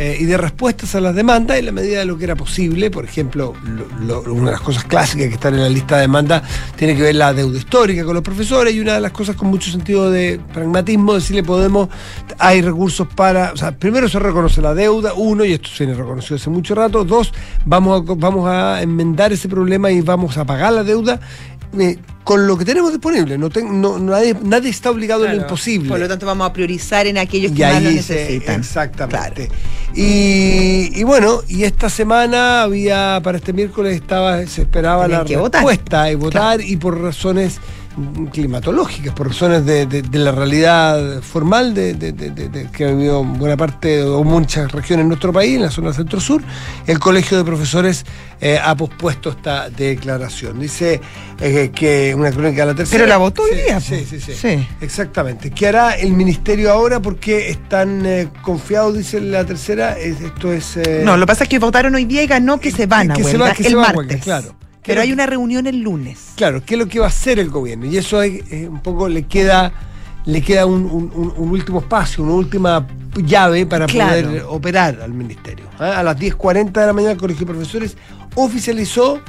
eh, 0.00 0.16
y 0.20 0.24
de 0.26 0.36
respuestas 0.36 0.94
a 0.94 1.00
las 1.00 1.12
demandas 1.14 1.58
en 1.58 1.66
la 1.66 1.72
medida 1.72 1.98
de 1.98 2.04
lo 2.04 2.16
que 2.16 2.22
era 2.24 2.36
posible. 2.36 2.88
Por 2.90 3.04
ejemplo, 3.04 3.52
lo- 4.06 4.22
lo- 4.22 4.32
una 4.32 4.46
de 4.46 4.52
las 4.52 4.60
cosas 4.60 4.84
clásicas 4.84 5.26
que 5.26 5.34
están 5.34 5.54
en 5.54 5.60
la 5.62 5.68
lista 5.68 5.96
de 5.96 6.02
demandas 6.02 6.42
tiene 6.76 6.94
que 6.94 7.02
ver 7.02 7.16
la 7.16 7.34
deuda 7.34 7.58
histórica 7.58 8.04
con 8.04 8.14
los 8.14 8.22
profesores 8.22 8.72
y 8.74 8.80
una 8.80 8.94
de 8.94 9.00
las 9.00 9.10
cosas 9.12 9.34
con 9.34 9.48
mucho 9.48 9.70
sentido 9.72 10.08
de 10.10 10.40
pragmatismo, 10.54 11.14
decirle 11.14 11.42
podemos, 11.42 11.88
hay 12.38 12.62
recursos 12.62 13.08
para, 13.14 13.52
o 13.52 13.56
sea, 13.56 13.72
primero 13.72 14.08
se 14.08 14.20
reconoce 14.20 14.62
la 14.62 14.72
deuda, 14.74 15.14
uno, 15.14 15.44
y 15.44 15.52
esto 15.54 15.68
se 15.68 15.84
viene 15.84 16.00
reconocido 16.00 16.36
hace 16.36 16.48
mucho 16.48 16.74
rato, 16.76 17.04
dos, 17.04 17.32
vamos 17.66 18.04
vamos 18.18 18.48
a 18.48 18.80
enmendar 18.82 19.32
ese 19.32 19.48
problema 19.48 19.90
y 19.90 20.00
vamos 20.00 20.38
a 20.38 20.44
pagar 20.44 20.72
la 20.72 20.84
deuda. 20.84 21.18
Eh, 21.78 21.98
con 22.24 22.46
lo 22.46 22.58
que 22.58 22.64
tenemos 22.64 22.92
disponible, 22.92 23.38
no 23.38 23.48
ten- 23.50 23.80
no- 23.80 23.98
nadie, 23.98 24.36
nadie 24.42 24.68
está 24.70 24.90
obligado 24.90 25.24
en 25.24 25.36
lo 25.36 25.42
imposible. 25.42 25.88
Por 25.88 25.98
lo 25.98 26.08
tanto, 26.08 26.26
vamos 26.26 26.48
a 26.48 26.52
priorizar 26.52 27.06
en 27.06 27.16
aquellos 27.18 27.52
que 27.52 27.58
Y 27.62 27.64
más 27.64 27.82
lo 27.82 27.88
ahí 27.88 28.02
se- 28.02 28.14
necesitan. 28.14 28.60
exactamente. 28.60 29.48
Y, 29.94 30.90
y 30.94 31.02
bueno, 31.04 31.40
y 31.48 31.64
esta 31.64 31.88
semana 31.88 32.62
había, 32.62 33.20
para 33.24 33.38
este 33.38 33.52
miércoles 33.52 33.94
estaba, 33.96 34.46
se 34.46 34.62
esperaba 34.62 35.04
Tenían 35.04 35.20
la 35.22 35.26
que 35.26 35.36
votar. 35.36 35.62
respuesta 35.64 36.10
y 36.10 36.14
votar 36.14 36.60
y 36.60 36.76
por 36.76 37.00
razones 37.00 37.58
climatológicas, 38.30 39.14
por 39.14 39.28
razones 39.28 39.64
de, 39.66 39.86
de- 39.86 40.02
de 40.02 40.18
la 40.18 40.32
realidad 40.32 41.20
formal 41.22 41.74
de, 41.74 41.94
de- 41.94 42.12
de- 42.12 42.30
de- 42.30 42.48
de 42.48 42.70
que 42.70 42.84
ha 42.84 42.88
vivido 42.90 43.24
buena 43.24 43.56
parte 43.56 44.02
o 44.02 44.22
muchas 44.24 44.70
regiones 44.72 45.02
en 45.04 45.08
nuestro 45.08 45.32
país, 45.32 45.56
en 45.56 45.62
la 45.62 45.70
zona 45.70 45.92
centro-sur, 45.92 46.42
el 46.86 46.98
Colegio 46.98 47.36
de 47.38 47.44
Profesores 47.44 48.04
eh, 48.40 48.58
ha 48.62 48.74
pospuesto 48.76 49.30
esta 49.30 49.68
declaración. 49.70 50.60
Dice 50.60 51.00
eh, 51.40 51.70
que 51.74 52.14
una 52.14 52.30
crónica 52.30 52.62
de 52.62 52.66
la 52.72 52.74
tercera. 52.76 52.98
Pero 53.04 53.08
la 53.08 53.16
votó 53.16 53.42
hoy 53.42 53.50
Sí, 53.52 53.56
día, 53.62 53.80
Sí, 53.80 53.94
po. 53.96 54.10
sí, 54.10 54.20
sí. 54.20 54.32
Sí. 54.34 54.68
Exactamente. 54.80 55.50
¿Qué 55.50 55.66
hará 55.68 55.96
el 55.96 56.12
ministerio 56.12 56.70
ahora? 56.72 57.00
Porque 57.00 57.50
están 57.50 58.04
eh, 58.06 58.28
confiados, 58.42 58.96
dice 58.96 59.20
la 59.20 59.44
tercera. 59.44 59.98
es- 59.98 60.20
esto 60.20 60.52
es. 60.52 60.76
eh, 60.76 61.02
No, 61.04 61.16
lo 61.16 61.24
que 61.26 61.32
pasa 61.32 61.44
es 61.44 61.50
que 61.50 61.58
votaron 61.58 61.94
hoy 61.94 62.04
día 62.04 62.22
y 62.22 62.26
ganó 62.26 62.60
que 62.60 62.70
se 62.70 62.86
van 62.86 63.10
a 63.10 63.14
que 63.14 63.24
se 63.24 63.36
va- 63.36 63.52
que 63.52 63.62
el 63.64 63.68
se 63.70 63.74
va 63.74 63.82
a 63.82 63.86
martes. 63.92 63.96
huelga, 63.96 64.18
claro. 64.24 64.54
Pero 64.84 65.00
hay 65.02 65.12
una 65.12 65.26
reunión 65.26 65.66
el 65.66 65.80
lunes. 65.80 66.32
Claro, 66.36 66.62
¿qué 66.64 66.74
es 66.74 66.78
lo 66.78 66.86
que 66.88 66.98
va 66.98 67.06
a 67.06 67.08
hacer 67.08 67.38
el 67.38 67.50
gobierno? 67.50 67.84
Y 67.86 67.96
eso 67.96 68.18
hay, 68.18 68.42
eh, 68.50 68.66
un 68.68 68.80
poco 68.80 69.08
le 69.08 69.24
queda, 69.24 69.72
le 70.24 70.40
queda 70.42 70.64
un, 70.66 70.84
un- 70.84 71.12
un- 71.14 71.34
un 71.36 71.50
último 71.50 71.80
espacio, 71.80 72.24
una 72.24 72.34
última 72.34 72.86
llave 73.16 73.66
para 73.66 73.86
Claro. 73.86 74.28
poder 74.28 74.42
operar 74.48 75.00
al 75.02 75.12
ministerio. 75.12 75.66
¿ah? 75.78 75.98
A 75.98 76.02
las 76.02 76.16
10.40 76.18 76.80
de 76.80 76.86
la 76.86 76.92
mañana 76.92 77.12
el 77.12 77.18
Colegio 77.18 77.46
de 77.46 77.52
Profesores 77.52 77.96
oficializó 78.34 79.20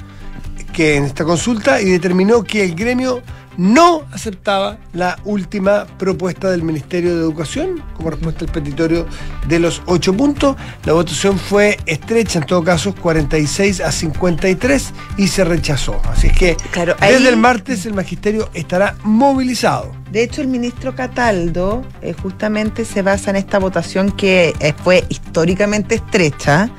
que 0.71 0.95
en 0.95 1.05
esta 1.05 1.23
consulta 1.25 1.81
y 1.81 1.85
determinó 1.89 2.43
que 2.43 2.63
el 2.63 2.75
gremio 2.75 3.21
no 3.57 4.03
aceptaba 4.13 4.77
la 4.93 5.19
última 5.25 5.85
propuesta 5.97 6.49
del 6.49 6.63
Ministerio 6.63 7.13
de 7.13 7.19
Educación 7.21 7.83
como 7.93 8.09
respuesta 8.09 8.45
al 8.45 8.51
petitorio 8.53 9.05
de 9.49 9.59
los 9.59 9.81
ocho 9.85 10.13
puntos. 10.13 10.55
La 10.85 10.93
votación 10.93 11.37
fue 11.37 11.77
estrecha, 11.85 12.39
en 12.39 12.45
todo 12.45 12.63
caso, 12.63 12.95
46 12.95 13.81
a 13.81 13.91
53 13.91 14.93
y 15.17 15.27
se 15.27 15.43
rechazó. 15.43 15.99
Así 16.05 16.27
es 16.27 16.37
que 16.37 16.55
Claro, 16.71 16.95
ahí- 17.01 17.13
desde 17.15 17.27
el 17.29 17.35
martes 17.37 17.85
el 17.85 17.93
magisterio 17.93 18.49
estará 18.53 18.95
movilizado. 19.03 19.91
De 20.09 20.23
hecho, 20.23 20.41
el 20.41 20.47
ministro 20.47 20.95
Cataldo 20.95 21.83
eh, 22.01 22.13
justamente 22.13 22.85
se 22.85 23.01
basa 23.01 23.29
en 23.29 23.35
esta 23.35 23.59
votación 23.59 24.11
que 24.13 24.53
eh, 24.61 24.73
fue 24.83 25.03
históricamente 25.09 25.95
estrecha. 25.95 26.69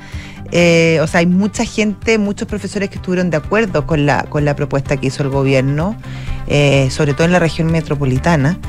Eh, 0.51 0.99
o 1.01 1.07
sea, 1.07 1.21
hay 1.21 1.25
mucha 1.25 1.65
gente, 1.65 2.17
muchos 2.17 2.47
profesores 2.47 2.89
que 2.89 2.95
estuvieron 2.95 3.29
de 3.29 3.37
acuerdo 3.37 3.87
con 3.87 4.05
la, 4.05 4.23
con 4.23 4.45
la 4.45 4.55
propuesta 4.55 4.97
que 4.97 5.07
hizo 5.07 5.23
el 5.23 5.29
gobierno, 5.29 5.95
eh, 6.47 6.89
sobre 6.91 7.13
todo 7.13 7.25
en 7.25 7.31
la 7.31 7.39
región 7.39 7.71
metropolitana. 7.71 8.59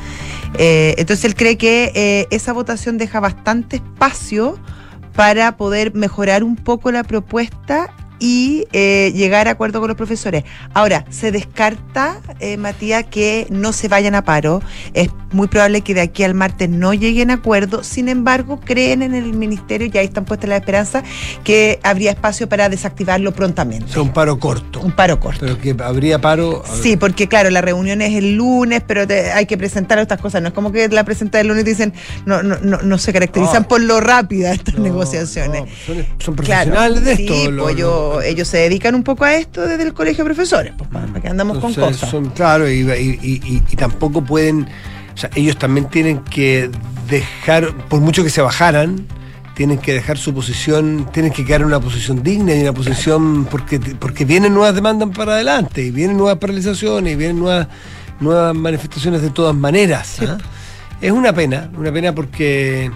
Eh, 0.57 0.95
entonces 0.97 1.25
él 1.25 1.35
cree 1.35 1.57
que 1.57 1.91
eh, 1.95 2.27
esa 2.29 2.53
votación 2.53 2.97
deja 2.97 3.19
bastante 3.19 3.77
espacio 3.77 4.57
para 5.15 5.57
poder 5.57 5.93
mejorar 5.93 6.43
un 6.43 6.55
poco 6.55 6.91
la 6.91 7.03
propuesta 7.03 7.91
y 8.25 8.65
eh, 8.71 9.11
llegar 9.13 9.49
a 9.49 9.51
acuerdo 9.51 9.81
con 9.81 9.89
los 9.89 9.97
profesores. 9.97 10.45
Ahora, 10.73 11.03
se 11.09 11.33
descarta, 11.33 12.21
eh, 12.39 12.55
Matías, 12.55 13.03
que 13.03 13.47
no 13.49 13.73
se 13.73 13.89
vayan 13.89 14.15
a 14.15 14.23
paro. 14.23 14.61
Es 14.93 15.09
muy 15.33 15.47
probable 15.49 15.81
que 15.81 15.93
de 15.93 15.99
aquí 15.99 16.23
al 16.23 16.33
martes 16.33 16.69
no 16.69 16.93
lleguen 16.93 17.31
a 17.31 17.33
acuerdo. 17.35 17.83
Sin 17.83 18.07
embargo, 18.07 18.61
creen 18.63 19.01
en 19.01 19.13
el 19.13 19.33
ministerio, 19.33 19.89
y 19.93 19.97
ahí 19.97 20.05
están 20.05 20.23
puestas 20.23 20.49
las 20.49 20.61
esperanzas, 20.61 21.03
que 21.43 21.81
habría 21.83 22.11
espacio 22.11 22.47
para 22.47 22.69
desactivarlo 22.69 23.33
prontamente. 23.33 23.87
O 23.89 23.93
sea, 23.93 24.01
un 24.03 24.13
paro 24.13 24.39
corto. 24.39 24.79
Un 24.79 24.93
paro 24.93 25.19
corto. 25.19 25.41
Pero 25.41 25.57
que 25.59 25.75
habría 25.83 26.21
paro. 26.21 26.63
Sí, 26.81 26.95
porque 26.95 27.27
claro, 27.27 27.49
la 27.49 27.59
reunión 27.59 28.01
es 28.01 28.13
el 28.15 28.35
lunes, 28.35 28.83
pero 28.87 29.05
te- 29.05 29.33
hay 29.33 29.47
que 29.47 29.57
presentar 29.57 29.99
estas 29.99 30.21
cosas. 30.21 30.41
No 30.41 30.47
es 30.47 30.53
como 30.53 30.71
que 30.71 30.87
la 30.87 31.03
presentan 31.03 31.41
el 31.41 31.47
lunes 31.47 31.63
y 31.63 31.67
dicen, 31.71 31.93
no, 32.25 32.41
no, 32.41 32.55
no, 32.61 32.77
no 32.81 32.97
se 32.97 33.11
caracterizan 33.11 33.63
No. 33.63 33.67
por 33.67 33.81
lo 33.81 33.99
rápida 33.99 34.53
estas 34.53 34.75
No, 34.75 34.83
negociaciones. 34.83 35.63
no, 35.63 35.67
son, 35.85 36.05
son 36.19 36.35
Claro, 36.35 36.71
profesionales 36.71 37.03
de 37.03 37.15
sí, 37.17 37.25
esto. 37.27 37.51
lo- 37.51 37.63
pues 37.63 37.75
yo- 37.75 38.12
lo- 38.15 38.21
ellos 38.21 38.47
se 38.47 38.57
dedican 38.57 38.95
un 38.95 39.03
poco 39.03 39.23
a 39.25 39.35
esto 39.35 39.61
desde 39.67 39.83
el 39.83 39.93
colegio 39.93 40.23
de 40.23 40.29
profesores, 40.33 40.73
pues, 40.77 40.89
para 40.89 41.21
que 41.21 41.27
andamos 41.27 41.59
con 41.59 41.73
cosas. 41.73 42.09
Son, 42.09 42.29
claro, 42.29 42.69
y, 42.69 42.81
y- 42.81 43.19
y- 43.21 43.41
y- 43.45 43.63
y 43.69 43.75
tampoco 43.75 44.23
pueden, 44.23 44.67
o 45.13 45.17
sea, 45.17 45.29
ellos 45.35 45.57
también 45.57 45.89
tienen 45.89 46.19
que 46.19 46.69
dejar, 47.09 47.73
por 47.89 47.99
mucho 48.01 48.23
que 48.23 48.29
se 48.29 48.41
bajaran, 48.41 49.05
tienen 49.55 49.77
que 49.77 49.93
dejar 49.93 50.17
su 50.17 50.33
posición, 50.33 51.07
tienen 51.13 51.31
que 51.31 51.45
quedar 51.45 51.61
en 51.61 51.67
una 51.67 51.79
posición 51.79 52.23
digna 52.23 52.55
y 52.55 52.61
una 52.61 52.73
posición, 52.73 53.45
porque, 53.45 53.79
porque 53.79 54.25
vienen 54.25 54.53
nuevas 54.53 54.73
demandas 54.73 55.09
para 55.15 55.33
adelante, 55.33 55.83
y 55.83 55.91
vienen 55.91 56.17
nuevas 56.17 56.37
paralizaciones, 56.39 57.13
y 57.13 57.15
vienen 57.15 57.39
nuevas, 57.39 57.67
nuevas 58.19 58.55
manifestaciones 58.55 59.21
de 59.21 59.29
todas 59.29 59.53
maneras. 59.55 60.17
¿ah? 60.21 60.37
Es 61.01 61.11
una 61.11 61.33
pena, 61.33 61.69
una 61.77 61.91
pena 61.91 62.15
porque 62.15 62.89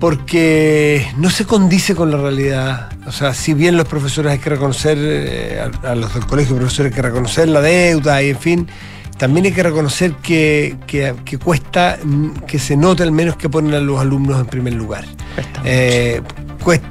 porque 0.00 1.06
no 1.16 1.30
se 1.30 1.44
condice 1.44 1.94
con 1.94 2.10
la 2.10 2.16
realidad. 2.18 2.90
O 3.06 3.12
sea, 3.12 3.34
si 3.34 3.54
bien 3.54 3.76
los 3.76 3.86
profesores 3.86 4.32
hay 4.32 4.38
que 4.38 4.50
reconocer, 4.50 4.96
eh, 5.00 5.60
a, 5.82 5.90
a 5.90 5.94
los 5.94 6.12
del 6.14 6.26
colegio 6.26 6.54
de 6.54 6.60
profesores 6.60 6.92
hay 6.92 6.96
que 6.96 7.02
reconocer 7.02 7.48
la 7.48 7.60
deuda 7.60 8.22
y 8.22 8.30
en 8.30 8.38
fin, 8.38 8.68
también 9.16 9.46
hay 9.46 9.52
que 9.52 9.62
reconocer 9.62 10.12
que, 10.22 10.76
que- 10.86 11.14
que 11.24 11.38
cuesta 11.38 11.98
mm, 12.02 12.30
que 12.46 12.58
se 12.58 12.76
note 12.76 13.02
al 13.02 13.12
menos 13.12 13.36
que 13.36 13.48
ponen 13.48 13.74
a 13.74 13.80
los 13.80 14.00
alumnos 14.00 14.40
en 14.40 14.46
primer 14.46 14.74
lugar. 14.74 15.04
Cuesta 15.34 15.62
Eh, 15.64 16.22
cuesta- 16.62 16.88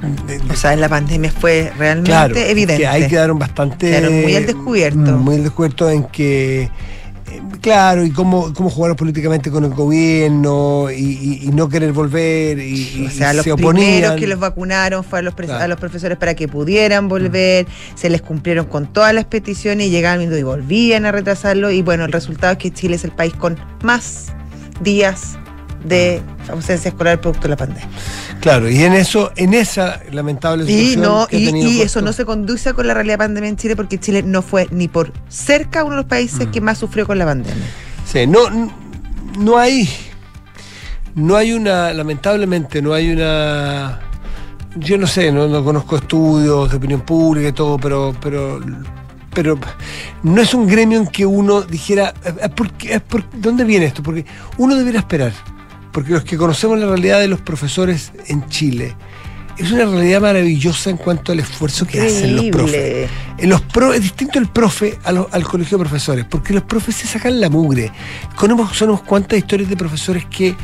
O 0.50 0.54
sea, 0.56 0.72
en 0.74 0.80
la 0.80 0.88
pandemia 0.88 1.30
fue 1.32 1.72
realmente 1.78 2.10
claro, 2.10 2.36
evidente. 2.36 2.82
Que 2.82 2.86
ahí 2.86 3.08
quedaron 3.08 3.38
bastante. 3.38 3.90
Quedaron 3.90 4.22
muy 4.22 4.36
al 4.36 4.46
descubierto. 4.46 4.98
Muy 5.16 5.36
al 5.36 5.42
descubierto 5.44 5.88
en 5.90 6.04
que. 6.04 6.68
Eh, 7.30 7.42
Claro, 7.60 8.04
y 8.04 8.10
cómo, 8.10 8.52
cómo 8.54 8.70
jugaron 8.70 8.96
políticamente 8.96 9.50
con 9.50 9.64
el 9.64 9.74
gobierno 9.74 10.90
y, 10.90 10.94
y- 11.02 11.40
y 11.44 11.48
no 11.48 11.68
querer 11.68 11.92
volver 11.92 12.58
y, 12.58 13.06
o 13.06 13.10
sea, 13.10 13.32
y 13.32 13.36
los 13.36 13.44
se 13.44 13.54
primeros 13.54 14.12
que 14.16 14.26
los 14.26 14.38
vacunaron 14.38 15.04
fue 15.04 15.18
a 15.18 15.22
los, 15.22 15.34
Claro. 15.34 15.64
a 15.64 15.68
los 15.68 15.78
profesores 15.78 16.16
para 16.18 16.34
que 16.34 16.48
pudieran 16.48 17.08
volver, 17.08 17.66
se 17.94 18.10
les 18.10 18.22
cumplieron 18.22 18.66
con 18.66 18.92
todas 18.92 19.12
las 19.14 19.24
peticiones 19.24 19.88
y 19.88 19.90
llegaban 19.90 20.22
y 20.22 20.42
volvían 20.42 21.04
a 21.06 21.12
retrasarlo 21.12 21.70
y 21.70 21.82
bueno, 21.82 22.04
el 22.04 22.12
resultado 22.12 22.52
es 22.52 22.58
que 22.58 22.70
Chile 22.70 22.96
es 22.96 23.04
el 23.04 23.12
país 23.12 23.34
con 23.34 23.56
más 23.82 24.26
días 24.80 25.36
de 25.84 26.20
ausencia 26.50 26.88
escolar 26.88 27.20
producto 27.20 27.42
de 27.44 27.48
la 27.50 27.56
pandemia. 27.56 27.88
Claro, 28.40 28.68
y 28.68 28.82
en 28.82 28.92
eso, 28.94 29.32
en 29.36 29.54
esa 29.54 30.00
lamentable 30.12 30.64
Y 30.64 30.66
situación 30.90 31.02
no 31.02 31.26
que 31.26 31.38
y, 31.38 31.48
y 31.78 31.80
eso 31.82 32.00
no 32.02 32.12
se 32.12 32.24
conduce 32.24 32.72
con 32.74 32.86
la 32.86 32.94
realidad 32.94 33.14
de 33.14 33.18
pandemia 33.18 33.48
en 33.50 33.56
Chile 33.56 33.76
porque 33.76 33.98
Chile 33.98 34.22
no 34.22 34.42
fue 34.42 34.66
ni 34.70 34.88
por 34.88 35.12
cerca 35.28 35.82
uno 35.84 35.96
de 35.96 36.02
los 36.02 36.06
países 36.06 36.46
Mm. 36.46 36.50
que 36.50 36.60
más 36.60 36.78
sufrió 36.78 37.06
con 37.06 37.18
la 37.18 37.24
pandemia. 37.26 37.64
Sí, 38.06 38.26
no, 38.26 38.40
no 39.38 39.58
hay. 39.58 39.88
No 41.14 41.36
hay 41.36 41.52
una. 41.52 41.92
Lamentablemente, 41.92 42.80
no 42.80 42.92
hay 42.94 43.10
una. 43.12 44.00
Yo 44.76 44.98
no 44.98 45.06
sé, 45.06 45.32
no, 45.32 45.48
no 45.48 45.64
conozco 45.64 45.96
estudios 45.96 46.70
de 46.70 46.76
opinión 46.76 47.00
pública 47.00 47.48
y 47.48 47.52
todo, 47.52 47.78
pero. 47.78 48.14
pero 48.20 48.60
pero 49.34 49.56
no 50.24 50.40
es 50.42 50.52
un 50.52 50.66
gremio 50.66 50.98
en 50.98 51.06
que 51.06 51.24
uno 51.24 51.60
dijera, 51.62 52.12
"Eh, 52.24 52.48
¿por 52.48 52.72
qué- 52.72 52.98
por- 52.98 53.22
¿dónde 53.34 53.62
viene 53.62 53.84
esto? 53.86 54.02
Porque 54.02 54.24
uno 54.56 54.74
debería 54.74 54.98
esperar, 55.00 55.32
porque 55.98 56.12
los 56.12 56.24
que 56.24 56.36
conocemos 56.36 56.78
la 56.78 56.86
realidad 56.86 57.18
de 57.20 57.26
los 57.28 57.40
profesores 57.40 58.12
en 58.28 58.46
Chile, 58.48 58.94
es 59.58 59.72
una 59.72 59.84
realidad 59.86 60.20
maravillosa 60.20 60.90
en 60.90 60.96
cuanto 60.96 61.32
al 61.32 61.40
esfuerzo 61.40 61.84
que 61.86 62.00
hacen 62.00 62.36
los 62.36 62.44
profes. 62.46 62.74
Eh, 62.76 63.46
Los 63.46 63.60
pro- 63.62 63.92
es 63.92 64.00
distinto 64.02 64.38
el 64.38 64.46
profe 64.48 64.96
a 65.04 65.10
lo- 65.10 65.28
al 65.32 65.42
colegio 65.42 65.76
de 65.76 65.82
profesores, 65.84 66.24
porque 66.30 66.52
los 66.54 66.62
profes 66.62 66.94
se 66.94 67.08
sacan 67.08 67.40
la 67.40 67.48
mugre. 67.50 67.90
Conocemos, 68.36 69.02
cuántas 69.02 69.38
historias 69.38 69.68
de 69.68 69.76
profesores 69.76 70.24
que. 70.26 70.54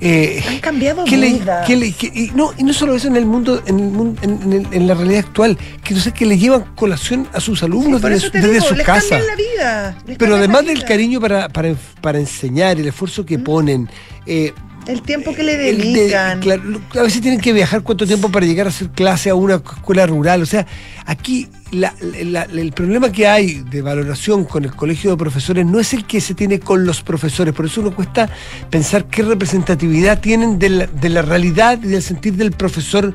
eh, 0.00 0.42
Han 0.46 0.58
cambiado 0.58 1.04
que 1.04 1.16
le- 1.16 1.32
vidas. 1.34 1.66
que 1.66 1.76
le- 1.76 1.92
que- 1.92 2.08
y, 2.14 2.32
no, 2.34 2.52
y 2.58 2.64
no 2.64 2.74
solo 2.74 2.94
eso 2.94 3.06
en 3.08 3.16
el 3.16 3.24
mundo, 3.24 3.62
en, 3.64 3.78
el 3.80 3.86
mundo- 3.90 4.20
en, 4.22 4.52
en 4.52 4.66
en 4.74 4.86
la 4.88 4.92
realidad 4.94 5.20
actual, 5.20 5.56
que 5.82 5.94
no 5.94 6.00
sé, 6.00 6.12
que 6.12 6.26
le 6.26 6.36
llevan 6.36 6.64
colación 6.74 7.26
a 7.32 7.40
sus 7.40 7.62
alumnos 7.62 8.02
desde, 8.02 8.28
digo, 8.50 8.60
su 8.66 8.74
les 8.74 8.84
casa. 8.84 9.08
cambian 9.20 9.26
la 9.26 9.36
vida. 9.36 9.96
les 10.06 10.18
Pero 10.18 10.32
la 10.32 10.38
además 10.38 10.66
del 10.66 10.74
vida. 10.78 10.86
cariño 10.86 11.20
para, 11.20 11.48
para, 11.48 11.74
para 12.02 12.18
enseñar, 12.18 12.78
el 12.78 12.88
esfuerzo 12.88 13.24
que 13.24 13.38
ponen, 13.38 13.88
eh, 14.26 14.52
El 14.86 15.00
tiempo 15.02 15.34
que 15.34 15.42
le 15.42 15.56
de- 15.56 15.72
dedican. 15.74 16.40
claro, 16.40 16.62
a 16.98 17.02
veces 17.02 17.20
tienen 17.22 17.40
que 17.40 17.52
viajar 17.54 17.82
cuánto 17.82 18.06
tiempo 18.06 18.30
para 18.30 18.44
llegar 18.44 18.66
a 18.66 18.68
hacer 18.68 18.90
clase 18.90 19.30
a 19.30 19.34
una 19.34 19.54
escuela 19.54 20.06
rural. 20.06 20.42
O 20.42 20.46
sea, 20.46 20.66
aquí 21.06 21.48
la- 21.72 21.94
la- 22.22 22.42
el 22.42 22.72
problema 22.72 23.10
que 23.10 23.26
hay 23.26 23.62
de 23.70 23.80
valoración 23.80 24.44
con 24.44 24.64
el 24.64 24.74
colegio 24.74 25.10
de 25.12 25.16
profesores 25.16 25.64
no 25.64 25.80
es 25.80 25.94
el 25.94 26.04
que 26.04 26.20
se 26.20 26.34
tiene 26.34 26.60
con 26.60 26.84
los 26.84 27.02
profesores. 27.02 27.54
Por 27.54 27.64
eso 27.64 27.80
uno 27.80 27.94
cuesta 27.94 28.28
pensar 28.68 29.06
qué 29.06 29.22
representatividad 29.22 30.20
tienen 30.20 30.58
de 30.58 30.68
la, 30.68 30.86
de 30.86 31.08
la 31.08 31.22
realidad 31.22 31.78
y 31.82 31.86
del 31.88 32.02
sentir 32.02 32.34
del 32.34 32.52
profesor 32.52 33.14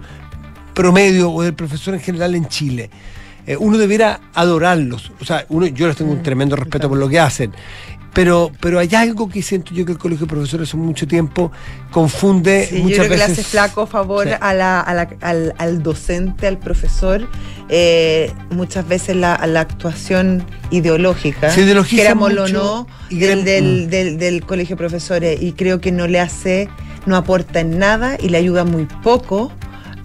promedio 0.74 1.32
o 1.32 1.44
del 1.44 1.54
profesor 1.54 1.94
en 1.94 2.00
general 2.00 2.34
en 2.36 2.48
Chile. 2.48 2.90
Eh, 3.46 3.56
uno 3.58 3.78
debiera 3.78 4.20
adorarlos. 4.34 5.12
O 5.22 5.26
sea, 5.26 5.46
uno, 5.50 5.66
yo 5.68 5.88
les 5.88 5.96
tengo 5.96 6.14
Mm, 6.14 6.18
un 6.18 6.24
tremendo 6.24 6.56
respeto 6.56 6.90
por 6.90 6.98
lo 6.98 7.08
que 7.10 7.20
hacen. 7.20 7.52
Pero, 8.14 8.52
pero 8.60 8.80
hay 8.80 8.90
algo 8.96 9.30
que 9.30 9.42
siento 9.42 9.74
yo 9.74 9.86
que 9.86 9.92
el 9.92 9.98
colegio 9.98 10.26
de 10.26 10.30
profesores 10.32 10.68
hace 10.70 10.78
mucho 10.78 11.08
tiempo 11.08 11.52
confunde 11.92 12.66
Sí, 12.68 12.78
yo 12.78 12.84
muchas 12.84 12.98
creo 13.00 13.10
que 13.12 13.18
le 13.18 13.24
hace 13.24 13.44
flaco 13.44 13.86
favor 13.88 14.28
Sí. 14.28 14.34
a 14.40 14.54
la- 14.54 14.80
a 14.82 14.94
la- 14.94 15.10
al, 15.22 15.54
al 15.58 15.84
docente, 15.84 16.48
al 16.48 16.58
profesor, 16.58 17.28
eh, 17.70 18.32
muchas 18.50 18.88
veces 18.88 19.16
la, 19.16 19.36
a 19.36 19.46
la 19.48 19.62
actuación 19.62 20.44
ideológica, 20.72 21.52
Se 21.52 21.62
o 22.44 22.48
no, 22.48 22.88
y 23.10 23.20
del, 23.20 23.44
del, 23.46 23.86
Mm. 23.86 23.90
del- 23.90 24.18
del 24.18 24.46
colegio 24.46 24.76
de 24.76 24.78
profesores 24.80 25.42
y 25.42 25.54
creo 25.54 25.80
que 25.80 25.92
no 25.92 26.08
le 26.08 26.20
hace, 26.20 26.68
no 27.06 27.16
aporta 27.16 27.60
en 27.60 27.78
nada 27.80 28.18
y 28.20 28.30
le 28.30 28.38
ayuda 28.40 28.64
muy 28.66 28.86
poco 29.04 29.52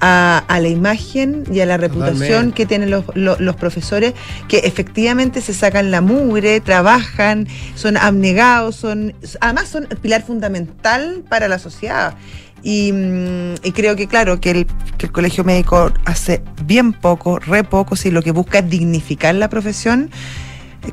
a, 0.07 0.45
a 0.49 0.61
la 0.61 0.69
imagen 0.69 1.45
y 1.51 1.61
a 1.61 1.67
la 1.67 1.79
reputación 1.79 2.19
Totalmente. 2.21 2.55
que 2.57 2.67
tienen 2.67 2.91
los, 2.91 3.05
los- 3.15 3.41
los 3.41 3.57
profesores 3.57 4.13
que 4.49 4.59
efectivamente 4.59 5.41
se 5.41 5.55
sacan 5.55 5.91
la 5.91 6.03
mugre, 6.03 6.61
trabajan, 6.61 7.49
son 7.75 7.97
abnegados, 7.97 8.77
son 8.77 9.15
además 9.41 9.69
son 9.69 9.87
el 9.89 9.97
pilar 9.97 10.23
fundamental 10.23 11.25
para 11.29 11.49
la 11.49 11.59
sociedad. 11.59 12.15
Y, 12.63 12.93
mm, 12.93 13.55
y 13.63 13.73
creo 13.73 13.97
que, 13.97 14.07
claro, 14.07 14.41
que 14.41 14.51
el, 14.51 14.67
que 14.99 15.07
el 15.07 15.13
colegio 15.13 15.43
médico 15.45 15.91
hace 16.05 16.43
bien 16.67 16.93
poco, 16.93 17.39
re 17.39 17.65
poco, 17.65 17.97
si 17.97 18.11
lo 18.11 18.21
que 18.21 18.31
busca 18.33 18.59
es 18.59 18.69
dignificar 18.69 19.35
la 19.35 19.49
profesión, 19.49 20.11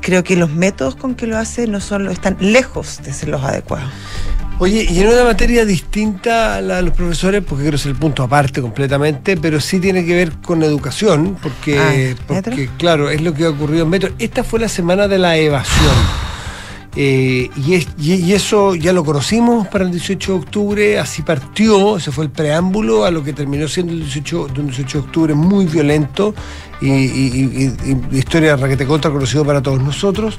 creo 0.00 0.24
que 0.24 0.36
los 0.36 0.50
métodos 0.50 0.96
con 0.96 1.14
que 1.14 1.26
lo 1.26 1.36
hace 1.36 1.66
no 1.66 1.80
son, 1.80 2.10
están 2.10 2.36
lejos 2.40 3.00
de 3.04 3.12
ser 3.12 3.28
los 3.28 3.42
adecuados. 3.42 3.90
Oye, 4.62 4.86
y 4.88 5.00
en 5.00 5.08
una 5.08 5.24
materia 5.24 5.64
distinta 5.64 6.54
a 6.56 6.60
la 6.60 6.76
de 6.76 6.82
los 6.82 6.94
profesores, 6.94 7.42
porque 7.44 7.62
quiero 7.64 7.76
ser 7.78 7.90
el 7.90 7.96
punto 7.98 8.22
aparte 8.22 8.60
completamente, 8.62 9.36
pero 9.36 9.60
sí 9.60 9.80
tiene 9.80 10.04
que 10.06 10.14
ver 10.14 10.34
con 10.40 10.62
educación, 10.62 11.36
porque, 11.42 11.80
Ah, 11.80 12.70
claro, 12.78 13.10
es 13.10 13.20
lo 13.22 13.34
que 13.34 13.44
ha 13.44 13.50
ocurrido 13.50 13.82
en 13.82 13.90
Metro. 13.90 14.10
Esta 14.20 14.44
fue 14.44 14.60
la 14.60 14.68
semana 14.68 15.08
de 15.08 15.18
la 15.18 15.36
evasión. 15.36 15.90
Eh, 16.94 17.50
y, 17.56 17.74
es- 17.74 17.88
y- 17.98 18.14
y 18.16 18.34
eso 18.34 18.74
ya 18.76 18.92
lo 18.92 19.02
conocimos 19.02 19.66
para 19.66 19.82
el 19.84 19.90
18 19.90 20.32
de 20.34 20.38
octubre, 20.38 20.98
así 21.00 21.22
partió, 21.22 21.96
ese 21.96 22.12
fue 22.12 22.24
el 22.26 22.30
preámbulo 22.30 23.04
a 23.06 23.10
lo 23.10 23.24
que 23.24 23.32
terminó 23.32 23.66
siendo 23.66 23.94
el 23.94 24.00
18, 24.00 24.46
de 24.54 24.60
un 24.60 24.66
18 24.66 24.98
de 25.00 25.04
octubre 25.06 25.34
muy 25.34 25.64
violento 25.64 26.34
y- 26.82 26.86
y 26.88 27.72
historia 28.12 28.50
de 28.50 28.62
raquete 28.62 28.86
contra 28.86 29.10
conocido 29.10 29.44
para 29.44 29.60
todos 29.62 29.82
nosotros. 29.82 30.38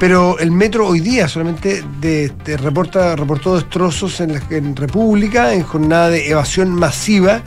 Pero 0.00 0.38
el 0.38 0.52
metro 0.52 0.86
hoy 0.86 1.00
día 1.00 1.26
solamente 1.28 1.82
de- 2.00 2.32
de 2.44 2.56
reporta, 2.56 3.16
reportó 3.16 3.56
destrozos 3.56 4.20
en, 4.20 4.34
la, 4.34 4.42
en 4.50 4.76
República, 4.76 5.52
en 5.54 5.62
jornada 5.64 6.08
de 6.10 6.28
evasión 6.30 6.72
masiva, 6.72 7.42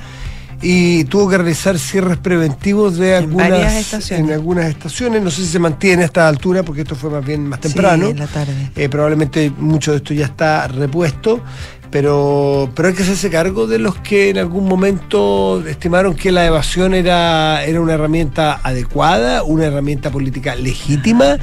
y 0.62 1.06
tuvo 1.06 1.30
que 1.30 1.38
realizar 1.38 1.80
cierres 1.80 2.18
preventivos 2.18 2.98
de 2.98 3.16
algunas, 3.16 3.74
estaciones. 3.74 4.28
en 4.28 4.34
algunas 4.34 4.66
estaciones. 4.66 5.22
No 5.24 5.32
sé 5.32 5.44
si 5.44 5.48
se 5.48 5.60
mantiene 5.60 6.04
a 6.04 6.06
esta 6.06 6.28
altura, 6.28 6.62
porque 6.62 6.82
esto 6.82 6.96
fue 6.96 7.10
más 7.10 7.26
bien 7.26 7.48
más 7.48 7.62
temprano. 7.62 8.06
Sí, 8.06 8.12
en 8.12 8.20
la 8.20 8.28
tarde. 8.28 8.72
Eh, 8.76 8.90
probablemente 8.90 9.52
mucho 9.58 9.92
de 9.92 9.98
esto 9.98 10.14
ya 10.14 10.26
está 10.26 10.68
repuesto, 10.68 11.42
pero, 11.90 12.70
pero 12.76 12.90
hay 12.90 12.94
que 12.94 13.02
hacerse 13.04 13.30
cargo 13.30 13.66
de 13.66 13.80
los 13.80 13.96
que 13.96 14.30
en 14.30 14.38
algún 14.38 14.66
momento 14.68 15.64
estimaron 15.66 16.14
que 16.16 16.32
la 16.32 16.46
evasión 16.46 16.94
era, 16.94 17.64
era 17.64 17.82
una 17.82 17.94
herramienta 17.94 18.60
adecuada, 18.62 19.42
una 19.44 19.66
herramienta 19.66 20.12
política 20.12 20.54
legítima, 20.56 21.38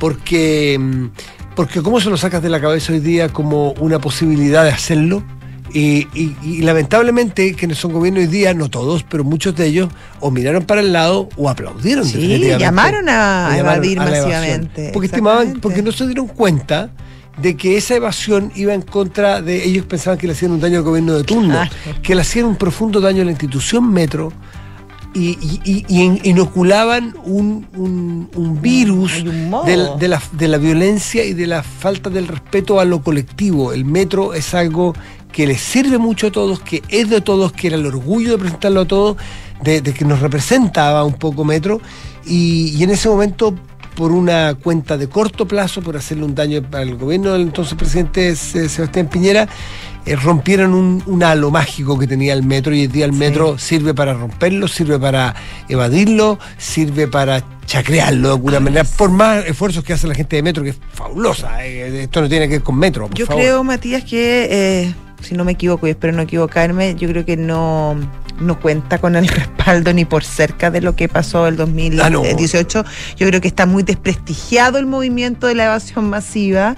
porque, 0.00 0.76
mm, 0.80 1.06
porque 1.54 1.82
¿cómo 1.82 2.00
se 2.00 2.10
lo 2.10 2.16
sacas 2.16 2.42
de 2.42 2.48
la 2.48 2.60
cabeza 2.60 2.92
hoy 2.92 2.98
día 3.00 3.28
como 3.28 3.72
una 3.74 4.00
posibilidad 4.00 4.64
de 4.64 4.70
hacerlo? 4.70 5.22
Y, 5.72 6.08
y- 6.18 6.34
y 6.42 6.62
lamentablemente, 6.62 7.54
quienes 7.54 7.78
son 7.78 7.92
gobierno 7.92 8.18
hoy 8.18 8.26
día, 8.26 8.52
no 8.54 8.68
todos, 8.68 9.04
pero 9.04 9.22
muchos 9.22 9.54
de 9.54 9.66
ellos, 9.66 9.88
o 10.18 10.32
miraron 10.32 10.64
para 10.64 10.80
el 10.80 10.92
lado 10.92 11.28
o 11.36 11.48
aplaudieron. 11.48 12.04
Sí, 12.04 12.40
llamaron 12.58 13.08
a 13.08 13.54
evadir 13.56 14.00
a 14.00 14.04
masivamente, 14.06 14.90
Porque 14.92 15.06
estimaban, 15.06 15.60
porque 15.60 15.80
no 15.82 15.92
se 15.92 16.06
dieron 16.06 16.26
cuenta 16.26 16.90
de 17.40 17.56
que 17.56 17.76
esa 17.76 17.94
evasión 17.94 18.50
iba 18.56 18.74
en 18.74 18.82
contra 18.82 19.40
de 19.42 19.64
ellos 19.64 19.86
pensaban 19.86 20.18
que 20.18 20.26
le 20.26 20.32
hacían 20.32 20.50
un 20.50 20.60
daño 20.60 20.78
al 20.78 20.82
gobierno 20.84 21.14
de 21.14 21.22
turno, 21.22 21.50
Claro. 21.54 21.70
que 22.02 22.14
le 22.16 22.22
hacían 22.22 22.46
un 22.46 22.56
profundo 22.56 23.00
daño 23.00 23.22
a 23.22 23.24
la 23.24 23.30
institución 23.30 23.92
Metro 23.92 24.32
y, 25.14 25.30
y- 25.40 25.60
y- 25.64 25.84
y 25.88 26.02
in- 26.02 26.20
inoculaban 26.24 27.14
un, 27.24 27.66
un- 27.76 28.30
un 28.36 28.62
virus 28.62 29.22
un 29.22 29.50
de, 29.98 30.08
la, 30.08 30.22
de 30.32 30.48
la 30.48 30.58
violencia 30.58 31.24
y 31.24 31.32
de 31.34 31.46
la 31.46 31.62
falta 31.62 32.10
del 32.10 32.28
respeto 32.28 32.78
a 32.80 32.84
lo 32.84 33.02
colectivo. 33.02 33.72
El 33.72 33.84
metro 33.84 34.34
es 34.34 34.54
algo 34.54 34.94
que 35.32 35.46
les 35.46 35.60
sirve 35.60 35.98
mucho 35.98 36.28
a 36.28 36.30
todos, 36.32 36.60
que 36.60 36.82
es 36.88 37.08
de 37.10 37.20
todos, 37.20 37.52
que 37.52 37.68
era 37.68 37.76
el 37.76 37.86
orgullo 37.86 38.32
de 38.32 38.38
presentarlo 38.38 38.80
a 38.82 38.84
todos, 38.86 39.16
de, 39.62 39.80
de 39.80 39.92
que 39.94 40.04
nos 40.04 40.20
representaba 40.20 41.04
un 41.04 41.14
poco 41.14 41.44
metro. 41.44 41.80
Y, 42.26 42.74
y 42.76 42.82
en 42.82 42.90
ese 42.90 43.08
momento, 43.08 43.54
por 43.96 44.12
una 44.12 44.54
cuenta 44.54 44.96
de 44.96 45.08
corto 45.08 45.46
plazo, 45.46 45.82
por 45.82 45.96
hacerle 45.96 46.24
un 46.24 46.34
daño 46.34 46.62
al 46.72 46.96
gobierno 46.96 47.32
del 47.32 47.42
entonces 47.42 47.74
presidente 47.74 48.34
Se- 48.36 48.68
Sebastián 48.68 49.08
Piñera, 49.08 49.48
eh, 50.06 50.16
rompieron 50.16 50.74
un, 50.74 51.02
un 51.06 51.22
halo 51.22 51.50
mágico 51.50 51.98
que 51.98 52.06
tenía 52.06 52.32
el 52.32 52.42
metro 52.42 52.74
y 52.74 52.80
hoy 52.82 52.86
día 52.86 53.04
el 53.06 53.12
Sí. 53.12 53.18
metro 53.18 53.58
sirve 53.58 53.94
para 53.94 54.14
romperlo, 54.14 54.66
sirve 54.68 54.98
para 54.98 55.34
evadirlo, 55.68 56.38
sirve 56.58 57.06
para 57.08 57.42
chacrearlo 57.66 58.28
de 58.28 58.34
alguna 58.34 58.60
manera, 58.60 58.84
por 58.84 59.10
más 59.10 59.44
esfuerzos 59.46 59.84
que 59.84 59.92
hace 59.92 60.08
la 60.08 60.14
gente 60.14 60.36
de 60.36 60.42
metro, 60.42 60.62
que 60.64 60.70
es 60.70 60.78
fabulosa. 60.92 61.64
eh, 61.64 62.02
esto 62.02 62.20
no 62.22 62.28
tiene 62.28 62.46
que 62.48 62.54
ver 62.54 62.62
con 62.62 62.76
metro. 62.78 63.06
por 63.08 63.16
Yo 63.16 63.26
favor. 63.26 63.42
creo, 63.42 63.62
Matías, 63.64 64.02
que 64.04 64.48
eh, 64.50 64.94
si 65.22 65.34
no 65.34 65.44
me 65.44 65.52
equivoco 65.52 65.86
y 65.86 65.90
espero 65.90 66.12
no 66.14 66.22
equivocarme, 66.22 66.94
yo 66.96 67.08
creo 67.08 67.24
que 67.24 67.36
no, 67.36 67.94
no 68.40 68.58
cuenta 68.58 68.98
con 68.98 69.14
el 69.16 69.28
respaldo 69.28 69.92
ni 69.92 70.04
por 70.04 70.24
cerca 70.24 70.70
de 70.70 70.80
lo 70.80 70.96
que 70.96 71.08
pasó 71.08 71.46
el 71.46 71.54
Ah, 72.00 72.10
no. 72.10 72.18
2018. 72.22 72.84
Yo 73.16 73.26
creo 73.28 73.40
que 73.40 73.48
está 73.48 73.66
muy 73.66 73.82
desprestigiado 73.84 74.78
el 74.78 74.86
movimiento 74.86 75.46
de 75.46 75.54
la 75.54 75.66
evasión 75.66 76.08
masiva. 76.10 76.74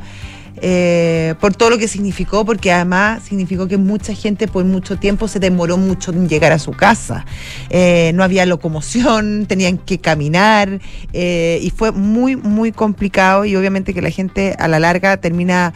Eh, 0.64 1.34
por 1.40 1.56
todo 1.56 1.70
lo 1.70 1.78
que 1.78 1.88
significó, 1.88 2.44
porque 2.44 2.70
además 2.70 3.24
significó 3.24 3.66
que 3.66 3.78
mucha 3.78 4.14
gente 4.14 4.46
por 4.46 4.64
mucho 4.64 4.96
tiempo 4.96 5.26
se 5.26 5.40
demoró 5.40 5.76
mucho 5.76 6.12
en 6.12 6.28
llegar 6.28 6.52
a 6.52 6.60
su 6.60 6.70
casa. 6.70 7.26
Eh, 7.68 8.12
no 8.14 8.22
había 8.22 8.46
locomoción, 8.46 9.46
tenían 9.48 9.76
que 9.76 9.98
caminar 9.98 10.80
eh, 11.12 11.58
y 11.60 11.70
fue 11.70 11.90
muy, 11.90 12.36
muy 12.36 12.70
complicado 12.70 13.44
y 13.44 13.56
obviamente 13.56 13.92
que 13.92 14.02
la 14.02 14.10
gente 14.10 14.54
a 14.56 14.68
la 14.68 14.78
larga 14.78 15.16
termina 15.16 15.74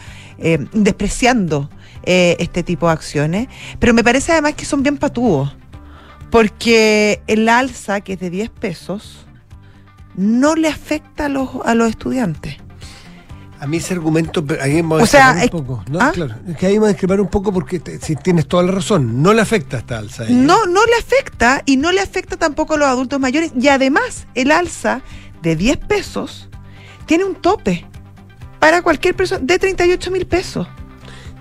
despreciando 0.71 1.69
este 2.03 2.63
tipo 2.63 2.87
de 2.87 2.93
acciones. 2.93 3.47
Pero 3.79 3.93
me 3.93 4.05
parece 4.05 4.31
además 4.31 4.53
que 4.53 4.63
son 4.63 4.83
bien 4.83 4.97
patúos, 4.97 5.53
porque 6.29 7.21
el 7.27 7.49
alza, 7.49 7.99
que 7.99 8.13
es 8.13 8.19
de 8.21 8.29
10 8.29 8.51
pesos, 8.51 9.25
no 10.15 10.55
le 10.55 10.69
afecta 10.69 11.25
a 11.25 11.29
los, 11.29 11.49
a 11.65 11.75
los 11.75 11.89
estudiantes. 11.89 12.66
A 13.59 13.65
mí 13.67 13.77
ese 13.77 13.93
argumento, 13.95 14.43
ahí 14.61 14.75
vamos 14.81 15.01
a 15.01 15.03
O 15.03 15.07
sea, 15.07 15.35
un 15.43 15.49
poco. 15.49 15.83
¿no? 15.89 15.99
¿Ah? 15.99 16.11
Claro, 16.13 16.35
es 16.47 16.55
que 16.57 16.67
ahí 16.67 16.73
vamos 16.75 16.89
a 16.89 16.91
discrepar 16.91 17.19
un 17.21 17.27
poco 17.27 17.51
porque 17.51 17.79
te- 17.79 17.99
si 17.99 18.15
tienes 18.15 18.47
toda 18.47 18.61
la 18.63 18.71
razón, 18.71 19.23
no 19.23 19.33
le 19.33 19.41
afecta 19.41 19.77
esta 19.79 19.97
alza. 19.97 20.25
No, 20.29 20.65
no 20.67 20.85
le 20.85 20.95
afecta 20.99 21.63
y 21.65 21.77
no 21.77 21.91
le 21.91 22.01
afecta 22.01 22.37
tampoco 22.37 22.75
a 22.75 22.77
los 22.77 22.87
adultos 22.87 23.19
mayores. 23.19 23.51
Y 23.59 23.67
además, 23.69 24.27
el 24.35 24.51
alza 24.51 25.01
de 25.41 25.55
10 25.55 25.77
pesos 25.77 26.49
tiene 27.07 27.25
un 27.25 27.35
tope 27.35 27.85
para 28.59 28.81
cualquier 28.83 29.15
persona 29.15 29.41
de 29.43 29.57
38 29.57 30.11
mil 30.11 30.27
pesos. 30.27 30.67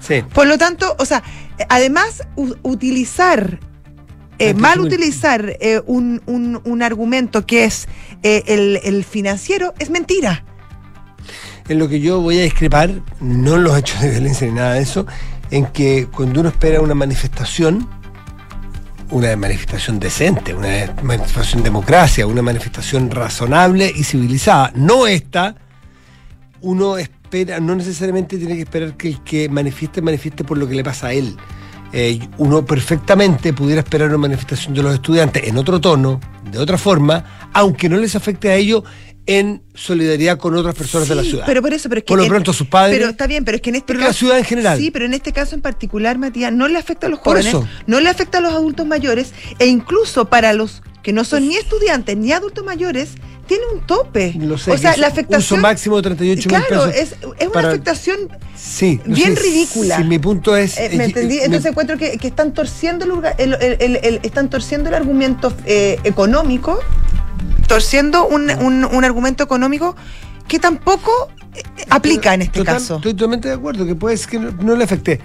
Sí. 0.01 0.23
Por 0.33 0.47
lo 0.47 0.57
tanto, 0.57 0.95
o 0.99 1.05
sea, 1.05 1.23
además, 1.69 2.23
utilizar, 2.63 3.59
eh, 4.39 4.53
38.000. 4.55 4.57
mal 4.57 4.81
utilizar 4.81 5.57
eh, 5.61 5.83
un, 5.87 6.23
un- 6.27 6.61
un 6.65 6.83
argumento 6.83 7.47
que 7.47 7.65
es 7.65 7.89
eh, 8.23 8.43
el, 8.47 8.81
el 8.85 9.05
financiero 9.05 9.75
es 9.79 9.91
mentira. 9.91 10.45
En 11.69 11.79
lo 11.79 11.89
que 11.89 12.01
yo 12.01 12.21
voy 12.21 12.39
a 12.39 12.43
discrepar, 12.43 12.91
no 13.21 13.57
los 13.57 13.77
hechos 13.77 14.01
de 14.01 14.11
violencia 14.11 14.47
ni 14.47 14.55
nada 14.55 14.75
de 14.75 14.83
eso, 14.83 15.07
en 15.51 15.67
que 15.67 16.07
cuando 16.07 16.41
uno 16.41 16.49
espera 16.49 16.81
una 16.81 16.95
manifestación, 16.95 17.89
una 19.11 19.35
manifestación 19.37 19.99
decente, 19.99 20.55
una 20.55 20.95
manifestación 21.03 21.63
de 21.63 21.69
democracia, 21.69 22.27
una 22.27 22.43
manifestación 22.43 23.11
razonable 23.11 23.93
y 23.95 24.05
civilizada, 24.05 24.73
no 24.77 25.09
esta, 25.09 25.57
uno 26.61 26.99
espera, 26.99 27.59
no 27.59 27.75
necesariamente 27.75 28.39
tiene 28.39 28.55
que 28.55 28.63
esperar 28.63 28.97
que 28.97 29.09
el 29.09 29.23
que 29.23 29.49
manifieste, 29.49 30.01
manifieste 30.01 30.45
por 30.45 30.59
lo 30.59 30.69
que 30.69 30.75
le 30.75 30.85
pasa 30.85 31.09
a 31.09 31.13
él. 31.13 31.37
Eh, 31.93 32.19
uno 32.39 32.65
perfectamente 32.65 33.53
pudiera 33.53 33.81
esperar 33.81 34.09
una 34.09 34.19
manifestación 34.19 34.75
de 34.75 34.83
los 34.83 34.95
estudiantes 34.95 35.47
en 35.47 35.57
otro 35.57 35.81
tono, 35.81 36.21
de 36.51 36.59
otra 36.59 36.79
forma, 36.79 37.49
aunque 37.53 37.89
no 37.89 37.97
les 37.97 38.17
afecte 38.17 38.51
a 38.51 38.55
ellos 38.55 38.83
en 39.27 39.63
solidaridad 39.75 40.39
con 40.39 40.55
otras 40.55 40.75
personas 40.75 41.09
de 41.09 41.15
la 41.17 41.23
ciudad. 41.23 41.45
Pero 41.47 41.61
por 41.63 41.73
eso, 41.75 41.89
pero 41.89 41.99
es 41.99 42.05
que 42.05 42.09
Por 42.09 42.19
lo 42.19 42.25
en- 42.25 42.31
pronto 42.31 42.53
sus 42.53 42.67
padres. 42.69 42.97
Pero 42.99 43.11
está 43.11 43.27
bien, 43.27 43.45
pero 43.45 43.57
es 43.57 43.63
que 43.63 43.71
en 43.71 43.77
este 43.77 43.87
Pero 43.89 43.99
caso. 44.01 44.09
la 44.11 44.15
ciudad 44.15 44.39
en 44.39 44.45
general. 44.45 44.79
Sí, 44.79 44.91
pero 44.91 45.05
en 45.05 45.15
este 45.15 45.33
caso 45.33 45.55
en 45.55 45.63
particular, 45.63 46.17
Matías, 46.19 46.53
no 46.53 46.69
le 46.69 46.79
afecta 46.79 47.07
a 47.09 47.11
los 47.11 47.19
Por 47.19 47.33
jóvenes, 47.35 47.49
eso. 47.49 47.69
no 47.87 48.01
le 48.01 48.09
afecta 48.09 48.39
a 48.39 48.41
los 48.41 48.53
adultos 48.53 48.87
mayores, 48.87 49.33
e 49.59 49.67
incluso 49.67 50.27
para 50.27 50.53
los 50.53 50.83
que 51.03 51.13
no 51.13 51.25
son 51.25 51.49
ni 51.49 51.57
estudiantes 51.57 52.17
ni 52.17 52.33
adultos 52.33 52.65
mayores, 52.65 53.11
tiene 53.47 53.63
un 53.73 53.87
tope. 53.87 54.35
Lo 54.39 54.59
sé, 54.59 54.73
o 54.73 54.77
sea, 54.79 54.91
la 54.97 55.07
uso 55.07 55.13
afectación. 55.15 55.61
máximo 55.61 55.97
de 55.97 56.03
38 56.03 56.49
mil 56.51 56.59
Claro, 56.67 56.91
pesos. 56.91 56.95
es, 56.97 57.13
es 57.39 57.45
una 57.47 57.53
para- 57.53 57.69
afectación 57.69 58.19
Sí, 58.57 59.01
no 59.05 59.15
bien 59.15 59.37
sé, 59.37 59.43
ridícula. 59.43 59.99
Si 59.99 60.05
mi 60.05 60.19
punto 60.19 60.57
es. 60.57 60.77
Eh, 60.79 60.91
¿Me 60.95 61.05
eh, 61.05 61.07
entendí? 61.07 61.37
Entonces 61.39 61.63
me- 61.65 61.71
encuentro 61.71 61.97
que, 61.97 62.19
que 62.19 62.27
están 62.27 62.53
torciendo 62.55 63.05
el, 63.05 63.13
orga- 63.13 63.35
el- 63.39 63.55
el- 63.55 63.77
el- 63.81 63.97
el- 64.03 64.21
están 64.25 64.51
torciendo 64.51 64.89
el 64.89 64.97
argumento 64.97 65.53
eh, 65.65 65.99
económico, 66.03 66.81
torciendo 67.67 68.27
un, 68.27 68.51
un- 68.51 68.85
un 68.85 69.05
argumento 69.05 69.45
económico 69.45 69.97
que 70.49 70.59
tampoco 70.59 71.11
eh, 71.55 71.63
aplica 71.91 72.35
en 72.35 72.43
este 72.43 72.61
Total- 72.61 72.75
caso. 72.77 72.97
Estoy 72.97 73.15
totalmente 73.15 73.49
de 73.49 73.55
acuerdo, 73.55 73.85
que 73.87 73.95
puede 73.95 74.17
ser 74.17 74.31
que 74.31 74.39
no, 74.39 74.51
no 74.53 74.77
le 74.77 74.85
afecte. 74.85 75.21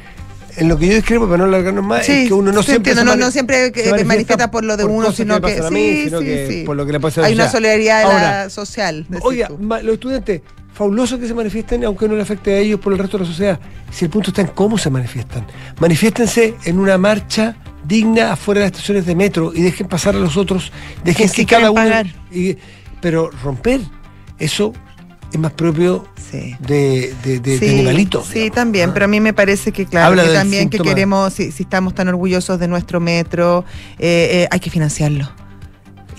En 0.58 0.68
lo 0.68 0.78
que 0.78 0.86
yo 0.88 0.96
discrepo, 0.96 1.26
para 1.28 1.38
no 1.38 1.44
alargarnos 1.46 1.84
más, 1.86 2.06
Sí, 2.06 2.12
es 2.12 2.28
que 2.28 2.34
uno 2.34 2.52
no 2.52 2.62
sí, 2.62 2.72
siempre. 2.72 2.92
entiendo, 2.92 3.16
no- 3.16 3.32
siempre 3.32 3.72
que- 3.72 3.86
se 3.86 3.94
que 3.94 4.04
manifiesta 4.04 4.52
por 4.52 4.66
lo 4.66 4.76
de 4.76 4.84
uno, 4.84 5.12
sino 5.14 5.40
que- 5.40 5.62
mí, 5.72 5.80
sí, 5.94 6.04
sino 6.06 6.20
sí, 6.20 6.26
que 6.26 6.48
sí. 6.50 6.64
por 6.66 6.76
lo 6.76 6.86
que 6.86 6.92
le 6.92 7.00
pasa 7.00 7.24
Hay 7.24 7.34
una 7.36 7.50
solidaridad 7.50 8.04
Ahora, 8.04 8.44
la 8.44 8.50
social. 8.50 9.06
Oiga, 9.22 9.50
ma- 9.62 9.82
los 9.82 9.94
estudiantes, 9.94 10.42
fabuloso 10.74 11.18
que 11.20 11.28
se 11.28 11.34
manifiesten, 11.34 11.86
aunque 11.86 12.06
no 12.10 12.16
le 12.16 12.22
afecte 12.24 12.54
a 12.54 12.58
ellos 12.58 12.82
por 12.82 12.92
el 12.92 13.00
resto 13.00 13.18
de 13.18 13.24
la 13.24 13.30
sociedad. 13.30 13.60
Si 13.92 14.04
el 14.04 14.12
punto 14.12 14.32
está 14.32 14.42
en 14.42 14.48
cómo 14.48 14.78
se 14.78 14.90
manifiestan. 14.90 15.48
Manifiéstense 15.80 16.56
en 16.66 16.80
una 16.80 16.98
marcha 16.98 17.56
digna 17.92 18.34
afuera 18.34 18.62
de 18.62 18.66
las 18.68 18.72
estaciones 18.72 19.06
de 19.06 19.16
metro 19.16 19.52
y 19.54 19.62
dejen 19.62 19.88
pasar 19.88 20.16
a 20.16 20.20
los 20.20 20.38
otros, 20.38 20.72
dejen 21.04 21.30
Que 21.30 21.46
cada 21.46 21.70
uno. 21.72 21.84
y- 22.32 22.56
pero 23.02 23.30
romper, 23.44 23.82
eso 24.40 24.72
es 25.34 25.40
más 25.40 25.52
propio 25.54 26.06
Sí. 26.32 26.56
de, 26.60 27.14
de, 27.24 27.40
de- 27.40 27.58
de 27.58 27.60
Sí, 27.60 27.70
animalitos. 27.74 28.28
Sí, 28.28 28.34
digamos. 28.36 28.56
también, 28.56 28.90
Ah. 28.90 28.94
pero 28.94 29.06
a 29.06 29.08
mí 29.10 29.20
me 29.20 29.34
parece 29.34 29.72
que, 29.74 29.86
claro, 29.86 30.16
que 30.24 30.30
también 30.30 30.70
que 30.70 30.80
queremos, 30.80 31.34
si, 31.34 31.52
si 31.52 31.64
estamos 31.64 31.94
tan 31.94 32.08
orgullosos 32.08 32.60
de 32.60 32.68
nuestro 32.70 33.00
metro, 33.02 33.66
eh, 34.00 34.44
eh, 34.44 34.48
hay 34.50 34.60
que 34.60 34.70
financiarlo. 34.70 35.30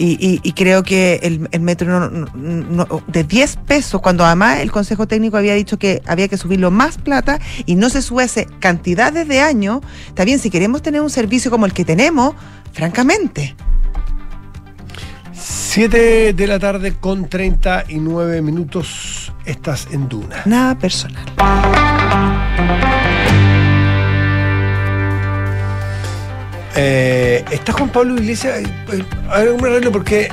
Y, 0.05 0.17
y- 0.21 0.41
y 0.43 0.53
creo 0.55 0.83
que 0.83 1.21
el, 1.23 1.49
el 1.53 1.61
metro 1.61 1.87
no- 1.89 2.11
no- 2.11 2.87
no- 2.87 3.03
de 3.07 3.23
10 3.23 3.57
pesos, 3.59 4.01
cuando 4.01 4.25
además 4.25 4.59
el 4.59 4.73
Consejo 4.73 5.07
Técnico 5.07 5.37
había 5.37 5.55
dicho 5.55 5.79
que 5.79 6.03
había 6.07 6.27
que 6.27 6.37
subirlo 6.37 6.73
más 6.73 6.99
plata 6.99 7.39
y 7.67 7.77
no 7.77 7.89
se 7.89 8.03
sube 8.03 8.25
hace 8.25 8.47
cantidades 8.59 9.29
de 9.29 9.41
años, 9.41 9.81
está 10.09 10.25
bien, 10.25 10.41
si 10.41 10.51
queremos 10.51 10.83
tener 10.83 11.03
un 11.03 11.11
servicio 11.11 11.53
como 11.53 11.67
el 11.67 11.73
que 11.73 11.85
tenemos, 11.85 12.35
francamente. 12.73 13.55
7 15.35 16.33
de 16.33 16.47
la 16.49 16.59
tarde 16.59 16.95
con 16.99 17.29
39 17.29 18.43
minutos. 18.43 19.33
Estás 19.45 19.87
en 19.93 20.09
Duna. 20.09 20.43
Nada 20.47 20.77
personal. 20.77 21.25
Eh, 26.77 27.45
¿Está 27.51 27.73
Juan 27.73 27.91
Pablo 27.91 28.15
Iglesias? 28.15 28.61
A 29.31 29.39
ver, 29.39 29.51
un 29.53 29.65
arreglo 29.65 29.93
porque. 29.93 30.29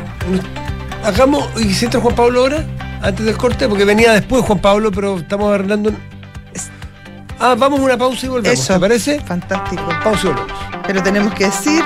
Hagamos. 1.04 1.48
¿Y 1.60 1.74
si 1.74 1.86
entra 1.86 2.00
Juan 2.02 2.16
Pablo 2.16 2.42
ahora? 2.42 2.66
Antes 3.02 3.26
del 3.26 3.38
corte, 3.38 3.68
porque 3.68 3.86
venía 3.86 4.12
después 4.14 4.44
Juan 4.44 4.60
Pablo, 4.60 4.92
pero 4.92 5.18
estamos 5.18 5.54
arreglando. 5.54 5.92
Ah, 7.40 7.56
vamos 7.58 7.80
a 7.80 7.84
una 7.84 7.98
pausa 7.98 8.26
y 8.26 8.30
volvemos. 8.30 8.60
Eso. 8.60 8.74
¿Te 8.74 8.80
parece? 8.80 9.20
Fantástico. 9.22 9.84
Pausa 10.04 10.28
y 10.28 10.30
volvemos. 10.32 10.52
Pero 10.86 11.04
tenemos 11.04 11.34
que 11.36 11.46
decir 11.46 11.82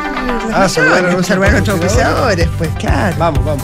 Ah, 0.53 0.67
saludar 0.69 1.05
a 1.05 1.11
nuestros 1.11 1.69
auspiciadores, 1.69 2.47
pues 2.57 2.69
claro. 2.79 3.15
Vamos, 3.19 3.45
vamos. 3.45 3.63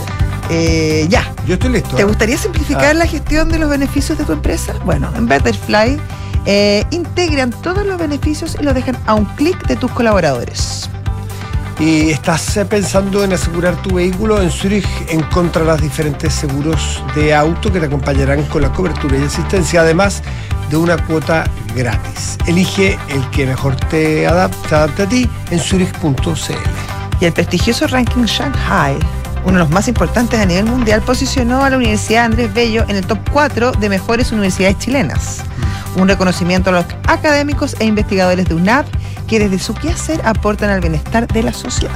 Eh, 0.50 1.06
ya. 1.08 1.32
Yo 1.46 1.54
estoy 1.54 1.70
listo. 1.70 1.96
¿Te 1.96 2.02
¿eh? 2.02 2.04
gustaría 2.04 2.36
simplificar 2.36 2.84
Ah. 2.90 2.94
la 2.94 3.06
gestión 3.06 3.48
de 3.48 3.58
los 3.58 3.68
beneficios 3.70 4.18
de 4.18 4.24
tu 4.24 4.32
empresa? 4.32 4.74
Bueno, 4.84 5.10
en 5.16 5.26
Betterfly 5.26 5.98
eh, 6.46 6.84
integran 6.90 7.50
todos 7.50 7.84
los 7.86 7.98
beneficios 7.98 8.56
y 8.60 8.62
los 8.62 8.74
dejan 8.74 8.96
a 9.06 9.14
un 9.14 9.24
clic 9.24 9.66
de 9.66 9.76
tus 9.76 9.90
colaboradores. 9.90 10.88
¿Y 11.78 12.10
estás 12.10 12.56
eh, 12.58 12.64
pensando 12.66 13.24
en 13.24 13.32
asegurar 13.32 13.74
tu 13.82 13.94
vehículo? 13.94 14.42
En 14.42 14.50
Zurich 14.50 14.86
encontrarás 15.08 15.80
diferentes 15.80 16.34
seguros 16.34 17.02
de 17.14 17.34
auto 17.34 17.72
que 17.72 17.80
te 17.80 17.86
acompañarán 17.86 18.42
con 18.44 18.62
la 18.62 18.70
cobertura 18.70 19.16
y 19.16 19.22
asistencia. 19.22 19.80
Además 19.80 20.22
de 20.70 20.76
una 20.76 20.96
cuota 21.06 21.44
gratis. 21.74 22.38
Elige 22.46 22.98
el 23.08 23.28
que 23.30 23.46
mejor 23.46 23.76
te 23.76 24.26
adapta, 24.26 24.84
adapta 24.84 25.02
a 25.04 25.08
ti 25.08 25.28
en 25.50 25.58
zurich.cl. 25.58 26.14
Y 27.20 27.24
el 27.24 27.32
prestigioso 27.32 27.86
ranking 27.86 28.24
Shanghai, 28.24 28.96
uno 29.44 29.52
de 29.54 29.58
los 29.60 29.70
más 29.70 29.88
importantes 29.88 30.38
a 30.40 30.44
nivel 30.46 30.66
mundial, 30.66 31.00
posicionó 31.02 31.64
a 31.64 31.70
la 31.70 31.76
Universidad 31.76 32.24
Andrés 32.26 32.52
Bello 32.52 32.84
en 32.88 32.96
el 32.96 33.06
top 33.06 33.18
4 33.32 33.72
de 33.72 33.88
mejores 33.88 34.32
universidades 34.32 34.78
chilenas. 34.78 35.38
Un 35.96 36.08
reconocimiento 36.08 36.70
a 36.70 36.74
los 36.74 36.84
académicos 37.08 37.74
e 37.80 37.84
investigadores 37.84 38.46
de 38.48 38.54
UNAP 38.54 38.86
que 39.26 39.38
desde 39.38 39.58
su 39.58 39.74
quehacer 39.74 40.20
aportan 40.24 40.70
al 40.70 40.80
bienestar 40.80 41.26
de 41.26 41.42
la 41.42 41.52
sociedad. 41.52 41.94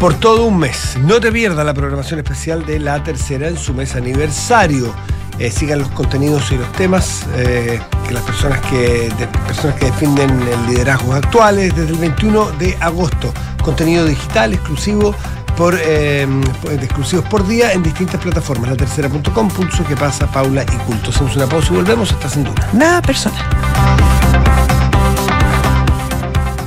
Por 0.00 0.14
todo 0.14 0.44
un 0.46 0.58
mes. 0.58 0.96
No 1.02 1.18
te 1.20 1.32
pierdas 1.32 1.64
la 1.66 1.74
programación 1.74 2.20
especial 2.20 2.64
de 2.64 2.78
la 2.78 3.02
tercera 3.02 3.48
en 3.48 3.56
su 3.56 3.74
mes 3.74 3.94
aniversario. 3.96 4.94
Eh, 5.40 5.50
sigan 5.52 5.78
los 5.80 5.88
contenidos 5.90 6.50
y 6.50 6.56
los 6.56 6.70
temas 6.72 7.24
eh, 7.36 7.80
que 8.06 8.12
las 8.14 8.22
personas 8.24 8.60
que, 8.62 9.08
de- 9.18 9.26
personas 9.46 9.76
que 9.78 9.86
defienden 9.86 10.30
el 10.30 10.66
liderazgo 10.66 11.14
actuales 11.14 11.74
desde 11.76 11.90
el 11.92 11.98
21 11.98 12.50
de 12.58 12.76
agosto. 12.80 13.32
Contenido 13.62 14.04
digital 14.04 14.52
exclusivo 14.54 15.14
por 15.52 15.76
eh, 15.80 16.26
de 16.26 16.84
exclusivos 16.84 17.24
por 17.26 17.46
día 17.46 17.72
en 17.72 17.82
distintas 17.82 18.20
plataformas. 18.20 18.70
La 18.70 18.76
tercera.com, 18.76 19.48
pulso 19.48 19.84
que 19.84 19.96
pasa, 19.96 20.26
Paula 20.26 20.62
y 20.62 20.76
Culto. 20.86 21.10
Hacemos 21.10 21.36
una 21.36 21.46
pausa 21.46 21.72
y 21.72 21.76
volvemos. 21.76 22.10
Estás 22.10 22.36
en 22.36 22.44
duda. 22.44 22.68
Nada 22.72 23.02
personal. 23.02 23.42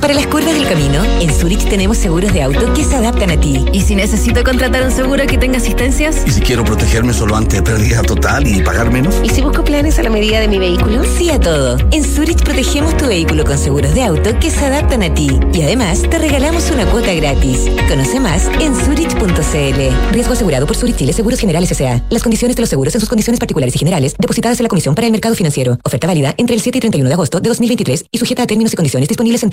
Para 0.02 0.14
las 0.14 0.26
curvas 0.26 0.52
del 0.52 0.66
camino, 0.66 1.04
en 1.20 1.32
Zurich 1.32 1.68
tenemos 1.68 1.96
seguros 1.96 2.32
de 2.32 2.42
auto 2.42 2.74
que 2.74 2.82
se 2.82 2.96
adaptan 2.96 3.30
a 3.30 3.38
ti. 3.38 3.64
¿Y 3.72 3.82
si 3.82 3.94
necesito 3.94 4.42
contratar 4.42 4.82
un 4.82 4.90
seguro 4.90 5.24
que 5.28 5.38
tenga 5.38 5.58
asistencias? 5.58 6.24
¿Y 6.26 6.32
si 6.32 6.40
quiero 6.40 6.64
protegerme 6.64 7.12
solo 7.12 7.36
ante 7.36 7.62
pérdida 7.62 8.02
total 8.02 8.44
y 8.44 8.60
pagar 8.62 8.90
menos? 8.90 9.14
¿Y 9.22 9.28
si 9.28 9.42
busco 9.42 9.62
planes 9.62 10.00
a 10.00 10.02
la 10.02 10.10
medida 10.10 10.40
de 10.40 10.48
mi 10.48 10.58
vehículo? 10.58 11.04
Sí 11.16 11.30
a 11.30 11.38
todo. 11.38 11.78
En 11.92 12.02
Zurich 12.02 12.42
protegemos 12.42 12.96
tu 12.96 13.06
vehículo 13.06 13.44
con 13.44 13.56
seguros 13.56 13.94
de 13.94 14.02
auto 14.02 14.36
que 14.40 14.50
se 14.50 14.66
adaptan 14.66 15.04
a 15.04 15.14
ti. 15.14 15.38
Y 15.54 15.62
además 15.62 16.02
te 16.02 16.18
regalamos 16.18 16.68
una 16.72 16.84
cuota 16.86 17.14
gratis. 17.14 17.70
Conoce 17.88 18.18
más 18.18 18.50
en 18.60 18.74
zurich.cl. 18.74 20.12
Riesgo 20.12 20.32
asegurado 20.32 20.66
por 20.66 20.74
Zurich 20.74 20.96
Chile 20.96 21.12
Seguros 21.12 21.38
Generales 21.38 21.70
S.A. 21.70 22.02
Las 22.10 22.24
condiciones 22.24 22.56
de 22.56 22.62
los 22.62 22.68
seguros 22.68 22.92
en 22.96 23.00
sus 23.00 23.08
condiciones 23.08 23.38
particulares 23.38 23.76
y 23.76 23.78
generales 23.78 24.16
depositadas 24.18 24.58
en 24.58 24.64
la 24.64 24.68
Comisión 24.68 24.96
para 24.96 25.06
el 25.06 25.12
Mercado 25.12 25.36
Financiero. 25.36 25.78
Oferta 25.84 26.08
válida 26.08 26.34
entre 26.38 26.56
el 26.56 26.60
7 26.60 26.78
y 26.78 26.80
31 26.80 27.08
de 27.08 27.14
agosto 27.14 27.38
de 27.38 27.48
2023 27.48 28.06
y 28.10 28.18
sujeta 28.18 28.42
a 28.42 28.46
términos 28.48 28.72
y 28.72 28.76
condiciones 28.76 29.08
disponibles 29.08 29.44
en 29.44 29.50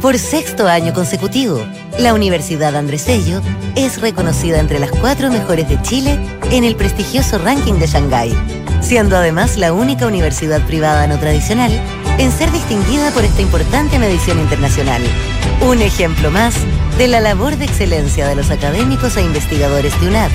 Por 0.00 0.16
sexto 0.18 0.68
año 0.68 0.94
consecutivo, 0.94 1.60
la 1.98 2.14
Universidad 2.14 2.76
Andrés 2.76 3.06
Bello 3.06 3.40
es 3.74 4.00
reconocida 4.00 4.60
entre 4.60 4.78
las 4.78 4.90
cuatro 4.92 5.30
mejores 5.30 5.68
de 5.68 5.80
Chile 5.82 6.18
en 6.52 6.62
el 6.62 6.76
prestigioso 6.76 7.38
ranking 7.38 7.74
de 7.74 7.88
Shanghái, 7.88 8.32
siendo 8.80 9.16
además 9.16 9.56
la 9.56 9.72
única 9.72 10.06
universidad 10.06 10.64
privada 10.66 11.06
no 11.08 11.18
tradicional 11.18 11.72
en 12.18 12.30
ser 12.30 12.50
distinguida 12.52 13.10
por 13.10 13.24
esta 13.24 13.42
importante 13.42 13.98
medición 13.98 14.38
internacional. 14.38 15.02
Un 15.68 15.82
ejemplo 15.82 16.30
más 16.30 16.54
de 16.96 17.08
la 17.08 17.20
labor 17.20 17.56
de 17.56 17.64
excelencia 17.64 18.28
de 18.28 18.36
los 18.36 18.50
académicos 18.50 19.16
e 19.16 19.22
investigadores 19.22 20.00
de 20.00 20.08
UNAP, 20.08 20.30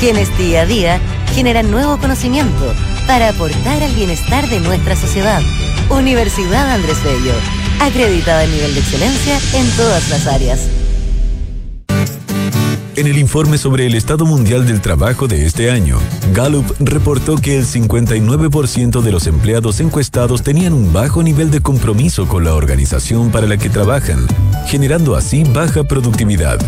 quienes 0.00 0.36
día 0.36 0.62
a 0.62 0.66
día 0.66 1.00
generan 1.34 1.70
nuevo 1.70 1.98
conocimiento 1.98 2.74
para 3.06 3.30
aportar 3.30 3.82
al 3.82 3.94
bienestar 3.94 4.48
de 4.48 4.60
nuestra 4.60 4.96
sociedad. 4.96 5.40
Universidad 5.90 6.70
Andrés 6.70 7.02
Bello, 7.02 7.32
acreditada 7.80 8.44
en 8.44 8.52
nivel 8.52 8.74
de 8.74 8.80
excelencia 8.80 9.38
en 9.54 9.68
todas 9.76 10.08
las 10.10 10.26
áreas. 10.26 10.68
En 12.96 13.06
el 13.06 13.16
informe 13.16 13.58
sobre 13.58 13.86
el 13.86 13.94
estado 13.94 14.26
mundial 14.26 14.66
del 14.66 14.80
trabajo 14.80 15.28
de 15.28 15.46
este 15.46 15.70
año, 15.70 16.00
Gallup 16.34 16.66
reportó 16.80 17.36
que 17.36 17.56
el 17.56 17.64
59% 17.64 19.02
de 19.02 19.12
los 19.12 19.28
empleados 19.28 19.78
encuestados 19.78 20.42
tenían 20.42 20.72
un 20.72 20.92
bajo 20.92 21.22
nivel 21.22 21.50
de 21.52 21.60
compromiso 21.60 22.26
con 22.26 22.44
la 22.44 22.54
organización 22.54 23.30
para 23.30 23.46
la 23.46 23.56
que 23.56 23.70
trabajan, 23.70 24.26
generando 24.66 25.14
así 25.14 25.44
baja 25.44 25.84
productividad. 25.84 26.58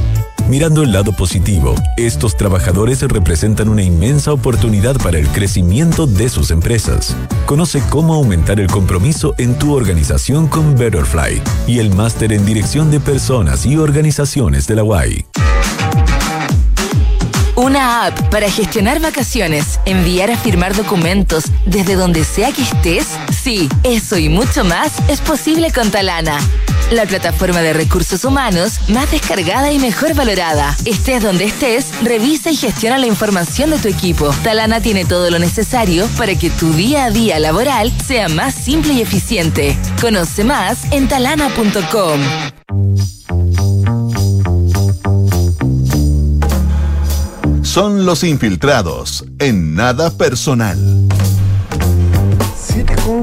Mirando 0.51 0.83
el 0.83 0.91
lado 0.91 1.13
positivo, 1.13 1.77
estos 1.97 2.37
trabajadores 2.37 3.03
representan 3.03 3.69
una 3.69 3.85
inmensa 3.85 4.33
oportunidad 4.33 4.97
para 4.97 5.17
el 5.17 5.29
crecimiento 5.29 6.09
de 6.09 6.29
sus 6.29 6.51
empresas. 6.51 7.17
Conoce 7.47 7.81
cómo 7.89 8.15
aumentar 8.15 8.59
el 8.59 8.67
compromiso 8.67 9.33
en 9.39 9.57
tu 9.57 9.73
organización 9.73 10.49
con 10.49 10.77
Betterfly 10.77 11.41
y 11.69 11.79
el 11.79 11.95
máster 11.95 12.33
en 12.33 12.45
dirección 12.45 12.91
de 12.91 12.99
personas 12.99 13.65
y 13.65 13.77
organizaciones 13.77 14.67
de 14.67 14.75
la 14.75 14.83
UAI. 14.83 15.25
Una 17.55 18.07
app 18.07 18.21
para 18.31 18.51
gestionar 18.51 19.01
vacaciones, 19.01 19.79
enviar 19.85 20.33
a 20.33 20.37
firmar 20.37 20.75
documentos 20.75 21.45
desde 21.65 21.95
donde 21.95 22.25
sea 22.25 22.51
que 22.51 22.63
estés. 22.63 23.07
Sí, 23.41 23.69
eso 23.85 24.19
y 24.19 24.29
mucho 24.29 24.65
más 24.65 24.95
es 25.09 25.21
posible 25.21 25.71
con 25.71 25.93
Talana. 25.93 26.41
La 26.91 27.07
plataforma 27.07 27.61
de 27.61 27.73
recursos 27.73 28.25
humanos 28.25 28.81
más 28.89 29.11
descargada 29.13 29.71
y 29.71 29.79
mejor 29.79 30.15
valorada. 30.15 30.77
Estés 30.85 31.23
donde 31.23 31.45
estés, 31.45 31.87
revisa 32.03 32.51
y 32.51 32.57
gestiona 32.57 32.99
la 32.99 33.07
información 33.07 33.71
de 33.71 33.79
tu 33.79 33.87
equipo. 33.87 34.35
Talana 34.43 34.81
tiene 34.81 35.05
todo 35.05 35.31
lo 35.31 35.39
necesario 35.39 36.09
para 36.19 36.35
que 36.35 36.51
tu 36.51 36.73
día 36.73 37.05
a 37.05 37.11
día 37.11 37.39
laboral 37.39 37.93
sea 38.05 38.29
más 38.29 38.55
simple 38.57 38.95
y 38.95 39.03
eficiente. 39.03 39.79
Conoce 40.01 40.43
más 40.43 40.79
en 40.91 41.07
talana.com. 41.07 42.21
Son 47.63 48.05
los 48.05 48.25
infiltrados 48.25 49.25
en 49.39 49.77
nada 49.77 50.11
personal. 50.11 51.07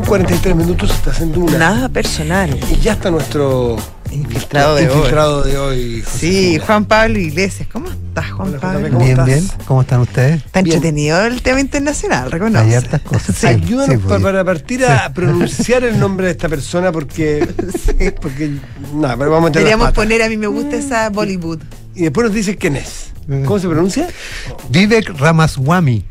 7 0.07 0.23
con 0.23 0.25
43 0.25 0.55
minutos 0.55 0.91
estás 0.91 1.21
en 1.21 1.31
Duna. 1.33 1.57
Nada 1.57 1.89
personal. 1.89 2.57
Y 2.71 2.77
ya 2.79 2.93
está 2.93 3.11
nuestro 3.11 3.75
Infiltrado 4.11 4.75
de 4.75 4.87
hoy. 4.87 4.95
infiltrado 4.95 5.43
de 5.43 5.57
hoy. 5.57 6.01
José 6.01 6.17
Sí. 6.19 6.59
Juan 6.65 6.85
Pablo 6.85 7.19
Iglesias. 7.19 7.67
¿Cómo 7.71 7.89
estás, 7.89 8.31
Juan 8.31 8.49
Hola, 8.49 8.59
Pablo? 8.59 8.87
¿cómo 8.87 8.99
bien, 8.99 9.11
estás? 9.11 9.25
bien. 9.25 9.47
¿Cómo 9.65 9.81
están 9.81 9.99
ustedes? 9.99 10.45
Está 10.45 10.61
Bien. 10.61 10.77
entretenido 10.77 11.21
el 11.25 11.41
tema 11.41 11.59
internacional, 11.59 12.31
reconoce. 12.31 12.65
Hay 12.65 12.73
hartas 12.75 13.01
cosas. 13.01 13.35
Sí. 13.35 13.47
Ayúdanos 13.47 13.95
Sí, 13.95 14.01
pues. 14.07 14.21
para 14.21 14.45
partir 14.45 14.85
a 14.85 15.11
pronunciar 15.13 15.83
el 15.83 15.99
nombre 15.99 16.27
de 16.27 16.31
esta 16.31 16.47
persona 16.47 16.91
porque. 16.93 17.45
porque 18.21 18.51
nada, 18.93 19.17
pero 19.17 19.29
vamos 19.31 19.49
a 19.49 19.53
Deberíamos 19.53 19.91
poner 19.91 20.21
a 20.23 20.29
mí 20.29 20.37
me 20.37 20.47
gusta 20.47 20.77
esa 20.77 21.09
Bollywood. 21.09 21.59
Y 21.95 22.03
después 22.03 22.25
nos 22.27 22.33
dice 22.33 22.55
quién 22.55 22.77
es. 22.77 23.11
¿Cómo 23.45 23.59
se 23.59 23.67
pronuncia? 23.67 24.07
Vivek 24.69 25.19
Ramaswamy. 25.19 26.05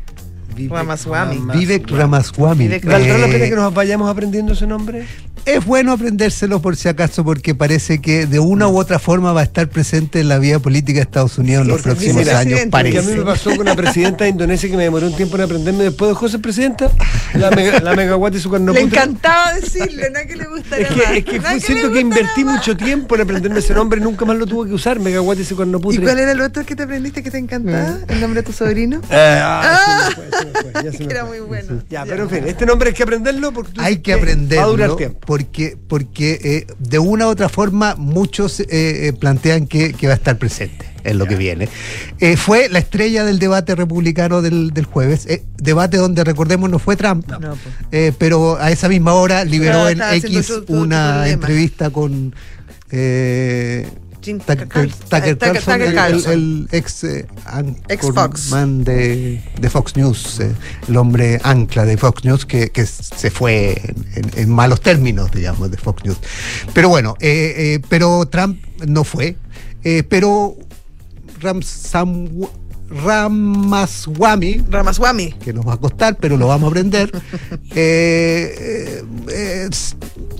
Ramaswamy. 0.69 1.39
Vivek 1.53 1.89
Ramaswamy. 1.91 2.67
¿Valdrá 2.67 3.17
la 3.17 3.27
pena 3.27 3.45
que 3.45 3.55
nos 3.55 3.73
vayamos 3.73 4.09
aprendiendo 4.09 4.53
ese 4.53 4.65
nombre? 4.67 5.05
Es 5.47 5.63
bueno 5.65 5.93
aprendérselo 5.93 6.61
por 6.61 6.75
si 6.75 6.89
acaso, 6.89 7.23
porque 7.23 7.55
parece 7.55 8.01
que 8.01 8.25
de 8.27 8.37
una 8.37 8.67
u 8.67 8.77
otra 8.77 8.99
forma 8.99 9.31
va 9.31 9.39
a 9.39 9.43
estar 9.45 9.69
presente 9.69 10.19
en 10.19 10.27
la 10.27 10.39
vida 10.39 10.59
política 10.59 10.97
de 10.99 11.03
Estados 11.03 11.37
Unidos 11.37 11.61
en 11.61 11.69
los 11.69 11.77
Porque 11.81 11.91
próximos 11.95 12.17
mira, 12.25 12.39
años, 12.39 12.59
Porque 12.69 12.87
a 12.97 13.01
mí 13.01 13.07
parece. 13.07 13.15
me 13.17 13.23
pasó 13.23 13.55
con 13.55 13.65
la 13.65 13.73
presidenta 13.73 14.25
de 14.25 14.31
Indonesia 14.31 14.69
que 14.69 14.75
me 14.75 14.83
demoró 14.83 15.07
un 15.07 15.15
tiempo 15.15 15.37
en 15.37 15.43
aprenderme 15.43 15.85
después 15.85 16.09
dejó 16.09 16.27
ser 16.27 16.41
presidenta. 16.41 16.91
La, 17.33 17.51
mega, 17.51 17.79
la 17.81 17.93
megawatt 17.95 18.33
y 18.35 18.39
su 18.39 18.47
le 18.49 18.53
carnoputra. 18.53 18.83
encantaba 19.03 19.53
decirle, 19.53 20.09
no 20.09 20.19
que 20.27 20.35
le 20.37 20.45
gustara 20.47 20.81
Es 20.81 20.87
que, 20.89 20.95
más. 20.95 21.11
es 21.11 21.23
que 21.25 21.37
no 21.39 21.43
fue- 21.43 21.53
le 21.55 21.59
siento 21.59 21.91
que 21.91 21.99
invertí 21.99 22.43
más. 22.45 22.55
mucho 22.55 22.77
tiempo 22.77 23.15
en 23.15 23.21
aprenderme 23.21 23.59
ese 23.59 23.73
nombre 23.73 23.99
y 23.99 24.03
nunca 24.03 24.25
más 24.25 24.37
lo 24.37 24.45
tuve 24.47 24.67
que 24.69 24.73
usar, 24.73 24.99
megawatt 24.99 25.37
y 25.39 25.43
su 25.43 25.53
¿Y 25.53 25.97
cuál 25.97 26.19
era 26.19 26.31
el 26.31 26.41
otro 26.41 26.65
que 26.65 26.75
te 26.75 26.83
aprendiste 26.83 27.21
que 27.23 27.29
te 27.29 27.37
encantaba? 27.37 27.97
¿El 28.07 28.21
nombre 28.21 28.41
de 28.41 28.45
tu 28.47 28.53
sobrino? 28.53 29.01
Eh, 29.11 29.39
ah, 29.43 30.09
se 30.09 30.21
me 30.21 30.29
fue, 30.29 30.39
se 30.39 30.45
me 30.45 30.51
fue, 30.71 30.83
ya 30.85 30.91
se 30.93 30.99
me 31.05 31.11
Era 31.13 31.25
fue. 31.25 31.37
muy 31.39 31.47
bueno. 31.47 31.83
Ya, 31.89 32.05
pero 32.05 32.23
en 32.23 32.29
fin, 32.29 32.43
este 32.47 32.65
nombre 32.65 32.89
hay 32.89 32.95
que 32.95 33.03
aprenderlo 33.03 33.51
porque 33.51 33.73
tú 33.73 33.81
Hay 33.81 33.97
que 33.97 34.13
aprenderlo 34.13 34.61
Va 34.61 34.67
a 34.67 34.71
durar 34.71 34.95
tiempo. 34.95 35.19
Porque, 35.37 35.77
porque 35.87 36.39
eh, 36.43 36.67
de 36.79 36.97
una 36.99 37.27
u 37.27 37.29
otra 37.29 37.47
forma 37.49 37.95
muchos 37.95 38.59
eh, 38.59 38.65
eh, 38.69 39.13
plantean 39.13 39.67
que, 39.67 39.93
que 39.93 40.07
va 40.07 40.13
a 40.13 40.15
estar 40.15 40.37
presente 40.39 40.85
en 41.03 41.19
lo 41.19 41.25
que 41.27 41.35
viene. 41.35 41.69
Eh, 42.19 42.35
fue 42.37 42.69
la 42.69 42.79
estrella 42.79 43.23
del 43.23 43.37
debate 43.39 43.75
republicano 43.75 44.41
del, 44.41 44.71
del 44.71 44.85
jueves, 44.85 45.25
eh, 45.27 45.43
debate 45.57 45.97
donde 45.97 46.23
recordemos 46.23 46.69
no 46.71 46.79
fue 46.79 46.95
Trump, 46.95 47.27
No, 47.27 47.55
pues. 47.91 48.13
pero 48.17 48.57
a 48.59 48.71
esa 48.71 48.89
misma 48.89 49.13
hora 49.13 49.45
liberó 49.45 49.87
Estaba- 49.87 49.91
en 49.91 49.97
estaba 49.97 50.11
haciendo 50.11 50.39
X 50.39 50.47
su- 50.47 50.53
su- 50.61 50.65
su 50.65 50.73
una 50.73 51.29
entrevista 51.29 51.89
con... 51.91 52.33
Jim 54.21 54.39
Tucker, 54.39 54.63
eh, 54.63 54.67
Carlson, 54.67 55.37
Tucker 55.37 55.81
el- 55.81 55.95
Carlson. 55.95 56.31
El, 56.33 56.67
el 56.71 56.77
ex, 56.77 57.03
eh, 57.03 57.27
Ex 57.87 58.11
Fox. 58.13 58.49
man 58.51 58.83
de, 58.83 59.41
de 59.59 59.69
Fox 59.69 59.95
News, 59.95 60.39
eh, 60.41 60.53
el 60.89 60.97
hombre 60.97 61.39
ancla 61.43 61.85
de 61.85 61.97
Fox 61.97 62.25
News 62.25 62.45
que, 62.45 62.69
que 62.69 62.85
se 62.85 63.31
fue 63.31 63.79
en, 63.83 64.05
en- 64.25 64.31
en 64.39 64.49
malos 64.49 64.81
términos, 64.81 65.31
digamos, 65.31 65.71
de 65.71 65.77
Fox 65.77 66.03
News. 66.03 66.17
Pero 66.73 66.89
bueno, 66.89 67.15
eh, 67.19 67.79
pero 67.89 68.25
Trump 68.25 68.61
no 68.85 69.03
fue. 69.03 69.35
Pero 70.09 70.57
Ramsam, 71.39 72.27
Ramaswamy, 72.89 74.63
Ramaswamy. 74.69 75.33
que 75.43 75.53
nos 75.53 75.67
va 75.67 75.73
a 75.73 75.77
costar, 75.77 76.17
pero 76.17 76.37
lo 76.37 76.47
vamos 76.47 76.67
a 76.67 76.69
aprender, 76.71 77.11
eh, 77.75 78.55
eh, 78.59 79.03
eh, 79.31 79.69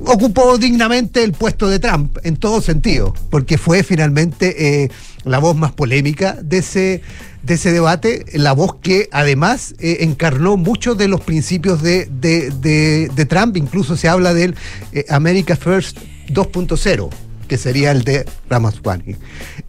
ocupó 0.05 0.57
dignamente 0.57 1.23
el 1.23 1.33
puesto 1.33 1.67
de 1.67 1.79
Trump 1.79 2.17
en 2.23 2.37
todo 2.37 2.61
sentido, 2.61 3.13
porque 3.29 3.57
fue 3.57 3.83
finalmente 3.83 4.83
eh, 4.83 4.91
la 5.23 5.39
voz 5.39 5.55
más 5.55 5.71
polémica 5.73 6.37
de 6.41 6.59
ese, 6.59 7.01
de 7.43 7.53
ese 7.55 7.71
debate, 7.71 8.25
la 8.33 8.53
voz 8.53 8.75
que 8.81 9.09
además 9.11 9.75
eh, 9.79 9.97
encarnó 10.01 10.55
muchos 10.57 10.97
de 10.97 11.07
los 11.09 11.21
principios 11.21 11.81
de, 11.81 12.05
de- 12.05 12.51
de- 12.51 13.11
de 13.13 13.25
Trump, 13.25 13.57
incluso 13.57 13.97
se 13.97 14.07
habla 14.07 14.33
del 14.33 14.55
eh, 14.93 15.05
America 15.09 15.55
First 15.55 15.97
2.0 16.29 17.09
que 17.47 17.57
sería 17.57 17.91
el 17.91 18.03
de 18.03 18.25
Ramaswamy. 18.49 19.15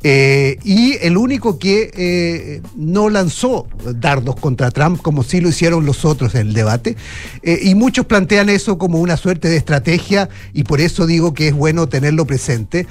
Eh, 0.02 0.58
y 0.64 0.96
el 1.00 1.16
único 1.16 1.58
que 1.58 1.90
eh, 1.94 2.62
no 2.76 3.08
lanzó 3.08 3.66
dardos 3.94 4.36
contra 4.36 4.70
Trump, 4.70 5.00
como 5.00 5.22
sí 5.22 5.40
lo 5.40 5.48
hicieron 5.48 5.86
los 5.86 6.04
otros 6.04 6.34
en 6.34 6.48
el 6.48 6.54
debate. 6.54 6.96
Eh, 7.42 7.60
y 7.62 7.74
muchos 7.74 8.06
plantean 8.06 8.48
eso 8.48 8.78
como 8.78 9.00
una 9.00 9.16
suerte 9.16 9.48
de 9.48 9.56
estrategia, 9.56 10.28
y 10.52 10.64
por 10.64 10.80
eso 10.80 11.06
digo 11.06 11.34
que 11.34 11.48
es 11.48 11.54
bueno 11.54 11.88
tenerlo 11.88 12.26
presente. 12.26 12.86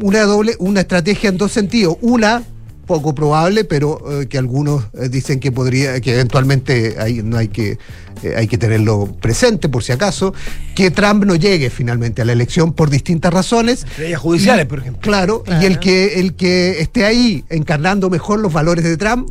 Una 0.00 0.22
doble, 0.22 0.56
una 0.58 0.80
estrategia 0.80 1.30
en 1.30 1.38
dos 1.38 1.52
sentidos. 1.52 1.96
Una, 2.00 2.42
poco 2.88 3.14
probable, 3.14 3.62
pero 3.64 4.22
eh, 4.22 4.26
que 4.26 4.38
algunos 4.38 4.86
eh, 4.94 5.08
dicen 5.08 5.38
que 5.38 5.52
podría, 5.52 6.00
que 6.00 6.14
eventualmente 6.14 6.96
hay, 6.98 7.22
no 7.22 7.36
hay 7.36 7.46
que, 7.48 7.78
eh, 8.22 8.34
hay 8.36 8.48
que 8.48 8.58
tenerlo 8.58 9.06
presente 9.20 9.68
por 9.68 9.84
si 9.84 9.92
acaso, 9.92 10.34
que 10.74 10.90
Trump 10.90 11.24
no 11.24 11.36
llegue 11.36 11.70
finalmente 11.70 12.22
a 12.22 12.24
la 12.24 12.32
elección 12.32 12.72
por 12.72 12.90
distintas 12.90 13.32
razones. 13.32 13.84
Estrellas 13.84 14.20
judiciales, 14.20 14.64
Y- 14.64 14.68
por 14.68 14.78
ejemplo. 14.80 15.00
Claro, 15.02 15.44
y 15.60 15.66
el 15.66 15.78
que, 15.78 16.18
el 16.18 16.34
que 16.34 16.80
esté 16.80 17.04
ahí 17.04 17.44
encarnando 17.50 18.10
mejor 18.10 18.40
los 18.40 18.52
valores 18.52 18.82
de 18.84 18.96
Trump 18.96 19.28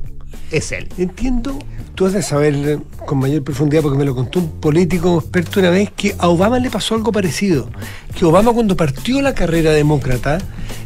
es 0.51 0.71
él. 0.71 0.87
Entiendo, 0.97 1.59
tú 1.97 2.05
has 2.05 2.13
de 2.13 2.21
saber 2.21 2.77
con 3.07 3.17
mayor 3.17 3.43
profundidad, 3.43 3.81
porque 3.81 3.97
me 3.97 4.05
lo 4.05 4.13
contó 4.13 4.37
un 4.37 4.61
político 4.61 5.17
experto 5.17 5.59
una 5.59 5.71
vez, 5.71 5.89
que 5.95 6.15
a 6.19 6.27
Obama 6.29 6.59
le 6.59 6.69
pasó 6.69 6.93
algo 6.93 7.11
parecido. 7.11 7.71
Que 8.15 8.23
Obama 8.23 8.53
cuando 8.53 8.77
partió 8.77 9.19
la 9.19 9.33
carrera 9.33 9.71
demócrata, 9.71 10.37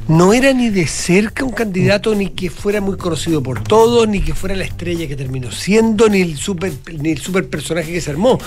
no 0.08 0.32
era 0.32 0.54
ni 0.54 0.70
de 0.70 0.88
cerca 0.88 1.44
un 1.44 1.52
candidato 1.52 2.16
ni 2.16 2.30
que 2.30 2.50
fuera 2.50 2.80
muy 2.80 2.96
conocido 2.96 3.44
por 3.44 3.62
todos, 3.62 4.08
ni 4.08 4.22
que 4.22 4.34
fuera 4.34 4.56
la 4.56 4.64
estrella 4.64 5.06
que 5.06 5.18
terminó 5.18 5.52
siendo, 5.52 6.08
ni 6.08 6.22
el 6.22 6.38
super, 6.38 6.72
ni 6.98 7.10
el 7.10 7.18
super 7.18 7.46
personaje 7.50 7.92
que 7.92 8.00
se 8.00 8.10
armó. 8.10 8.40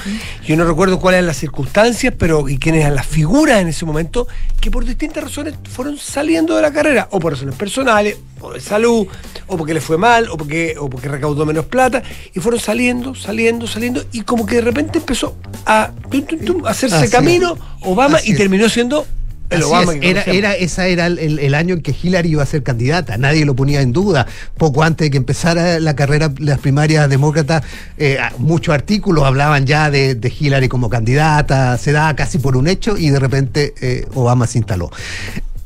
Yo 0.47 0.57
no 0.57 0.65
recuerdo 0.65 0.99
cuáles 0.99 1.19
eran 1.19 1.27
las 1.27 1.37
circunstancias, 1.37 2.15
pero 2.19 2.49
y 2.49 2.57
quiénes 2.57 2.81
eran 2.81 2.95
las 2.95 3.07
figuras 3.07 3.61
en 3.61 3.69
ese 3.69 3.85
momento, 3.85 4.27
que 4.59 4.71
por 4.71 4.87
distintas 4.87 5.23
razones 5.23 5.55
fueron 5.71 5.99
saliendo 5.99 6.57
de 6.57 6.63
la 6.63 6.73
carrera, 6.73 7.09
o 7.11 7.21
por 7.21 7.35
razones 7.35 7.57
personales, 7.57 8.17
de 8.53 8.61
salud, 8.61 9.07
o 9.47 9.57
porque 9.57 9.75
le 9.75 9.81
fue 9.81 9.99
mal, 9.99 10.29
o 10.31 10.37
porque, 10.37 10.77
o 10.79 10.89
porque 10.89 11.09
recaudó 11.09 11.45
menos 11.47 11.67
plata, 11.67 12.03
y 12.35 12.41
fueron 12.41 12.61
saliendo, 12.61 13.15
saliendo, 13.15 13.67
saliendo, 13.67 14.05
y 14.13 14.23
como 14.23 14.47
que 14.47 14.57
de 14.57 14.63
repente 14.63 14.99
empezó 14.99 15.37
a, 15.67 15.91
tum, 16.11 16.23
tum, 16.23 16.39
tum, 16.41 16.67
a 16.67 16.71
hacerse 16.71 16.97
Así 16.97 17.11
camino 17.11 17.57
Obama 17.83 18.19
y 18.25 18.35
terminó 18.35 18.69
siendo 18.69 19.07
el 19.51 19.63
Obama 19.63 19.93
es, 19.93 20.01
que 20.01 20.11
era, 20.11 20.23
era, 20.23 20.55
esa 20.55 20.87
era 20.87 21.07
el 21.07 21.55
año 21.55 21.75
en 21.75 21.83
que 21.83 21.95
Hillary 22.01 22.31
iba 22.31 22.43
a 22.43 22.47
ser 22.47 22.63
candidata, 22.63 23.17
nadie 23.19 23.45
lo 23.45 23.55
ponía 23.55 23.81
en 23.83 23.93
duda. 23.93 24.27
Poco 24.57 24.83
antes 24.83 25.07
de 25.07 25.11
que 25.11 25.17
empezara 25.17 25.79
la 25.81 25.95
carrera, 25.95 26.33
las 26.39 26.59
primarias 26.59 27.09
demócratas, 27.09 27.63
eh, 27.99 28.19
muchos 28.39 28.75
artículos 28.75 29.25
hablaban 29.25 29.67
ya 29.67 29.91
de, 29.91 30.15
de 30.15 30.33
Hillary 30.37 30.69
como 30.69 30.89
candidata, 30.89 31.77
se 31.79 31.93
daba 31.93 32.15
casi 32.17 32.39
por 32.39 32.57
un 32.57 32.69
hecho 32.69 32.97
y 32.97 33.11
de 33.11 33.19
repente 33.19 33.75
eh, 33.81 34.07
Obama 34.15 34.47
se 34.47 34.59
instaló. 34.59 34.91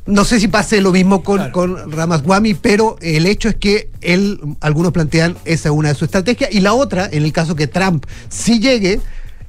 No 0.09 0.25
sé 0.25 0.39
si 0.39 0.47
pase 0.47 0.81
lo 0.81 0.91
mismo 0.91 1.23
con, 1.23 1.37
Claro. 1.37 1.51
con 1.51 1.91
Ramaswamy, 1.91 2.55
pero 2.55 2.97
el 3.01 3.27
hecho 3.27 3.47
es 3.49 3.55
que 3.55 3.91
él, 4.01 4.39
algunos 4.59 4.91
plantean, 4.91 5.35
esa 5.45 5.69
es 5.69 5.75
una 5.75 5.89
de 5.89 5.93
sus 5.93 6.03
estrategias. 6.07 6.49
Y 6.51 6.61
la 6.61 6.73
otra, 6.73 7.07
en 7.11 7.23
el 7.23 7.31
caso 7.31 7.55
que 7.55 7.67
Trump 7.67 8.05
sí 8.27 8.59
llegue 8.59 8.99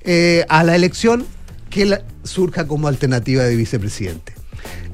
eh, 0.02 0.44
a 0.48 0.62
la 0.62 0.76
elección, 0.76 1.24
que 1.70 1.86
la- 1.86 2.02
surja 2.24 2.66
como 2.66 2.88
alternativa 2.88 3.42
de 3.44 3.56
vicepresidente. 3.56 4.34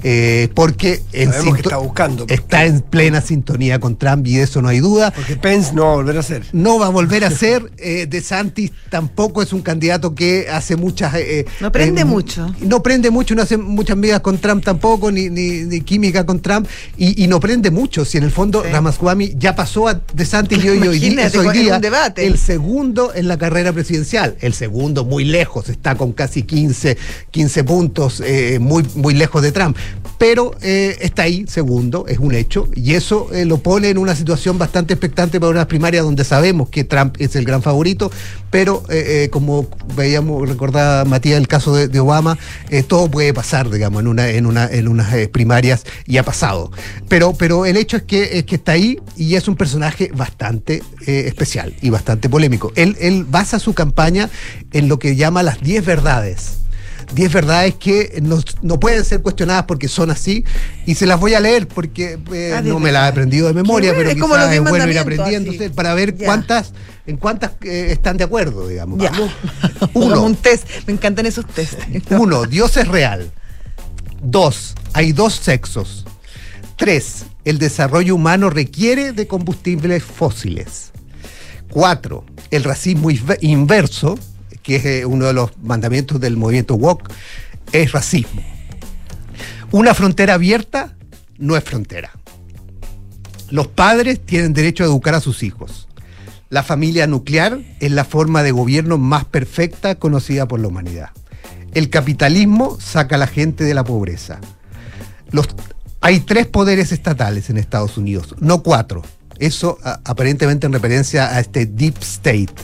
Eh, 0.02 0.48
porque 0.54 1.02
en 1.12 1.30
que 1.30 1.60
está 1.60 1.78
buscando. 1.78 2.26
está 2.28 2.64
en 2.64 2.80
plena 2.80 3.20
sintonía 3.20 3.78
con 3.80 3.96
Trump 3.96 4.26
y 4.26 4.36
de 4.36 4.42
eso 4.42 4.62
no 4.62 4.68
hay 4.68 4.80
duda. 4.80 5.12
Porque 5.12 5.36
Pence 5.36 5.72
no 5.74 5.84
va 5.86 5.92
a 5.92 5.96
volver 5.96 6.18
a 6.18 6.22
ser. 6.22 6.42
No 6.52 6.78
va 6.78 6.86
a 6.86 6.90
volver 6.90 7.24
a 7.24 7.30
ser. 7.30 7.70
Eh, 7.78 8.06
De 8.06 8.20
Santis 8.20 8.72
tampoco 8.90 9.42
es 9.42 9.52
un 9.52 9.62
candidato 9.62 10.14
que 10.14 10.48
hace 10.50 10.76
muchas. 10.76 11.14
eh, 11.14 11.46
No 11.60 11.72
prende 11.72 12.02
eh, 12.02 12.04
mucho. 12.04 12.54
No 12.60 12.82
prende 12.82 13.10
mucho, 13.10 13.34
no 13.34 13.42
hace 13.42 13.56
muchas 13.56 13.96
migas 13.96 14.20
con 14.20 14.38
Trump 14.38 14.64
tampoco, 14.64 15.10
ni, 15.10 15.28
ni, 15.28 15.62
ni 15.62 15.80
química 15.80 16.24
con 16.26 16.40
Trump. 16.40 16.66
Y, 16.96 17.22
y 17.24 17.26
no 17.26 17.40
prende 17.40 17.70
mucho. 17.70 18.04
Si 18.04 18.18
en 18.18 18.24
el 18.24 18.30
fondo 18.30 18.62
Sí. 18.64 18.70
Ramaswamy 18.72 19.34
ya 19.36 19.54
pasó 19.54 19.86
a 19.88 20.00
De 20.14 20.24
Santis 20.24 20.64
y 20.64 20.68
hoy, 20.68 20.78
hoy 20.86 20.98
día, 20.98 21.26
es 21.26 21.36
hoy 21.36 21.48
día 21.58 21.76
un 21.76 21.80
debate. 21.82 22.26
el 22.26 22.38
segundo 22.38 23.12
en 23.14 23.28
la 23.28 23.36
carrera 23.38 23.72
presidencial. 23.72 24.36
El 24.40 24.54
segundo 24.54 25.04
muy 25.04 25.24
lejos, 25.24 25.68
está 25.68 25.94
con 25.94 26.12
casi 26.12 26.42
15, 26.42 26.96
15 27.30 27.64
puntos, 27.64 28.22
eh, 28.24 28.58
muy, 28.60 28.84
muy 28.94 29.14
lejos 29.14 29.42
de 29.42 29.52
Trump. 29.52 29.76
Pero 30.18 30.54
eh, 30.62 30.96
está 31.00 31.24
ahí, 31.24 31.44
segundo, 31.46 32.06
es 32.08 32.18
un 32.18 32.34
hecho, 32.34 32.68
y 32.74 32.94
eso 32.94 33.28
eh, 33.32 33.44
lo 33.44 33.58
pone 33.58 33.90
en 33.90 33.98
una 33.98 34.16
situación 34.16 34.56
bastante 34.56 34.94
expectante 34.94 35.38
para 35.38 35.50
unas 35.50 35.66
primarias 35.66 36.04
donde 36.04 36.24
sabemos 36.24 36.70
que 36.70 36.84
Trump 36.84 37.16
es 37.18 37.36
el 37.36 37.44
gran 37.44 37.62
favorito, 37.62 38.10
pero 38.50 38.82
eh, 38.88 39.28
como 39.30 39.68
veíamos, 39.94 40.48
recordaba 40.48 41.04
Matías 41.04 41.38
el 41.38 41.48
caso 41.48 41.74
de, 41.74 42.00
Obama, 42.00 42.38
todo 42.86 43.10
puede 43.10 43.34
pasar, 43.34 43.68
digamos, 43.68 44.00
en 44.00 44.08
una, 44.08 44.28
en 44.28 44.46
una, 44.46 44.66
en 44.66 44.88
unas 44.88 45.14
primarias 45.28 45.84
y 46.06 46.16
ha 46.16 46.22
pasado. 46.22 46.70
Pero, 47.08 47.34
pero 47.34 47.66
el 47.66 47.76
hecho 47.76 47.98
es 47.98 48.04
que, 48.04 48.38
es 48.38 48.44
que 48.44 48.54
está 48.56 48.72
ahí 48.72 48.98
y 49.16 49.34
es 49.34 49.48
un 49.48 49.56
personaje 49.56 50.10
bastante 50.14 50.82
especial 51.06 51.74
y 51.82 51.90
bastante 51.90 52.28
polémico. 52.28 52.72
Él, 52.76 52.96
él 53.00 53.24
basa 53.24 53.58
su 53.58 53.74
campaña 53.74 54.30
en 54.72 54.88
lo 54.88 54.98
que 54.98 55.16
llama 55.16 55.42
las 55.42 55.60
10 55.60 55.84
verdades. 55.84 56.65
10 57.14 57.32
verdades 57.32 57.74
que 57.76 58.18
no, 58.22 58.40
no 58.62 58.80
pueden 58.80 59.04
ser 59.04 59.22
cuestionadas 59.22 59.64
porque 59.66 59.88
son 59.88 60.10
así 60.10 60.44
y 60.86 60.94
se 60.96 61.06
las 61.06 61.20
voy 61.20 61.34
a 61.34 61.40
leer 61.40 61.68
porque 61.68 62.18
eh, 62.32 62.52
Ah, 62.54 62.62
10 62.62 62.74
no 62.74 62.80
me 62.80 62.90
las 62.92 63.06
he 63.06 63.08
aprendido 63.10 63.46
de 63.48 63.54
memoria, 63.54 63.92
pero 63.96 64.10
es 64.10 64.16
como 64.16 64.34
quizás 64.34 64.40
los 64.42 64.50
10 64.50 64.62
es 64.64 64.68
bueno 64.70 64.84
ir 64.90 65.60
así. 65.62 65.68
para 65.74 65.94
ver 65.94 66.16
Ya. 66.16 66.26
cuántas 66.26 66.72
en 67.06 67.16
cuántas 67.16 67.52
eh, 67.62 67.88
están 67.90 68.16
de 68.16 68.24
acuerdo, 68.24 68.66
digamos. 68.66 68.98
Ya. 69.00 69.12
Uno. 69.94 70.22
Un 70.24 70.34
test. 70.34 70.66
Me 70.86 70.92
encantan 70.92 71.24
esos 71.26 71.46
test. 71.46 71.78
Uno, 72.10 72.44
Dios 72.46 72.76
es 72.76 72.88
real. 72.88 73.30
Dos, 74.20 74.74
hay 74.92 75.12
dos 75.12 75.34
sexos. 75.34 76.04
Tres, 76.76 77.26
el 77.44 77.58
desarrollo 77.58 78.14
humano 78.16 78.50
requiere 78.50 79.12
de 79.12 79.26
combustibles 79.28 80.02
fósiles. 80.02 80.90
Cuatro, 81.70 82.24
el 82.50 82.64
racismo 82.64 83.10
inve- 83.10 83.38
inverso, 83.40 84.18
que 84.66 84.76
es 84.76 84.84
eh, 84.84 85.06
uno 85.06 85.26
de 85.26 85.32
los 85.32 85.56
mandamientos 85.62 86.20
del 86.20 86.36
movimiento 86.36 86.74
woke, 86.74 87.08
es 87.72 87.92
racismo. 87.92 88.42
Una 89.70 89.94
frontera 89.94 90.34
abierta 90.34 90.96
no 91.38 91.56
es 91.56 91.62
frontera. 91.64 92.10
Los 93.50 93.68
padres 93.68 94.20
tienen 94.26 94.52
derecho 94.52 94.82
a 94.82 94.86
educar 94.86 95.14
a 95.14 95.20
sus 95.20 95.44
hijos. 95.44 95.86
La 96.50 96.62
familia 96.64 97.06
nuclear 97.06 97.60
es 97.80 97.92
la 97.92 98.04
forma 98.04 98.42
de 98.42 98.50
gobierno 98.50 98.98
más 98.98 99.24
perfecta 99.24 99.94
conocida 99.94 100.46
por 100.48 100.58
la 100.60 100.68
humanidad. 100.68 101.10
El 101.72 101.88
capitalismo 101.90 102.76
saca 102.80 103.14
a 103.14 103.18
la 103.18 103.26
gente 103.28 103.62
de 103.64 103.74
la 103.74 103.84
pobreza. 103.84 104.40
Hay 106.00 106.20
tres 106.20 106.46
poderes 106.46 106.90
estatales 106.92 107.50
en 107.50 107.56
Estados 107.56 107.96
Unidos, 107.98 108.34
no 108.40 108.62
cuatro. 108.62 109.02
Eso 109.38 109.78
a- 109.84 110.00
aparentemente 110.04 110.66
en 110.66 110.72
referencia 110.72 111.34
a 111.34 111.40
este 111.40 111.66
deep 111.66 111.96
state, 112.00 112.54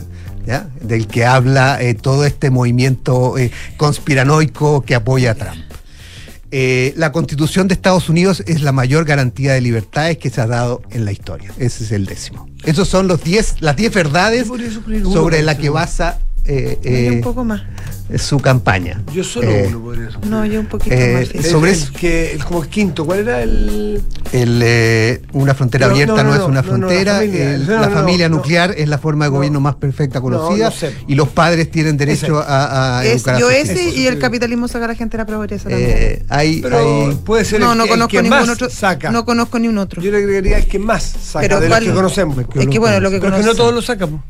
¿ya? 0.46 0.68
del 0.80 1.06
que 1.06 1.24
habla 1.24 1.82
eh, 1.82 1.94
todo 1.94 2.24
este 2.24 2.50
movimiento 2.50 3.38
eh, 3.38 3.50
conspiranoico 3.76 4.82
que 4.82 4.94
apoya 4.94 5.32
a 5.32 5.34
Trump. 5.34 5.62
Eh, 6.54 6.92
la 6.98 7.12
constitución 7.12 7.66
de 7.66 7.74
Estados 7.74 8.10
Unidos 8.10 8.42
es 8.46 8.60
la 8.60 8.72
mayor 8.72 9.06
garantía 9.06 9.54
de 9.54 9.62
libertades 9.62 10.18
que 10.18 10.28
se 10.28 10.42
ha 10.42 10.46
dado 10.46 10.82
en 10.90 11.06
la 11.06 11.12
historia. 11.12 11.50
Ese 11.56 11.84
es 11.84 11.92
el 11.92 12.04
décimo. 12.04 12.46
Esos 12.64 12.88
son 12.88 13.08
los 13.08 13.24
diez, 13.24 13.56
las 13.60 13.74
diez 13.74 13.92
verdades 13.92 14.48
sobre 15.02 15.42
la 15.42 15.56
que 15.56 15.70
basa 15.70 16.18
eh, 16.44 16.78
Yo 16.82 16.90
eh, 16.90 17.10
un 17.12 17.20
poco 17.20 17.44
más. 17.44 17.62
su 18.18 18.38
campaña. 18.40 19.00
Yo 19.14 19.22
solo 19.24 19.48
Eh, 19.48 19.66
uno 19.68 19.80
podría 19.80 20.10
ser. 20.10 20.26
No, 20.26 20.44
yo 20.44 20.60
un 20.60 20.66
poquito 20.66 20.94
Eh, 20.94 21.14
más. 21.20 21.34
El- 21.34 21.44
sobre 21.50 21.70
el 21.72 21.92
que 21.92 22.32
el, 22.32 22.44
como 22.44 22.62
el 22.62 22.68
quinto, 22.68 23.06
¿cuál 23.06 23.20
era 23.20 23.42
el 23.42 24.02
El, 24.32 24.60
eh, 24.62 25.22
una 25.32 25.54
frontera 25.54 25.86
No, 25.86 25.92
abierta 25.92 26.16
no, 26.16 26.22
no, 26.24 26.28
no, 26.30 26.34
es 26.34 26.40
una 26.40 26.46
no, 26.46 26.50
no, 26.50 26.58
la 26.58 26.62
frontera, 26.88 27.14
familia, 27.16 27.54
el- 27.54 27.66
no, 27.66 27.80
la 27.80 27.90
familia 27.90 28.28
no, 28.28 28.36
nuclear 28.36 28.74
es 28.76 28.88
la 28.88 28.98
forma 28.98 29.24
de 29.26 29.30
no. 29.30 29.36
gobierno 29.36 29.60
más 29.60 29.76
perfecta 29.76 30.20
conocida 30.20 30.64
No, 30.68 30.70
no 30.70 30.76
sé. 30.76 30.94
y 31.06 31.14
los 31.14 31.28
padres 31.28 31.70
tienen 31.70 31.96
derecho 31.96 32.40
Ese. 32.42 32.50
a, 32.50 32.98
a 32.98 33.04
Es 33.04 33.14
educar 33.16 33.34
a 33.36 33.38
yo 33.38 33.50
ese 33.50 33.82
hijos. 33.84 33.96
y 33.96 34.06
el 34.08 34.18
capitalismo 34.18 34.68
saca 34.68 34.86
a 34.86 34.88
la 34.88 34.94
gente 34.94 35.16
de 35.16 35.24
la 35.24 35.26
pobreza 35.26 35.68
también. 35.68 35.90
Eh, 35.92 36.24
hay, 36.28 36.60
Pero 36.60 36.78
hay- 37.08 37.14
puede 37.24 37.44
ser 37.44 37.60
no, 37.60 37.72
el, 37.72 37.78
no 37.78 37.84
el 37.84 37.90
conozco 37.90 38.10
que 38.10 38.22
ningún 38.22 38.38
más 38.40 38.48
otro. 38.48 38.68
saca. 38.68 39.10
No 39.10 39.24
conozco 39.24 39.58
ni 39.58 39.68
un 39.68 39.78
otro. 39.78 40.02
Yo 40.02 40.10
le 40.10 40.18
agregaría 40.18 40.58
el 40.58 40.66
que 40.66 40.78
más 40.78 41.02
saca 41.04 41.40
Pero 41.40 41.60
de 41.60 41.68
los 41.68 41.78
¿cuál? 41.78 41.84
que 41.88 41.94
conocemos. 41.94 42.38
Es 42.56 42.66
que 42.68 42.78
bueno, 42.78 43.00
lo 43.00 43.10
que 43.10 43.20
Pero 43.20 43.36
es 43.36 43.40
que 43.42 43.46
no 43.46 43.54
todos 43.54 43.72
lo 43.72 43.80
sacan. 43.82 44.22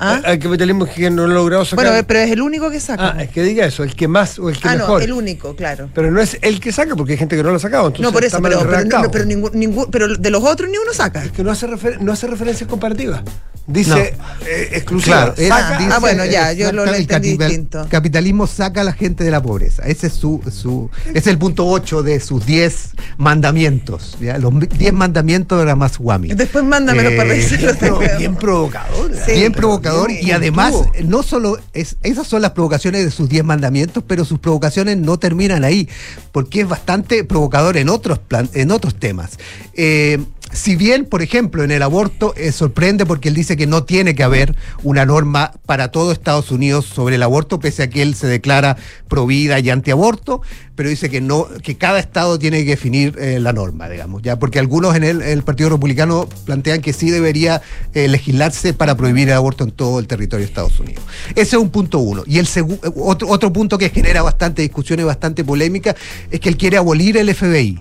¿Ah? 0.00 0.20
Hay 0.24 0.38
capitalismo 0.38 0.86
que 0.86 1.10
no 1.10 1.26
lo 1.26 1.32
ha 1.32 1.34
logrado 1.34 1.64
sacar. 1.64 1.84
Bueno, 1.86 2.06
pero 2.06 2.20
es 2.20 2.30
el 2.30 2.40
único 2.42 2.70
que 2.70 2.78
saca. 2.80 3.14
ah, 3.16 3.22
es 3.22 3.30
que 3.30 3.42
diga 3.42 3.66
eso, 3.66 3.82
el 3.82 3.94
que 3.96 4.06
más 4.08 4.38
o 4.38 4.48
el 4.48 4.56
que 4.58 4.68
Ah, 4.68 4.74
mejor. 4.76 5.00
no, 5.00 5.04
el 5.04 5.12
único, 5.12 5.56
claro. 5.56 5.88
Pero 5.94 6.10
no 6.10 6.20
es 6.20 6.38
el 6.42 6.60
que 6.60 6.70
saca, 6.72 6.94
porque 6.94 7.12
hay 7.14 7.18
gente 7.18 7.36
que 7.36 7.42
no 7.42 7.50
lo 7.50 7.56
ha 7.56 7.60
sacado. 7.60 7.88
Entonces 7.88 8.04
No, 8.04 8.12
por 8.12 8.24
eso, 8.24 8.40
pero, 8.40 8.58
pero, 8.58 8.70
redactado. 8.70 9.02
no, 9.04 9.10
pero, 9.10 9.24
ningún, 9.24 9.50
ningún, 9.54 9.90
pero 9.90 10.08
de 10.16 10.30
los 10.30 10.44
otros 10.44 10.70
ni 10.70 10.78
uno 10.78 10.92
saca. 10.94 11.24
Es 11.24 11.32
que 11.32 11.42
no 11.42 11.50
hace, 11.50 11.66
refer- 11.66 11.98
no 11.98 12.12
hace 12.12 12.26
referencias 12.28 12.68
comparativas. 12.68 13.22
Dice 13.66 14.14
eh, 14.46 14.68
exclusiva. 14.72 15.16
Claro, 15.16 15.34
él 15.36 15.48
saca- 15.48 15.78
dice 15.78 15.90
Ah, 15.92 15.98
bueno, 15.98 16.24
ya, 16.24 16.52
yo 16.54 16.72
lo- 16.72 16.84
entendí 16.86 17.06
capital- 17.36 17.48
distinto. 17.48 17.86
Capitalismo 17.90 18.46
saca 18.46 18.80
a 18.80 18.84
la 18.84 18.92
gente 18.94 19.24
de 19.24 19.30
la 19.30 19.42
pobreza. 19.42 19.82
Ese 19.82 20.06
es 20.06 20.14
su, 20.14 20.40
su 20.50 20.88
ese 21.08 21.18
es 21.18 21.26
el 21.26 21.36
punto 21.36 21.66
8 21.66 22.02
de 22.02 22.18
sus 22.20 22.46
10 22.46 22.92
mandamientos. 23.18 24.16
¿ya? 24.20 24.38
Los 24.38 24.52
10 24.58 24.92
mandamientos 24.94 25.58
de 25.58 25.64
Ramaswamy. 25.66 26.28
Después 26.34 26.64
mándamelo 26.64 27.10
Eh, 27.10 27.16
para 27.16 27.28
revisarlo. 27.28 28.00
Bien 28.18 28.34
provocador. 28.36 29.10
Sí. 29.26 29.32
bien 29.32 29.52
provocador 29.52 29.77
bien 29.80 30.26
y 30.26 30.30
además 30.32 30.74
no 31.04 31.22
solo 31.22 31.58
es 31.72 31.96
esas 32.02 32.26
son 32.26 32.42
las 32.42 32.52
provocaciones 32.52 33.04
de 33.04 33.10
sus 33.10 33.28
10 33.28 33.44
mandamientos, 33.44 34.02
pero 34.06 34.24
sus 34.24 34.38
provocaciones 34.38 34.96
no 34.98 35.18
terminan 35.18 35.64
ahí, 35.64 35.88
porque 36.32 36.60
es 36.62 36.68
bastante 36.68 37.24
provocador 37.24 37.76
en 37.76 37.88
otros 37.88 38.18
plan- 38.18 38.50
en 38.54 38.70
otros 38.70 38.94
temas. 38.94 39.38
Eh, 39.74 40.18
si 40.52 40.76
bien, 40.76 41.04
por 41.04 41.22
ejemplo, 41.22 41.62
en 41.62 41.70
el 41.70 41.82
aborto 41.82 42.34
eh, 42.36 42.52
sorprende 42.52 43.04
porque 43.04 43.28
él 43.28 43.34
dice 43.34 43.56
que 43.56 43.66
no 43.66 43.84
tiene 43.84 44.14
que 44.14 44.22
haber 44.22 44.56
una 44.82 45.04
norma 45.04 45.52
para 45.66 45.88
todo 45.88 46.12
Estados 46.12 46.50
Unidos 46.50 46.86
sobre 46.86 47.16
el 47.16 47.22
aborto, 47.22 47.60
pese 47.60 47.82
a 47.82 47.90
que 47.90 48.02
él 48.02 48.14
se 48.14 48.26
declara 48.26 48.76
pro 49.08 49.26
vida 49.26 49.58
y 49.60 49.68
antiaborto, 49.70 50.40
pero 50.74 50.88
dice 50.88 51.10
que 51.10 51.20
no, 51.20 51.48
que 51.62 51.76
cada 51.76 51.98
estado 51.98 52.38
tiene 52.38 52.64
que 52.64 52.70
definir 52.70 53.16
eh, 53.18 53.40
la 53.40 53.52
norma, 53.52 53.88
digamos, 53.88 54.22
ya, 54.22 54.38
porque 54.38 54.58
algunos 54.58 54.96
en 54.96 55.04
el, 55.04 55.42
Partido 55.42 55.70
Republicano 55.70 56.28
plantean 56.44 56.80
que 56.80 56.92
sí 56.92 57.10
debería 57.10 57.62
eh, 57.94 58.08
legislarse 58.08 58.74
para 58.74 58.96
prohibir 58.96 59.28
el 59.28 59.34
aborto 59.34 59.64
en 59.64 59.70
todo 59.70 59.98
el 59.98 60.06
territorio 60.06 60.44
de 60.44 60.50
Estados 60.50 60.78
Unidos. 60.80 61.02
Ese 61.30 61.56
es 61.56 61.62
un 61.62 61.70
punto 61.70 61.98
uno. 61.98 62.22
Y 62.26 62.38
el 62.38 62.48
otro, 62.96 63.28
otro 63.28 63.52
punto 63.52 63.78
que 63.78 63.90
genera 63.90 64.22
bastante 64.22 64.62
discusión 64.62 65.00
y 65.00 65.04
bastante 65.04 65.44
polémica 65.44 65.94
es 66.30 66.40
que 66.40 66.48
él 66.48 66.56
quiere 66.56 66.76
abolir 66.76 67.16
el 67.16 67.34
FBI 67.34 67.80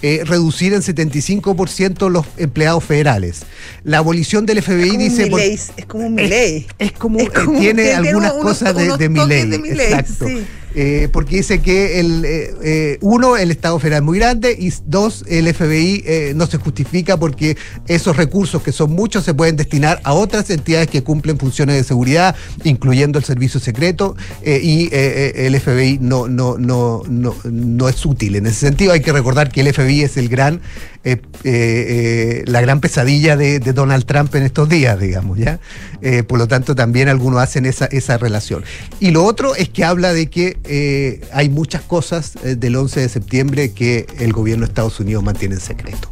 eh, 0.00 0.22
reducir 0.24 0.72
en 0.72 0.80
75% 0.82 2.08
los 2.10 2.26
empleados 2.36 2.84
federales. 2.84 3.42
La 3.84 3.98
abolición 3.98 4.46
del 4.46 4.62
FBI 4.62 4.96
dice... 4.96 5.26
por- 5.26 5.40
es 5.40 5.70
como 5.86 6.06
un 6.06 6.14
Milei. 6.14 6.66
es 6.78 6.92
como, 6.92 7.18
Es 7.20 7.30
como- 7.30 7.58
tiene 7.60 7.92
algunas 7.92 8.32
unos- 8.32 8.42
cosas 8.44 8.74
de, 8.76 8.84
unos 8.84 8.98
de 8.98 9.08
Milei, 9.08 9.42
exacto. 9.70 10.26
sí. 10.26 10.42
Eh, 10.74 11.08
porque 11.12 11.36
dice 11.36 11.60
que 11.60 12.00
el 12.00 12.24
eh, 12.24 12.54
eh, 12.62 12.98
uno 13.02 13.36
el 13.36 13.50
Estado 13.50 13.78
federal 13.78 13.98
es 13.98 14.04
muy 14.04 14.18
grande 14.18 14.56
y 14.58 14.72
dos 14.86 15.24
el 15.28 15.52
FBI 15.52 16.02
eh, 16.06 16.32
no 16.34 16.46
se 16.46 16.56
justifica 16.56 17.18
porque 17.18 17.56
esos 17.88 18.16
recursos 18.16 18.62
que 18.62 18.72
son 18.72 18.92
muchos 18.92 19.24
se 19.24 19.34
pueden 19.34 19.56
destinar 19.56 20.00
a 20.04 20.14
otras 20.14 20.48
entidades 20.50 20.88
que 20.88 21.02
cumplen 21.02 21.38
funciones 21.38 21.76
de 21.76 21.84
seguridad, 21.84 22.34
incluyendo 22.64 23.18
el 23.18 23.24
servicio 23.24 23.60
secreto 23.60 24.16
y 24.44 24.88
el 24.92 25.58
FBI 25.60 25.98
no 26.00 26.28
no 26.28 26.56
no 26.58 27.02
no 27.08 27.36
no 27.44 27.88
es 27.88 28.06
útil 28.06 28.36
en 28.36 28.46
ese 28.46 28.66
sentido. 28.66 28.92
Hay 28.92 29.00
que 29.00 29.12
recordar 29.12 29.50
que 29.50 29.60
el 29.60 29.72
FBI 29.72 30.02
es 30.02 30.16
el 30.16 30.28
gran 30.28 30.60
eh, 31.04 31.20
eh, 31.42 32.44
la 32.46 32.60
gran 32.60 32.80
pesadilla 32.80 33.36
de, 33.36 33.58
Donald 33.58 34.04
Trump 34.04 34.32
en 34.36 34.44
estos 34.44 34.68
días, 34.68 35.00
digamos, 35.00 35.36
¿ya? 35.36 35.58
Eh, 36.00 36.22
por 36.22 36.38
lo 36.38 36.46
tanto, 36.46 36.76
también 36.76 37.08
algunos 37.08 37.40
hacen 37.40 37.66
esa, 37.66 37.86
esa 37.86 38.18
relación. 38.18 38.62
Y 39.00 39.10
lo 39.10 39.24
otro 39.24 39.56
es 39.56 39.68
que 39.68 39.84
habla 39.84 40.12
de 40.12 40.30
que 40.30 41.20
hay 41.32 41.48
muchas 41.48 41.82
cosas 41.82 42.34
del 42.44 42.76
11 42.76 43.00
de 43.00 43.08
septiembre 43.08 43.72
que 43.72 44.06
el 44.20 44.32
gobierno 44.32 44.64
de 44.64 44.70
Estados 44.70 45.00
Unidos 45.00 45.24
mantiene 45.24 45.56
en 45.56 45.60
secreto 45.60 46.08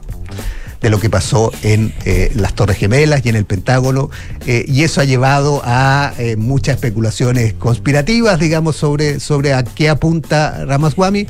de 0.81 0.89
lo 0.89 0.99
que 0.99 1.11
pasó 1.11 1.53
en 1.63 1.93
las 2.35 2.55
Torres 2.55 2.79
Gemelas 2.79 3.21
y 3.25 3.29
en 3.29 3.37
el 3.37 3.45
Pentágono, 3.45 4.11
y 4.47 4.83
eso 4.83 5.03
ha 5.03 5.05
llevado 5.05 5.61
a 5.63 6.15
muchas 6.39 6.77
especulaciones 6.77 7.53
conspirativas, 7.53 8.41
digamos, 8.41 8.77
sobre, 8.77 9.21
sobre 9.21 9.53
a 9.53 9.63
qué 9.63 9.91
apunta 9.91 10.65
Ramaswamy, 10.65 11.27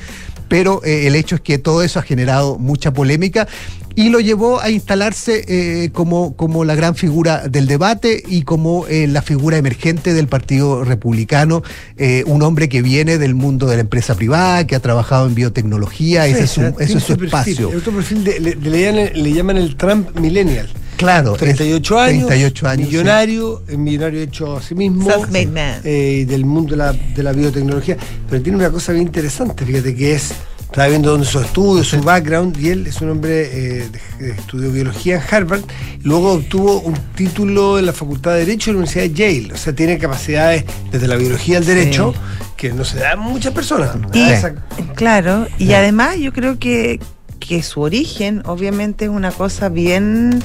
pero 0.50 0.82
eh, 0.84 1.06
el 1.06 1.14
hecho 1.14 1.36
es 1.36 1.40
que 1.40 1.56
todo 1.56 1.82
eso 1.82 1.98
ha 1.98 2.02
generado 2.02 2.58
mucha 2.58 2.92
polémica 2.92 3.48
y 3.94 4.08
lo 4.10 4.20
llevó 4.20 4.60
a 4.60 4.68
instalarse 4.70 5.44
eh, 5.48 5.90
como, 5.92 6.34
como 6.36 6.64
la 6.64 6.74
gran 6.74 6.94
figura 6.94 7.48
del 7.48 7.66
debate 7.66 8.22
y 8.26 8.42
como 8.42 8.86
eh, 8.88 9.06
la 9.06 9.22
figura 9.22 9.56
emergente 9.56 10.12
del 10.12 10.26
Partido 10.28 10.84
Republicano, 10.84 11.62
eh, 11.96 12.22
un 12.26 12.42
hombre 12.42 12.68
que 12.68 12.82
viene 12.82 13.16
del 13.18 13.34
mundo 13.34 13.66
de 13.66 13.76
la 13.76 13.80
empresa 13.82 14.14
privada, 14.14 14.66
que 14.66 14.74
ha 14.76 14.80
trabajado 14.80 15.26
en 15.26 15.34
biotecnología, 15.34 16.26
ese 16.26 16.44
es 16.44 16.50
su, 16.50 16.60
Tiene 16.60 16.76
ese 16.80 16.98
es 16.98 17.04
su 17.04 17.16
perfil, 17.16 17.26
espacio. 17.26 17.70
el 17.70 17.78
otro 17.78 17.92
perfil 17.92 18.24
de- 18.24 18.40
le, 18.40 18.54
le 18.56 18.80
llaman, 18.82 19.10
le 19.14 19.32
llaman 19.32 19.56
el 19.56 19.76
Trump 19.76 20.18
millennial. 20.18 20.68
Claro, 21.00 21.32
es 21.32 21.38
38 21.38 21.98
años, 21.98 22.26
38 22.28 22.68
años, 22.68 22.86
sí. 22.88 22.92
millonario, 22.92 23.62
millonario 23.76 24.20
hecho 24.22 24.56
a 24.56 24.62
sí 24.62 24.74
mismo, 24.74 25.08
Self-made 25.10 25.46
man. 25.46 25.80
eh, 25.84 26.24
del 26.28 26.44
mundo 26.44 26.72
de 26.72 26.76
la, 26.76 26.92
de 26.92 27.22
la 27.22 27.32
biotecnología, 27.32 27.96
pero 28.28 28.42
tiene 28.42 28.58
una 28.58 28.70
cosa 28.70 28.92
bien 28.92 29.06
interesante, 29.06 29.64
fíjate 29.64 29.94
que 29.96 30.12
es, 30.14 30.32
estaba 30.60 30.86
viendo 30.88 31.10
dónde 31.10 31.26
sus 31.26 31.42
estudios, 31.44 31.88
su 31.88 32.00
background, 32.00 32.56
y 32.60 32.68
él 32.68 32.86
es 32.86 33.00
un 33.00 33.10
hombre 33.10 33.42
eh, 33.42 33.88
de, 34.18 34.26
de- 34.26 34.30
estudió 34.32 34.70
biología 34.70 35.16
en 35.16 35.22
Harvard, 35.34 35.62
y 36.02 36.06
luego 36.06 36.32
obtuvo 36.34 36.80
un 36.82 36.94
título 37.16 37.78
en 37.78 37.86
la 37.86 37.92
Facultad 37.92 38.32
de 38.34 38.40
Derecho 38.46 38.70
de 38.70 38.74
la 38.74 38.78
Universidad 38.84 39.04
de 39.04 39.12
Yale, 39.42 39.54
o 39.54 39.56
sea, 39.56 39.74
tiene 39.74 39.98
capacidades 39.98 40.64
desde 40.92 41.08
la 41.08 41.16
biología 41.16 41.58
al 41.58 41.64
derecho 41.64 42.14
que 42.56 42.72
no 42.72 42.84
se 42.84 42.98
da 42.98 43.12
a 43.12 43.16
muchas 43.16 43.52
personas. 43.54 43.96
Y- 44.12 44.20
esa- 44.30 44.54
Claro, 44.94 45.48
y 45.58 45.72
además 45.72 46.18
yo 46.18 46.30
creo 46.32 46.58
que, 46.58 47.00
que 47.40 47.62
su 47.62 47.80
origen 47.80 48.42
obviamente 48.44 49.06
es 49.06 49.10
una 49.10 49.30
cosa 49.32 49.70
bien 49.70 50.40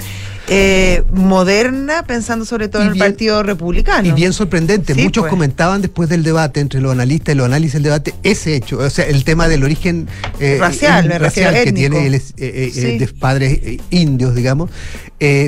eh, 0.47 1.03
moderna, 1.11 2.03
pensando 2.03 2.45
sobre 2.45 2.67
todo 2.67 2.83
Y 2.83 2.87
en 2.87 2.93
el 2.93 2.97
Partido 2.99 3.41
Republicano. 3.43 4.07
Y 4.07 4.11
bien 4.11 4.31
sorprendente, 4.33 4.93
Sí, 4.93 5.01
muchos 5.03 5.23
pues. 5.23 5.29
comentaban 5.31 5.81
después 5.81 6.07
del 6.09 6.23
debate 6.23 6.59
entre 6.59 6.81
los 6.81 6.91
analistas 6.91 7.33
y 7.33 7.37
los 7.37 7.45
análisis 7.45 7.73
del 7.73 7.83
debate 7.83 8.13
ese 8.23 8.55
hecho, 8.55 8.77
o 8.77 8.89
sea, 8.89 9.05
el 9.05 9.23
tema 9.23 9.47
del 9.47 9.63
origen 9.63 10.07
eh, 10.39 10.57
Racial, 10.59 11.05
eh, 11.11 11.19
refiero, 11.19 11.49
racial 11.49 11.53
que 11.53 11.69
étnico. 11.69 11.89
tiene 11.91 12.07
él 12.07 12.13
es, 12.13 12.33
eh, 12.37 12.69
Sí. 12.73 12.97
de 12.99 13.07
padres 13.07 13.59
indios, 13.89 14.35
digamos, 14.35 14.69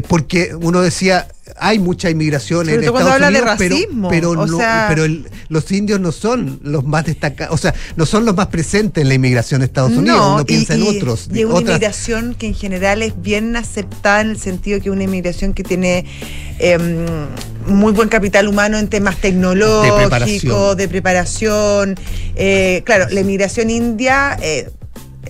porque 0.07 0.55
uno 0.59 0.81
decía 0.81 1.27
hay 1.57 1.79
mucha 1.79 2.09
inmigración 2.09 2.67
en 2.69 2.83
Estados 2.83 3.01
habla 3.11 3.27
Unidos, 3.29 3.55
pero- 3.57 3.75
racismo, 3.75 4.09
pero, 4.09 4.29
o 4.31 4.45
no- 4.47 4.57
sea- 4.57 4.85
pero 4.89 5.05
el- 5.05 5.29
los 5.49 5.71
indios 5.71 5.99
no 5.99 6.11
son 6.11 6.59
los 6.63 6.83
más 6.83 7.05
destacados, 7.05 7.53
o 7.53 7.57
sea, 7.57 7.73
no 7.95 8.05
son 8.05 8.25
los 8.25 8.35
más 8.35 8.47
presentes 8.47 9.01
en 9.01 9.07
la 9.07 9.13
inmigración 9.15 9.61
de 9.61 9.65
Estados 9.67 9.91
Unidos, 9.93 10.19
uno 10.33 10.45
piensa 10.45 10.75
en 10.75 10.83
otros, 10.83 11.29
Y 11.33 11.39
es 11.39 11.45
una 11.45 11.55
otras 11.55 11.69
inmigración 11.77 12.35
que 12.35 12.47
en 12.47 12.53
general 12.55 13.01
es 13.01 13.13
bien 13.21 13.55
aceptada 13.55 14.21
en 14.21 14.31
el 14.31 14.37
sentido 14.39 14.79
que 14.81 14.89
es 14.89 14.93
una 14.93 15.03
inmigración 15.03 15.53
que 15.53 15.63
tiene 15.63 16.05
em, 16.59 17.05
muy 17.67 17.91
buen 17.93 18.09
capital 18.09 18.47
humano 18.47 18.77
en 18.77 18.87
temas 18.87 19.17
tecnológicos, 19.17 19.97
preparación. 19.99 20.77
de 20.77 20.87
preparación. 20.87 21.95
Eh, 22.35 22.81
claro, 22.85 23.05
la 23.11 23.19
inmigración 23.21 23.69
india. 23.69 24.37
eh, 24.41 24.69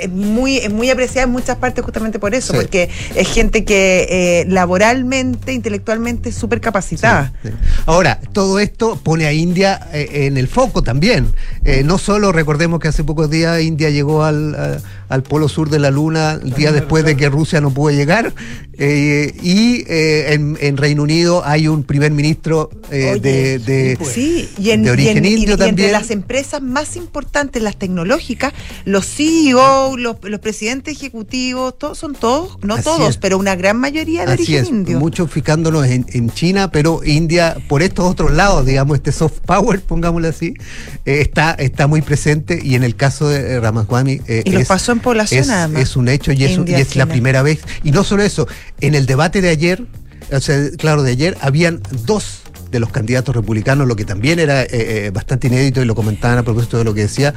es 0.02 0.10
muy, 0.10 0.58
es 0.58 0.72
muy 0.72 0.89
apreciada 0.89 1.26
en 1.26 1.32
muchas 1.32 1.58
partes 1.58 1.84
justamente 1.84 2.20
por 2.20 2.34
eso, 2.36 2.54
Sí. 2.54 2.60
porque 2.60 2.89
es 3.16 3.28
gente 3.30 3.64
que 3.66 4.08
eh, 4.10 4.45
laboralmente, 4.48 5.54
intelectualmente 5.54 6.30
es 6.30 6.36
súper 6.36 6.62
capacitada. 6.62 7.34
Sí. 7.43 7.50
Ahora, 7.86 8.20
todo 8.34 8.60
esto 8.60 9.00
pone 9.02 9.26
a 9.26 9.34
India 9.34 9.88
eh, 9.93 10.26
en 10.28 10.38
el 10.38 10.48
foco 10.48 10.84
también. 10.84 11.28
Eh, 11.64 11.84
no 11.84 11.98
solo 11.98 12.32
recordemos 12.32 12.80
que 12.80 12.88
hace 12.88 13.04
pocos 13.04 13.30
días 13.30 13.62
India 13.62 13.89
llegó 13.89 14.24
al, 14.24 14.56
a- 14.56 14.78
al 15.10 15.24
polo 15.24 15.47
sur 15.49 15.70
de 15.70 15.80
la 15.80 15.91
Luna 15.91 16.39
el 16.43 16.53
día 16.53 16.72
después 16.72 17.03
de 17.05 17.16
que 17.16 17.30
Rusia 17.30 17.62
no 17.62 17.72
pudo 17.72 17.91
llegar. 17.95 18.34
eh, 18.80 19.34
y 19.41 19.84
eh, 19.88 20.34
en, 20.34 20.58
en 20.62 20.78
Reino 20.78 21.01
Unido 21.03 21.43
hay 21.45 21.68
un 21.68 21.84
primer 21.84 22.12
ministro 22.12 22.70
eh, 22.91 23.12
Oye, 23.14 23.20
de, 23.22 23.60
de- 23.60 23.97
Sí, 24.05 24.49
y, 24.60 24.70
en, 24.72 24.84
de 24.84 24.89
y 24.89 24.91
origen 24.91 25.26
y- 25.26 25.30
indio 25.30 25.49
y 25.49 25.51
entre 25.53 25.66
también. 25.68 25.91
las 25.91 26.12
empresas 26.12 26.62
más 26.62 26.95
importantes, 26.95 27.62
las 27.64 27.78
tecnológicas, 27.78 28.53
los 28.86 29.05
CEO, 29.05 29.97
los, 29.97 30.18
los 30.24 30.39
presidentes 30.39 30.95
ejecutivos, 30.97 31.78
todos 31.78 31.97
son 31.97 32.14
todos, 32.14 32.58
no 32.64 32.76
Así 32.76 32.84
todos, 32.84 33.10
es. 33.12 33.18
pero 33.18 33.38
una 33.38 33.55
gran 33.55 33.78
mayoría 33.78 34.26
de 34.26 34.34
Así 34.34 34.43
origen 34.43 34.64
es, 34.64 34.70
indio. 34.70 34.99
muchos 34.99 35.32
fijándonos 35.32 35.86
en, 35.88 36.05
en 36.10 36.30
China, 36.30 36.70
pero 36.72 37.01
India, 37.03 37.58
por 37.68 37.82
estos 37.82 38.05
otros 38.05 38.32
lados, 38.32 38.66
digamos, 38.66 38.97
este 38.97 39.12
soft 39.12 39.39
power, 39.45 39.82
pongámoslo 39.82 40.28
así, 40.28 40.53
eh, 41.05 41.22
está, 41.22 41.51
está 41.53 41.88
muy 41.88 42.01
presente 42.01 42.60
y 42.62 42.76
en 42.76 42.84
el 42.84 42.95
caso 42.95 43.28
de 43.30 43.60
Ramaswamy 43.60 44.22
eh, 44.28 44.43
Y 44.45 44.51
lo 44.51 44.60
es, 44.60 44.68
pasó 44.68 44.91
población, 45.00 45.41
es, 45.41 45.50
además. 45.50 45.82
es 45.82 45.95
un 45.95 46.08
hecho 46.10 46.32
y 46.32 46.43
es, 46.43 46.60
y 46.66 46.74
es 46.74 46.95
la 46.95 47.06
primera 47.06 47.41
vez. 47.41 47.60
Y 47.84 47.91
no 47.91 48.04
solo 48.04 48.24
eso, 48.24 48.48
en 48.82 48.95
el 48.95 49.06
debate 49.06 49.41
de 49.41 49.50
ayer, 49.50 49.86
o 50.32 50.39
sea, 50.41 50.58
claro, 50.78 51.04
de 51.04 51.12
ayer, 51.12 51.38
habían 51.41 51.82
dos 52.06 52.41
de 52.72 52.82
los 52.82 52.89
candidatos 52.91 53.34
republicanos, 53.34 53.88
lo 53.88 53.95
que 53.95 54.04
también 54.04 54.39
era 54.39 54.64
eh, 54.64 54.68
eh, 54.72 55.12
bastante 55.14 55.48
inédito 55.48 55.82
y 55.82 55.86
lo 55.86 55.95
comentaban 55.95 56.38
a 56.38 56.43
propósito 56.43 56.78
de 56.78 56.84
lo 56.84 56.93
que 56.93 57.02
decía, 57.02 57.34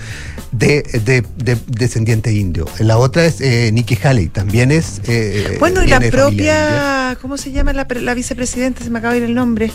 de, 0.50 0.82
de, 1.04 1.24
de 1.36 1.56
descendiente 1.68 2.32
indio. 2.32 2.66
La 2.80 2.98
otra 2.98 3.24
es 3.24 3.40
eh, 3.40 3.70
Nikki 3.72 3.96
Haley, 4.02 4.26
también 4.26 4.72
es... 4.72 5.00
eh, 5.06 5.56
Bueno, 5.60 5.84
y 5.84 5.86
la 5.86 6.00
propia, 6.00 7.16
¿cómo 7.22 7.36
se 7.36 7.52
llama 7.52 7.72
la, 7.72 7.86
la 7.88 8.14
vicepresidenta? 8.14 8.82
Se 8.82 8.90
me 8.90 8.98
acaba 8.98 9.14
de 9.14 9.20
ir 9.20 9.24
el 9.26 9.34
nombre. 9.34 9.70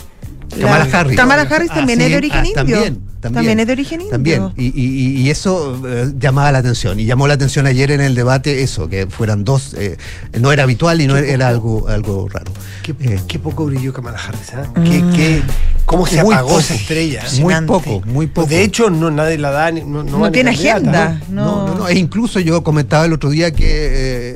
La- 0.50 0.56
Kamala 0.66 0.88
Harris. 0.92 1.16
Kamala 1.16 1.42
Harris 1.42 1.70
también 1.70 2.00
Ah, 2.00 2.04
es 2.04 2.10
de 2.10 2.16
origen 2.16 2.38
ah, 2.38 2.46
indio. 2.46 2.54
También, 2.54 3.00
también. 3.20 3.60
es 3.60 3.66
de 3.66 3.72
origen 3.72 4.00
indio. 4.00 4.10
También. 4.12 4.52
Y, 4.56 4.66
y- 4.80 5.20
y 5.22 5.30
eso 5.30 5.80
eh, 5.86 6.12
llamaba 6.18 6.52
la 6.52 6.58
atención. 6.58 7.00
Y 7.00 7.04
llamó 7.04 7.26
la 7.26 7.34
atención 7.34 7.66
ayer 7.66 7.90
en 7.90 8.00
el 8.00 8.14
debate 8.14 8.62
eso, 8.62 8.88
que 8.88 9.06
fueran 9.06 9.44
dos. 9.44 9.74
eh, 9.78 9.96
no 10.40 10.52
era 10.52 10.62
habitual 10.62 11.00
y 11.00 11.06
no 11.06 11.16
era, 11.16 11.26
era 11.26 11.48
algo, 11.48 11.88
algo 11.88 12.28
raro. 12.28 12.52
Qué, 12.82 12.94
Eh, 13.00 13.20
qué 13.26 13.38
poco 13.38 13.66
brilló 13.66 13.92
Kamala 13.92 14.18
Harris, 14.18 14.52
¿ah? 14.54 14.72
Qué- 14.84 15.04
qué- 15.14 15.42
¿Cómo 15.84 16.04
se 16.06 16.22
Muy 16.22 16.34
apagó 16.34 16.48
poco. 16.48 16.60
esa 16.60 16.74
estrella? 16.74 17.22
muy 17.40 17.54
poco, 17.66 18.02
muy 18.06 18.26
poco. 18.26 18.48
De 18.48 18.62
hecho, 18.64 18.90
no, 18.90 19.10
nadie 19.10 19.38
la 19.38 19.50
da, 19.50 19.70
ni- 19.70 19.82
no, 19.82 20.02
no, 20.02 20.18
No 20.18 20.32
tiene 20.32 20.50
agenda. 20.50 21.20
¿no? 21.28 21.44
No, 21.44 21.66
no, 21.68 21.74
no. 21.76 21.88
E 21.88 21.96
incluso 21.98 22.40
yo 22.40 22.62
comentaba 22.64 23.04
el 23.04 23.12
otro 23.12 23.30
día 23.30 23.52
que, 23.52 23.66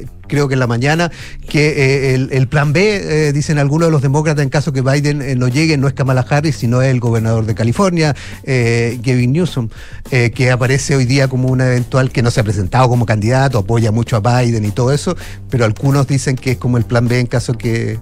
eh, 0.02 0.06
creo 0.30 0.48
que 0.48 0.54
en 0.54 0.60
la 0.60 0.66
mañana, 0.66 1.10
que 1.48 2.14
eh, 2.14 2.28
el, 2.30 2.48
plan 2.48 2.72
B, 2.72 3.28
eh, 3.28 3.32
dicen 3.32 3.58
algunos 3.58 3.88
de 3.88 3.92
los 3.92 4.00
demócratas, 4.00 4.42
en 4.42 4.48
caso 4.48 4.72
que 4.72 4.80
Biden 4.80 5.20
eh, 5.20 5.34
no 5.34 5.48
llegue, 5.48 5.76
no 5.76 5.88
es 5.88 5.94
Kamala 5.94 6.24
Harris, 6.26 6.56
sino 6.56 6.80
el 6.80 7.00
gobernador 7.00 7.44
de 7.44 7.54
California, 7.54 8.14
Gavin 8.46 9.32
Newsom, 9.32 9.68
que 10.10 10.50
aparece 10.50 10.94
hoy 10.94 11.04
día 11.04 11.28
como 11.28 11.48
una 11.48 11.66
eventual 11.66 12.10
que 12.10 12.22
no 12.22 12.30
se 12.30 12.40
ha 12.40 12.44
presentado 12.44 12.88
como 12.88 13.04
candidato, 13.04 13.58
apoya 13.58 13.90
mucho 13.90 14.16
a 14.16 14.20
Biden 14.20 14.64
y 14.64 14.70
todo 14.70 14.92
eso, 14.92 15.16
pero 15.50 15.64
algunos 15.64 16.06
dicen 16.06 16.36
que 16.36 16.52
es 16.52 16.56
como 16.58 16.78
el 16.78 16.84
plan 16.84 17.08
B 17.08 17.18
en 17.18 17.26
caso 17.26 17.54
que 17.54 17.98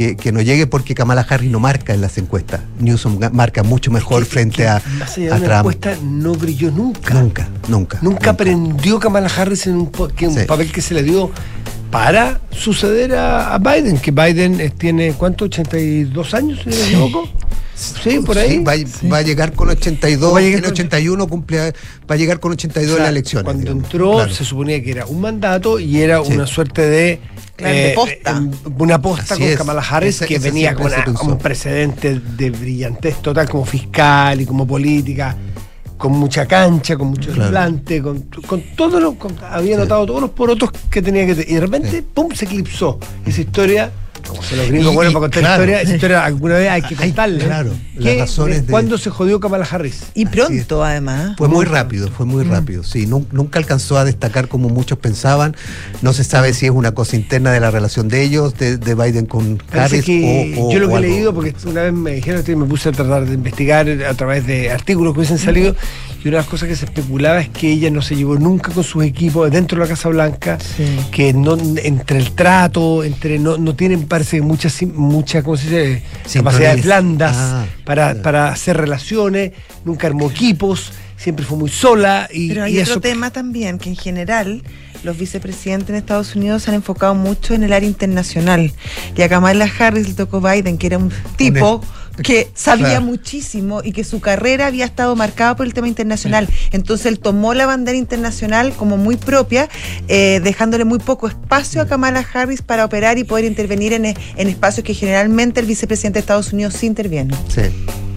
que, 0.00 0.16
que 0.16 0.32
no 0.32 0.40
llegue 0.40 0.66
porque 0.66 0.94
Kamala 0.94 1.26
Harris 1.28 1.50
no 1.50 1.60
marca 1.60 1.92
en 1.92 2.00
las 2.00 2.16
encuestas. 2.16 2.60
Newsom 2.78 3.18
marca 3.32 3.62
mucho 3.62 3.90
mejor 3.90 4.24
frente 4.24 4.66
a, 4.66 4.76
a 4.76 4.82
una 5.18 5.36
Trump. 5.40 5.52
encuesta, 5.58 5.94
no 6.02 6.32
brilló 6.32 6.70
nunca. 6.70 7.12
Nunca, 7.12 7.46
nunca. 7.68 7.98
Nunca 8.00 8.30
aprendió 8.30 8.98
Kamala 8.98 9.28
Harris 9.28 9.66
en 9.66 9.74
un, 9.74 9.90
que 10.16 10.26
un 10.26 10.34
Sí. 10.38 10.46
papel 10.46 10.72
que 10.72 10.80
se 10.80 10.94
le 10.94 11.02
dio 11.02 11.30
para 11.90 12.40
suceder 12.50 13.14
a, 13.14 13.54
a 13.54 13.58
Biden, 13.58 13.98
que 13.98 14.10
Biden 14.10 14.72
tiene, 14.78 15.12
¿cuánto? 15.12 15.44
¿82 15.50 16.32
años, 16.32 16.60
si 16.64 16.70
no 16.70 16.76
me 16.76 16.82
equivoco? 16.86 17.28
Sí, 17.80 18.18
por 18.20 18.36
ahí. 18.38 18.50
Sí, 18.50 18.58
va, 18.64 18.72
a- 18.72 19.08
va 19.12 19.16
a 19.18 19.22
llegar 19.22 19.52
con 19.52 19.68
82, 19.70 20.34
Va 20.34 20.38
a 20.38 20.42
llegar 20.42 20.62
con- 20.62 20.72
81, 20.72 21.26
cumple, 21.26 21.58
va 22.10 22.14
a 22.14 22.16
llegar 22.16 22.38
con 22.40 22.52
82 22.52 22.88
en 22.88 22.92
O 22.92 22.96
sea, 22.96 23.02
las 23.04 23.10
elecciones. 23.12 23.44
Cuando 23.44 23.62
digamos. 23.62 23.84
entró 23.84 24.12
Claro. 24.12 24.32
se 24.34 24.44
suponía 24.44 24.82
que 24.82 24.90
era 24.90 25.06
un 25.06 25.20
mandato 25.20 25.78
y 25.80 26.00
era 26.00 26.22
Sí. 26.24 26.32
una 26.34 26.46
suerte 26.46 26.82
de... 26.82 27.20
eh, 27.58 27.92
posta. 27.94 28.30
em, 28.38 28.50
una 28.78 29.00
posta 29.02 29.34
Así 29.34 29.42
con 29.42 29.52
es. 29.52 29.56
Kamala 29.58 29.82
Harris 29.82 30.16
Ese- 30.16 30.26
que 30.26 30.36
ese 30.36 30.48
venía 30.48 30.74
con 30.74 30.86
una- 30.86 31.04
un 31.22 31.38
precedente 31.38 32.18
de 32.20 32.50
brillantez 32.50 33.16
total 33.22 33.48
como 33.48 33.64
fiscal 33.66 34.40
y 34.40 34.46
como 34.46 34.66
política, 34.66 35.36
con 35.98 36.12
mucha 36.12 36.46
cancha, 36.46 36.96
con 36.96 37.08
mucho 37.08 37.28
Claro. 37.32 37.42
desplante, 37.42 38.00
con, 38.00 38.20
con 38.46 38.62
todo 38.76 38.98
lo... 39.00 39.14
con- 39.16 39.36
había 39.50 39.74
Sí. 39.76 39.80
notado 39.82 40.06
todos 40.06 40.20
los 40.22 40.30
porotos 40.30 40.70
que 40.90 41.02
tenía 41.02 41.26
que 41.26 41.34
tener. 41.34 41.50
Y 41.50 41.54
de 41.54 41.60
repente, 41.60 41.90
Sí. 41.90 42.04
pum, 42.14 42.30
se 42.34 42.44
eclipsó. 42.46 42.98
Esa 43.26 43.40
historia... 43.42 43.90
Como 44.26 44.42
se 44.42 44.56
los 44.56 44.68
gringos 44.68 44.92
Y- 44.92 44.94
bueno 44.94 45.10
y- 45.10 45.14
para 45.14 45.20
contar 45.22 45.40
claro. 45.42 45.62
historia, 45.62 45.82
esa 45.82 45.94
historia 45.94 46.24
alguna 46.24 46.54
vez 46.56 46.70
hay 46.70 46.82
que 46.82 46.94
contarla. 46.96 47.44
claro, 47.44 47.72
las 47.96 48.04
¿Qué- 48.14 48.18
razones 48.20 48.66
de- 48.66 48.70
¿Cuándo 48.70 48.98
se 48.98 49.10
jodió 49.10 49.40
Kamala 49.40 49.66
Harris? 49.70 50.02
Y 50.14 50.26
pronto, 50.26 50.84
además. 50.84 51.34
Fue 51.36 51.48
muy 51.48 51.64
rápido, 51.64 52.08
fue 52.10 52.26
muy 52.26 52.44
Mm. 52.44 52.50
rápido. 52.50 52.82
Sí, 52.84 53.06
nu- 53.06 53.26
nunca 53.32 53.58
alcanzó 53.58 53.98
a 53.98 54.04
destacar 54.04 54.48
como 54.48 54.68
muchos 54.68 54.98
pensaban. 54.98 55.56
No 56.02 56.12
se 56.12 56.24
sabe 56.24 56.54
si 56.54 56.66
es 56.66 56.72
una 56.72 56.92
cosa 56.92 57.16
interna 57.16 57.50
de 57.52 57.60
la 57.60 57.70
relación 57.70 58.08
de 58.08 58.22
ellos, 58.22 58.56
de, 58.58 58.76
de 58.78 58.94
Biden 58.94 59.26
con 59.26 59.56
Parece 59.58 59.96
Harris. 59.96 60.04
que 60.04 60.54
o- 60.58 60.66
o- 60.68 60.72
yo 60.72 60.78
lo 60.78 60.88
que 60.88 60.94
he 60.96 61.00
leído, 61.00 61.34
porque 61.34 61.54
una 61.66 61.82
vez 61.82 61.92
me 61.92 62.12
dijeron 62.12 62.40
esto 62.40 62.52
y 62.52 62.56
me 62.56 62.66
puse 62.66 62.88
a 62.88 62.92
tratar 62.92 63.26
de 63.26 63.34
investigar 63.34 63.88
a 63.88 64.14
través 64.14 64.46
de 64.46 64.70
artículos 64.70 65.12
que 65.14 65.20
hubiesen 65.20 65.38
salido, 65.38 65.74
y 66.22 66.28
una 66.28 66.36
de 66.36 66.42
las 66.42 66.46
cosas 66.46 66.68
que 66.68 66.76
se 66.76 66.84
especulaba 66.84 67.40
es 67.40 67.48
que 67.48 67.70
ella 67.72 67.90
no 67.90 68.02
se 68.02 68.14
llevó 68.16 68.36
nunca 68.36 68.70
con 68.72 68.84
sus 68.84 69.02
equipos 69.04 69.50
dentro 69.50 69.78
de 69.78 69.84
la 69.84 69.88
Casa 69.88 70.08
Blanca, 70.10 70.58
que 71.10 71.32
no 71.32 71.56
entre 71.82 72.18
el 72.18 72.32
trato, 72.32 73.02
entre 73.04 73.38
no, 73.38 73.56
no 73.56 73.74
tienen, 73.74 74.06
parece 74.06 74.40
sim- 74.68 74.92
mucha, 74.94 75.42
¿cómo 75.42 75.56
se 75.56 75.64
dice? 75.64 76.02
Capacidades 76.34 76.84
blandas 76.84 77.36
Ah, 77.38 77.64
para, 77.84 78.04
claro. 78.08 78.22
para 78.22 78.48
hacer 78.48 78.76
relaciones, 78.76 79.52
nunca 79.84 80.06
armó 80.08 80.30
equipos, 80.30 80.92
siempre 81.16 81.44
fue 81.44 81.56
muy 81.58 81.70
sola 81.70 82.28
y, 82.32 82.48
Pero 82.48 82.64
hay 82.64 82.76
y 82.76 82.80
otro 82.80 82.92
eso 82.92 83.00
tema 83.00 83.30
también, 83.30 83.78
que 83.78 83.88
en 83.90 83.96
general 83.96 84.62
los 85.02 85.16
vicepresidentes 85.16 85.88
en 85.90 85.96
Estados 85.96 86.34
Unidos 86.36 86.62
se 86.62 86.70
han 86.70 86.76
enfocado 86.76 87.14
mucho 87.14 87.54
en 87.54 87.62
el 87.62 87.72
área 87.72 87.88
internacional. 87.88 88.72
Y 89.16 89.22
a 89.22 89.28
Kamala 89.28 89.68
Harris 89.78 90.08
le 90.08 90.14
tocó 90.14 90.40
Biden, 90.40 90.78
que 90.78 90.86
era 90.88 90.98
un 90.98 91.10
tipo 91.36 91.82
que 92.22 92.50
sabía 92.54 92.86
Claro. 92.88 93.02
muchísimo 93.06 93.80
y 93.82 93.92
que 93.92 94.04
su 94.04 94.20
carrera 94.20 94.66
había 94.66 94.84
estado 94.84 95.16
marcada 95.16 95.56
por 95.56 95.64
el 95.64 95.72
tema 95.72 95.88
internacional. 95.88 96.48
Entonces 96.70 97.06
él 97.06 97.18
tomó 97.18 97.54
la 97.54 97.64
bandera 97.64 97.96
internacional 97.96 98.72
como 98.74 98.98
muy 98.98 99.16
propia, 99.16 99.70
eh, 100.08 100.40
dejándole 100.44 100.84
muy 100.84 100.98
poco 100.98 101.28
espacio 101.28 101.80
a 101.80 101.86
Kamala 101.86 102.26
Harris 102.34 102.60
para 102.60 102.84
operar 102.84 103.16
y 103.16 103.24
poder 103.24 103.46
intervenir 103.46 103.94
en, 103.94 104.04
en 104.04 104.48
espacios 104.48 104.84
que 104.84 104.92
generalmente 104.92 105.60
el 105.60 105.66
vicepresidente 105.66 106.18
de 106.18 106.20
Estados 106.20 106.52
Unidos 106.52 106.74
sí 106.78 106.86
interviene. 106.86 107.34
Sí, 107.48 107.62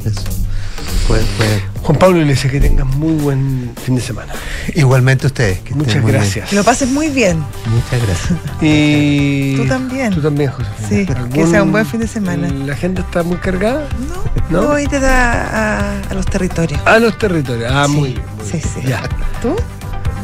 eso. 0.05 0.21
Juan 1.07 1.99
Pablo 1.99 2.21
Iglesias, 2.21 2.51
que 2.51 2.59
tengas 2.61 2.85
muy 2.87 3.13
buen 3.15 3.71
fin 3.83 3.95
de 3.95 4.01
semana. 4.01 4.33
Igualmente 4.73 5.27
ustedes. 5.27 5.59
Que 5.59 5.69
estén 5.71 5.77
Muchas 5.77 6.01
muy 6.01 6.11
bien. 6.11 6.21
gracias. 6.21 6.49
Que 6.49 6.55
lo 6.55 6.63
pases 6.63 6.89
muy 6.89 7.09
bien. 7.09 7.43
Muchas 7.67 8.07
gracias. 8.07 8.39
Y 8.61 9.55
Tú 9.57 9.65
también. 9.67 10.13
Tú 10.13 10.21
también, 10.21 10.49
Josefina. 10.51 10.87
Sí, 10.89 11.05
que 11.05 11.13
¿Algún- 11.13 11.51
sea 11.51 11.63
un 11.63 11.71
buen 11.71 11.85
fin 11.85 11.99
de 11.99 12.07
semana. 12.07 12.47
¿La 12.49 12.73
agenda 12.73 13.01
está 13.01 13.21
muy 13.23 13.37
cargada? 13.37 13.87
No, 14.49 14.61
¿No? 14.61 14.69
hoy 14.69 14.87
te 14.87 14.99
da 14.99 15.91
a, 15.97 16.01
a 16.09 16.13
los 16.13 16.25
territorios. 16.25 16.79
A 16.85 16.99
los 16.99 17.17
territorios. 17.17 17.69
Ah, 17.73 17.85
Sí, 17.87 17.93
muy 17.93 18.09
bien. 18.13 18.21
muy 18.37 18.45
sí, 18.45 18.51
bien. 18.57 18.63
sí. 18.73 18.81
Ya. 18.87 19.01
¿Tú? 19.41 19.55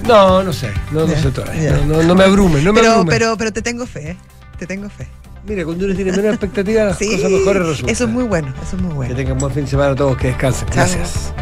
No, 0.08 0.42
no 0.42 0.54
sé. 0.54 0.72
No, 0.92 1.06
no 1.06 1.16
sé 1.16 1.30
todavía. 1.32 1.72
No, 1.86 1.98
no, 1.98 2.04
no 2.04 2.16
me 2.16 2.24
abrume, 2.24 2.62
no 2.62 2.72
me 2.72 2.80
pero, 2.80 2.92
abrume. 2.94 3.12
pero, 3.12 3.38
pero 3.38 3.52
te 3.52 3.62
tengo 3.62 3.86
fe, 3.86 4.12
¿eh? 4.12 4.18
Te 4.58 4.66
tengo 4.66 4.90
fe. 4.90 5.08
Mira, 5.46 5.66
cuando 5.66 5.86
uno 5.86 5.96
tiene 5.96 6.12
menos 6.12 6.34
expectativas, 6.34 6.86
las 6.88 6.98
Sí, 6.98 7.16
cosas 7.16 7.32
mejores 7.32 7.66
resultan. 7.66 7.90
eso 7.90 8.04
es 8.04 8.10
muy 8.10 8.24
bueno, 8.26 8.54
eso 8.62 8.76
es 8.76 8.82
muy 8.82 8.90
Que 8.92 8.96
bueno. 8.98 9.16
tengan 9.16 9.38
buen 9.38 9.54
fin 9.54 9.64
de 9.64 9.70
semana 9.70 9.92
a 9.92 9.96
todos, 9.96 10.18
que 10.18 10.28
descansen. 10.28 10.68
Chao. 10.70 10.76
Gracias. 10.76 11.34